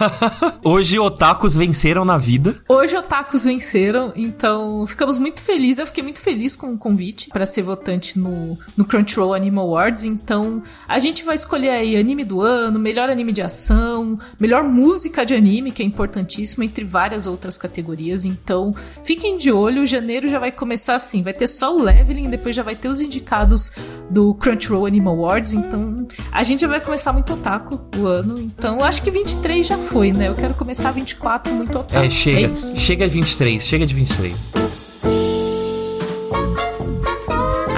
Hoje 0.64 1.00
otakus 1.00 1.56
venceram 1.56 2.06
na 2.06 2.18
vida. 2.18 2.62
Hoje 2.70 2.96
otakus 2.96 3.46
venceram, 3.46 4.14
então 4.16 4.86
ficamos 4.86 5.18
muito 5.18 5.42
felizes. 5.42 5.80
Eu 5.80 5.88
fiquei 5.88 6.04
muito 6.04 6.20
feliz 6.20 6.56
com 6.56 6.74
o 6.74 6.78
convite 6.78 7.30
para 7.30 7.46
ser 7.46 7.64
votante 7.64 8.20
no, 8.20 8.58
no 8.78 8.86
Crunchyroll 8.86 9.34
Anime 9.34 9.58
Awards. 9.58 10.04
Então 10.04 10.62
a 10.88 11.00
gente 11.00 11.24
vai 11.24 11.36
escolher 11.36 11.70
aí 11.70 11.98
anime 11.98 12.24
do 12.24 12.42
ano, 12.42 12.78
melhor 12.78 13.10
anime 13.10 13.34
de 13.34 13.42
ação, 13.42 14.20
melhor 14.39 14.64
música 14.64 15.26
de 15.26 15.34
anime, 15.34 15.72
que 15.72 15.82
é 15.82 15.86
importantíssimo, 15.86 16.64
entre 16.64 16.86
várias 16.86 17.26
outras 17.26 17.58
categorias. 17.58 18.24
Então 18.24 18.74
fiquem 19.04 19.38
de 19.38 19.52
olho, 19.52 19.86
janeiro 19.86 20.30
já 20.30 20.38
vai 20.38 20.52
começar 20.52 20.96
assim: 20.96 21.24
vai 21.24 21.34
ter 21.34 21.48
só 21.48 21.76
o 21.76 21.82
leveling, 21.82 22.30
depois 22.30 22.56
já 22.56 22.64
vai 22.64 22.76
ter 22.76 22.88
os 22.88 23.02
indicados 23.02 23.72
do 24.10 24.36
Crunchyroll 24.36 24.86
Anime 24.86 25.08
Awards. 25.08 25.54
Então 25.54 26.08
a 26.32 26.44
gente 26.44 26.62
já 26.62 26.68
vai 26.68 26.80
começar 26.80 27.12
muito 27.12 27.31
otaku 27.34 27.80
o 27.98 28.06
ano. 28.06 28.40
Então 28.40 28.78
eu 28.78 28.84
acho 28.84 29.02
que 29.02 29.12
23 29.12 29.66
já 29.66 29.78
foi, 29.78 30.12
né? 30.12 30.28
Eu 30.28 30.36
quero 30.36 30.54
começar 30.54 30.92
24 30.92 31.54
muito 31.54 31.80
otaku. 31.80 32.06
É, 32.06 32.10
chega. 32.10 32.42
isso. 32.42 32.78
chega 32.78 33.08
de 33.08 33.14
23, 33.14 33.66
chega 33.66 33.86
de 33.86 33.94
23. 33.94 34.36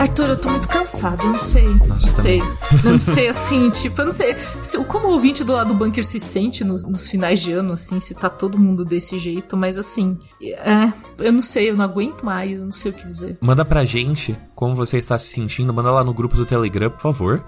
Arthur, 0.03 0.31
eu 0.31 0.37
tô 0.37 0.49
muito 0.49 0.67
cansado, 0.67 1.23
eu 1.23 1.29
não 1.29 1.39
sei. 1.39 1.63
Nossa, 1.63 1.87
não 1.87 1.97
sei. 1.97 2.41
Não 2.83 2.99
sei, 2.99 3.27
assim, 3.29 3.69
tipo, 3.69 4.01
eu 4.01 4.05
não 4.05 4.11
sei. 4.11 4.35
Se, 4.61 4.77
como 4.83 5.07
o 5.07 5.11
ouvinte 5.11 5.45
do 5.45 5.53
lado 5.53 5.69
do 5.69 5.73
bunker 5.73 6.03
se 6.03 6.19
sente 6.19 6.61
nos, 6.61 6.83
nos 6.83 7.09
finais 7.09 7.41
de 7.41 7.53
ano, 7.53 7.71
assim, 7.71 8.01
se 8.01 8.13
tá 8.13 8.29
todo 8.29 8.57
mundo 8.57 8.83
desse 8.83 9.17
jeito, 9.17 9.55
mas 9.55 9.77
assim, 9.77 10.19
é, 10.41 10.91
eu 11.19 11.31
não 11.31 11.39
sei, 11.39 11.69
eu 11.69 11.77
não 11.77 11.85
aguento 11.85 12.25
mais, 12.25 12.59
eu 12.59 12.65
não 12.65 12.71
sei 12.73 12.91
o 12.91 12.93
que 12.93 13.05
dizer. 13.05 13.37
Manda 13.39 13.63
pra 13.63 13.85
gente 13.85 14.37
como 14.53 14.75
você 14.75 14.97
está 14.97 15.17
se 15.17 15.27
sentindo. 15.27 15.73
Manda 15.73 15.89
lá 15.89 16.03
no 16.03 16.13
grupo 16.13 16.35
do 16.35 16.45
Telegram, 16.45 16.89
por 16.89 16.99
favor. 16.99 17.43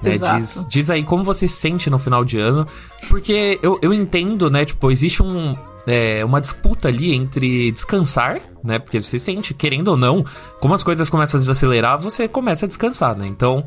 Né, 0.00 0.12
Exato. 0.12 0.38
diz, 0.38 0.66
diz 0.68 0.90
aí 0.90 1.02
como 1.02 1.24
você 1.24 1.48
se 1.48 1.56
sente 1.56 1.90
no 1.90 1.98
final 1.98 2.24
de 2.24 2.38
ano. 2.38 2.68
Porque 3.08 3.58
eu, 3.60 3.80
eu 3.82 3.92
entendo, 3.92 4.48
né? 4.48 4.64
Tipo, 4.64 4.92
existe 4.92 5.24
um. 5.24 5.56
É, 5.86 6.24
uma 6.24 6.40
disputa 6.40 6.88
ali 6.88 7.14
entre 7.14 7.70
descansar, 7.70 8.40
né? 8.62 8.78
Porque 8.78 9.00
você 9.00 9.18
sente, 9.18 9.54
querendo 9.54 9.88
ou 9.88 9.96
não, 9.96 10.24
como 10.60 10.74
as 10.74 10.82
coisas 10.82 11.08
começam 11.08 11.38
a 11.38 11.40
desacelerar, 11.40 11.98
você 11.98 12.26
começa 12.26 12.66
a 12.66 12.68
descansar, 12.68 13.16
né? 13.16 13.26
Então. 13.26 13.64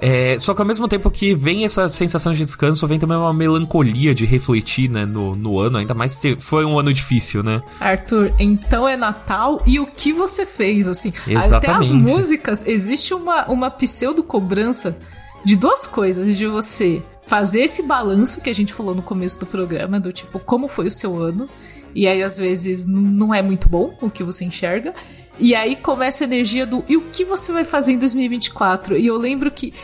é, 0.00 0.38
só 0.38 0.54
que 0.54 0.62
ao 0.62 0.66
mesmo 0.66 0.86
tempo 0.86 1.10
que 1.10 1.34
vem 1.34 1.64
essa 1.64 1.88
sensação 1.88 2.32
de 2.32 2.44
descanso, 2.44 2.86
vem 2.86 3.00
também 3.00 3.18
uma 3.18 3.34
melancolia 3.34 4.14
de 4.14 4.24
refletir, 4.24 4.88
né, 4.88 5.04
no, 5.04 5.34
no 5.34 5.58
ano, 5.58 5.76
ainda 5.76 5.92
mais 5.92 6.16
que 6.16 6.36
foi 6.36 6.64
um 6.64 6.78
ano 6.78 6.92
difícil, 6.92 7.42
né? 7.42 7.60
Arthur, 7.80 8.32
então 8.38 8.88
é 8.88 8.96
Natal 8.96 9.60
e 9.66 9.80
o 9.80 9.86
que 9.86 10.12
você 10.12 10.46
fez, 10.46 10.86
assim? 10.86 11.12
Até 11.24 11.36
as 11.36 11.46
Exatamente. 11.46 11.92
músicas, 11.94 12.64
existe 12.64 13.12
uma, 13.12 13.46
uma 13.46 13.70
pseudo-cobrança 13.70 14.96
de 15.44 15.56
duas 15.56 15.86
coisas, 15.86 16.36
de 16.36 16.46
você 16.46 17.02
fazer 17.28 17.60
esse 17.60 17.82
balanço 17.82 18.40
que 18.40 18.48
a 18.48 18.54
gente 18.54 18.72
falou 18.72 18.94
no 18.94 19.02
começo 19.02 19.38
do 19.38 19.44
programa, 19.44 20.00
do 20.00 20.10
tipo, 20.10 20.38
como 20.40 20.66
foi 20.66 20.86
o 20.86 20.90
seu 20.90 21.14
ano, 21.20 21.46
e 21.94 22.08
aí 22.08 22.22
às 22.22 22.38
vezes 22.38 22.86
não 22.86 23.34
é 23.34 23.42
muito 23.42 23.68
bom 23.68 23.94
o 24.00 24.10
que 24.10 24.24
você 24.24 24.46
enxerga, 24.46 24.94
e 25.38 25.54
aí 25.54 25.76
começa 25.76 26.24
a 26.24 26.26
energia 26.26 26.64
do 26.64 26.82
e 26.88 26.96
o 26.96 27.02
que 27.02 27.26
você 27.26 27.52
vai 27.52 27.66
fazer 27.66 27.92
em 27.92 27.98
2024? 27.98 28.96
E 28.96 29.06
eu 29.06 29.18
lembro 29.18 29.50
que 29.50 29.74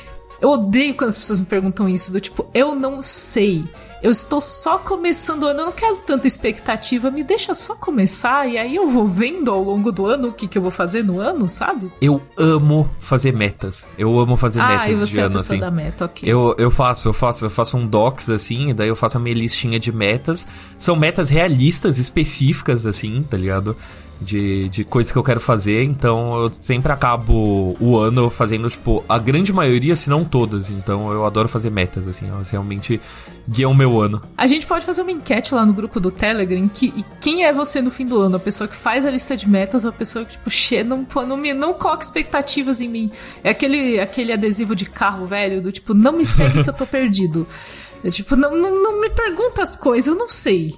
eu 0.40 0.48
odeio 0.48 0.94
quando 0.94 1.10
as 1.10 1.18
pessoas 1.18 1.38
me 1.38 1.44
perguntam 1.44 1.86
isso, 1.86 2.10
do 2.10 2.18
tipo, 2.18 2.46
eu 2.54 2.74
não 2.74 3.02
sei. 3.02 3.62
Eu 4.04 4.10
estou 4.10 4.38
só 4.38 4.76
começando 4.76 5.44
o 5.44 5.46
ano, 5.46 5.60
eu 5.60 5.64
não 5.64 5.72
quero 5.72 5.96
tanta 5.96 6.26
expectativa, 6.26 7.10
me 7.10 7.24
deixa 7.24 7.54
só 7.54 7.74
começar 7.74 8.46
e 8.46 8.58
aí 8.58 8.76
eu 8.76 8.86
vou 8.86 9.06
vendo 9.06 9.50
ao 9.50 9.62
longo 9.62 9.90
do 9.90 10.04
ano 10.04 10.28
o 10.28 10.32
que, 10.34 10.46
que 10.46 10.58
eu 10.58 10.62
vou 10.62 10.70
fazer 10.70 11.02
no 11.02 11.18
ano, 11.18 11.48
sabe? 11.48 11.90
Eu 12.02 12.20
amo 12.36 12.90
fazer 13.00 13.32
metas. 13.32 13.86
Eu 13.96 14.20
amo 14.20 14.36
fazer 14.36 14.60
ah, 14.60 14.74
e 14.74 14.76
metas 14.76 15.00
você 15.00 15.14
de 15.14 15.20
é 15.20 15.22
ano, 15.22 15.38
assim. 15.38 15.58
da 15.58 15.70
meta, 15.70 16.04
ok. 16.04 16.30
Eu, 16.30 16.54
eu 16.58 16.70
faço, 16.70 17.08
eu 17.08 17.14
faço, 17.14 17.46
eu 17.46 17.50
faço 17.50 17.78
um 17.78 17.86
docs 17.86 18.28
assim, 18.28 18.68
e 18.68 18.74
daí 18.74 18.88
eu 18.88 18.96
faço 18.96 19.16
a 19.16 19.20
minha 19.20 19.34
listinha 19.34 19.80
de 19.80 19.90
metas. 19.90 20.46
São 20.76 20.96
metas 20.96 21.30
realistas, 21.30 21.96
específicas, 21.96 22.84
assim, 22.84 23.22
tá 23.22 23.38
ligado? 23.38 23.74
De, 24.20 24.68
de 24.68 24.84
coisas 24.84 25.12
que 25.12 25.18
eu 25.18 25.24
quero 25.24 25.40
fazer, 25.40 25.82
então 25.82 26.42
eu 26.42 26.48
sempre 26.48 26.90
acabo 26.90 27.76
o 27.78 27.98
ano 27.98 28.30
fazendo, 28.30 28.70
tipo, 28.70 29.04
a 29.08 29.18
grande 29.18 29.52
maioria, 29.52 29.94
se 29.96 30.08
não 30.08 30.24
todas. 30.24 30.70
Então 30.70 31.12
eu 31.12 31.26
adoro 31.26 31.48
fazer 31.48 31.70
metas, 31.70 32.06
assim, 32.06 32.28
elas 32.28 32.48
realmente 32.48 33.00
guiam 33.48 33.72
o 33.72 33.74
meu 33.74 34.00
ano. 34.00 34.22
A 34.36 34.46
gente 34.46 34.66
pode 34.66 34.84
fazer 34.84 35.02
uma 35.02 35.12
enquete 35.12 35.54
lá 35.54 35.66
no 35.66 35.72
grupo 35.72 36.00
do 36.00 36.10
Telegram 36.10 36.68
que 36.68 37.04
quem 37.20 37.44
é 37.44 37.52
você 37.52 37.82
no 37.82 37.90
fim 37.90 38.06
do 38.06 38.18
ano? 38.18 38.36
A 38.36 38.40
pessoa 38.40 38.66
que 38.66 38.76
faz 38.76 39.04
a 39.04 39.10
lista 39.10 39.36
de 39.36 39.48
metas 39.48 39.84
ou 39.84 39.90
a 39.90 39.92
pessoa 39.92 40.24
que, 40.24 40.32
tipo, 40.32 40.50
che, 40.50 40.82
não, 40.82 41.06
não, 41.26 41.36
me, 41.36 41.52
não 41.52 41.74
coloca 41.74 42.04
expectativas 42.04 42.80
em 42.80 42.88
mim. 42.88 43.10
É 43.42 43.50
aquele, 43.50 44.00
aquele 44.00 44.32
adesivo 44.32 44.74
de 44.74 44.86
carro 44.86 45.26
velho 45.26 45.60
do 45.60 45.70
tipo, 45.70 45.92
não 45.92 46.12
me 46.12 46.24
segue 46.24 46.62
que 46.62 46.70
eu 46.70 46.74
tô 46.74 46.86
perdido. 46.86 47.46
É 48.04 48.10
tipo, 48.10 48.36
não, 48.36 48.54
não, 48.54 48.82
não 48.82 49.00
me 49.00 49.08
pergunta 49.08 49.62
as 49.62 49.74
coisas, 49.74 50.06
eu 50.06 50.14
não 50.14 50.28
sei. 50.28 50.74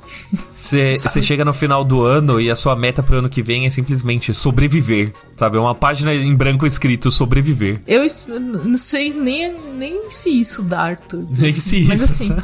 Você 0.54 1.20
chega 1.20 1.44
no 1.44 1.52
final 1.52 1.84
do 1.84 2.02
ano 2.04 2.40
e 2.40 2.48
a 2.48 2.54
sua 2.54 2.76
meta 2.76 3.02
pro 3.02 3.18
ano 3.18 3.28
que 3.28 3.42
vem 3.42 3.66
é 3.66 3.70
simplesmente 3.70 4.32
sobreviver, 4.32 5.12
sabe? 5.36 5.56
É 5.56 5.60
uma 5.60 5.74
página 5.74 6.14
em 6.14 6.34
branco 6.34 6.66
escrito 6.66 7.10
sobreviver. 7.10 7.80
Eu 7.86 8.02
não 8.28 8.74
sei 8.76 9.12
nem, 9.12 9.54
nem 9.76 10.08
se 10.10 10.30
isso 10.30 10.62
dá, 10.62 10.80
Arthur. 10.82 11.24
Nem 11.30 11.52
se 11.52 11.84
Mas 11.84 12.02
isso. 12.20 12.32
assim. 12.32 12.42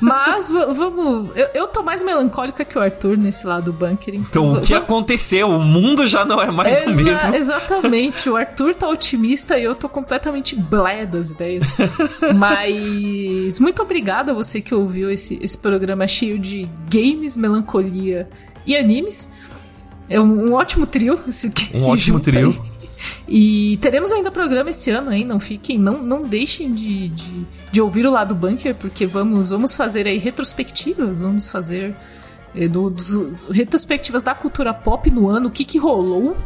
Mas 0.00 0.50
va- 0.50 0.66
vamos. 0.66 1.30
Eu, 1.36 1.48
eu 1.54 1.66
tô 1.68 1.82
mais 1.82 2.02
melancólica 2.02 2.64
que 2.64 2.76
o 2.78 2.80
Arthur 2.80 3.16
nesse 3.16 3.46
lado 3.46 3.66
do 3.66 3.72
bunker. 3.72 4.14
Então, 4.14 4.50
o 4.50 4.54
va- 4.54 4.60
que 4.60 4.72
va- 4.72 4.78
aconteceu? 4.78 5.48
O 5.50 5.58
mundo 5.64 6.06
já 6.06 6.24
não 6.24 6.40
é 6.40 6.50
mais 6.50 6.80
o 6.82 6.90
Exa- 6.90 7.02
mesmo. 7.02 7.34
Exatamente. 7.34 8.28
O 8.30 8.36
Arthur 8.36 8.74
tá 8.74 8.88
otimista 8.88 9.58
e 9.58 9.64
eu 9.64 9.74
tô 9.74 9.88
completamente 9.88 10.54
blé 10.54 11.04
das 11.06 11.30
ideias. 11.30 11.66
Mas 12.34 13.58
muito 13.58 13.82
obrigada 13.82 14.32
a 14.32 14.34
você 14.34 14.60
que 14.60 14.74
ouviu 14.74 15.10
esse, 15.10 15.38
esse 15.42 15.56
programa 15.58 16.06
cheio 16.06 16.38
de 16.38 16.68
games, 16.90 17.36
melancolia 17.36 18.28
e 18.66 18.76
animes. 18.76 19.30
É 20.08 20.20
um, 20.20 20.54
ótimo 20.54 20.86
trio. 20.86 21.20
Esse, 21.28 21.50
que 21.50 21.76
Um 21.76 21.88
ótimo 21.88 22.18
trio. 22.18 22.50
aí. 22.50 22.78
E 23.28 23.76
teremos 23.80 24.10
ainda 24.10 24.30
programa 24.30 24.70
esse 24.70 24.90
ano, 24.90 25.12
hein? 25.12 25.24
Não 25.24 25.38
fiquem, 25.38 25.78
não, 25.78 26.02
não 26.02 26.22
deixem 26.22 26.72
de, 26.72 27.08
de, 27.08 27.46
de 27.70 27.80
ouvir 27.80 28.06
o 28.06 28.10
lado 28.10 28.34
bunker, 28.34 28.74
porque 28.74 29.06
vamos, 29.06 29.50
vamos 29.50 29.76
fazer 29.76 30.06
aí 30.06 30.18
retrospectivas, 30.18 31.20
vamos 31.20 31.50
fazer 31.50 31.94
eh, 32.54 32.66
do, 32.66 32.90
dos, 32.90 33.14
retrospectivas 33.50 34.22
da 34.22 34.34
cultura 34.34 34.72
pop 34.72 35.10
no 35.10 35.28
ano, 35.28 35.48
o 35.48 35.50
que 35.50 35.64
que 35.64 35.78
rolou, 35.78 36.36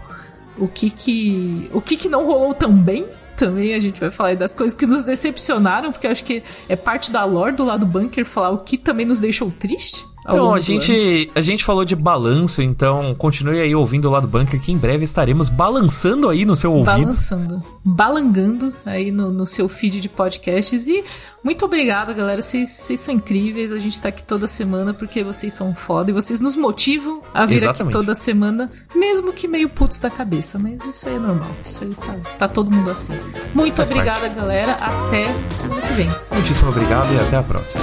o 0.59 0.69
que 0.69 0.91
que, 0.91 1.71
o 1.73 1.81
que 1.81 1.97
que 1.97 2.09
não 2.09 2.27
rolou 2.27 2.55
também. 2.55 3.07
Também 3.37 3.75
a 3.75 3.81
gente 3.81 3.99
vai 3.99 4.11
falar 4.11 4.31
aí 4.31 4.37
das 4.37 4.53
coisas 4.53 4.77
que 4.77 4.87
nos 4.87 5.05
decepcionaram, 5.05 5.91
porque 5.91 6.07
acho 6.07 6.23
que 6.23 6.43
é 6.69 6.77
parte 6.77 7.11
da 7.11 7.25
lore 7.25 7.57
do 7.57 7.65
lado 7.65 7.87
bunker 7.87 8.27
falar 8.27 8.51
o 8.51 8.59
que 8.59 8.77
também 8.77 9.07
nos 9.07 9.21
deixou 9.21 9.51
triste. 9.51 10.05
Então, 10.25 10.55
a 10.55 10.61
gente, 10.61 11.31
a 11.35 11.41
gente 11.41 11.65
falou 11.65 11.85
de 11.85 11.97
balanço, 11.97 12.63
então 12.63 13.13
continue 13.15 13.59
aí 13.59 13.75
ouvindo 13.75 14.09
lá 14.09 14.21
do 14.21 14.29
bunker 14.29 14.61
que 14.61 14.71
em 14.71 14.77
breve 14.77 15.05
estaremos 15.05 15.51
balançando 15.51 16.29
aí 16.29 16.45
no 16.45 16.55
seu 16.55 16.73
ouvido. 16.73 16.87
Balançando, 16.87 17.63
balangando 17.85 18.73
aí 18.87 19.11
no, 19.11 19.33
no 19.33 19.45
seu 19.47 19.69
feed 19.69 20.01
de 20.01 20.09
podcasts. 20.09 20.87
E 20.87 21.03
muito 21.43 21.65
obrigada, 21.65 22.13
galera. 22.13 22.41
Vocês, 22.41 22.71
vocês 22.71 23.01
são 23.01 23.15
incríveis. 23.15 23.73
A 23.73 23.79
gente 23.79 24.01
tá 24.01 24.11
aqui 24.11 24.23
toda 24.23 24.47
semana 24.47 24.95
porque 24.95 25.25
vocês 25.25 25.53
são 25.53 25.75
foda 25.75 26.11
e 26.11 26.15
vocês 26.15 26.41
nos 26.41 26.55
motivam 26.55 27.21
a 27.35 27.45
vir 27.45 27.57
Exatamente. 27.57 27.83
aqui 27.83 27.93
toda 27.93 28.15
semana, 28.15 28.71
mesmo 28.95 29.33
que 29.33 29.49
meio 29.49 29.69
putos 29.69 29.99
da 29.99 30.09
cabeça. 30.09 30.57
Mas 30.57 30.85
isso 30.85 31.09
aí 31.09 31.17
é 31.17 31.19
normal. 31.19 31.51
Isso 31.65 31.83
aí 31.83 31.91
tá, 31.95 32.31
tá 32.39 32.49
todo 32.49 32.71
mundo 32.71 32.91
assim. 32.91 33.15
Muito 33.53 33.75
Faz 33.75 33.91
obrigada, 33.91 34.21
parte. 34.21 34.37
galera. 34.37 34.73
Até 34.75 35.27
semana 35.53 35.83
que 35.83 35.93
vem. 35.95 36.11
Muitíssimo 36.31 36.69
obrigado 36.69 37.13
e 37.13 37.19
até 37.19 37.37
a 37.37 37.43
próxima. 37.43 37.83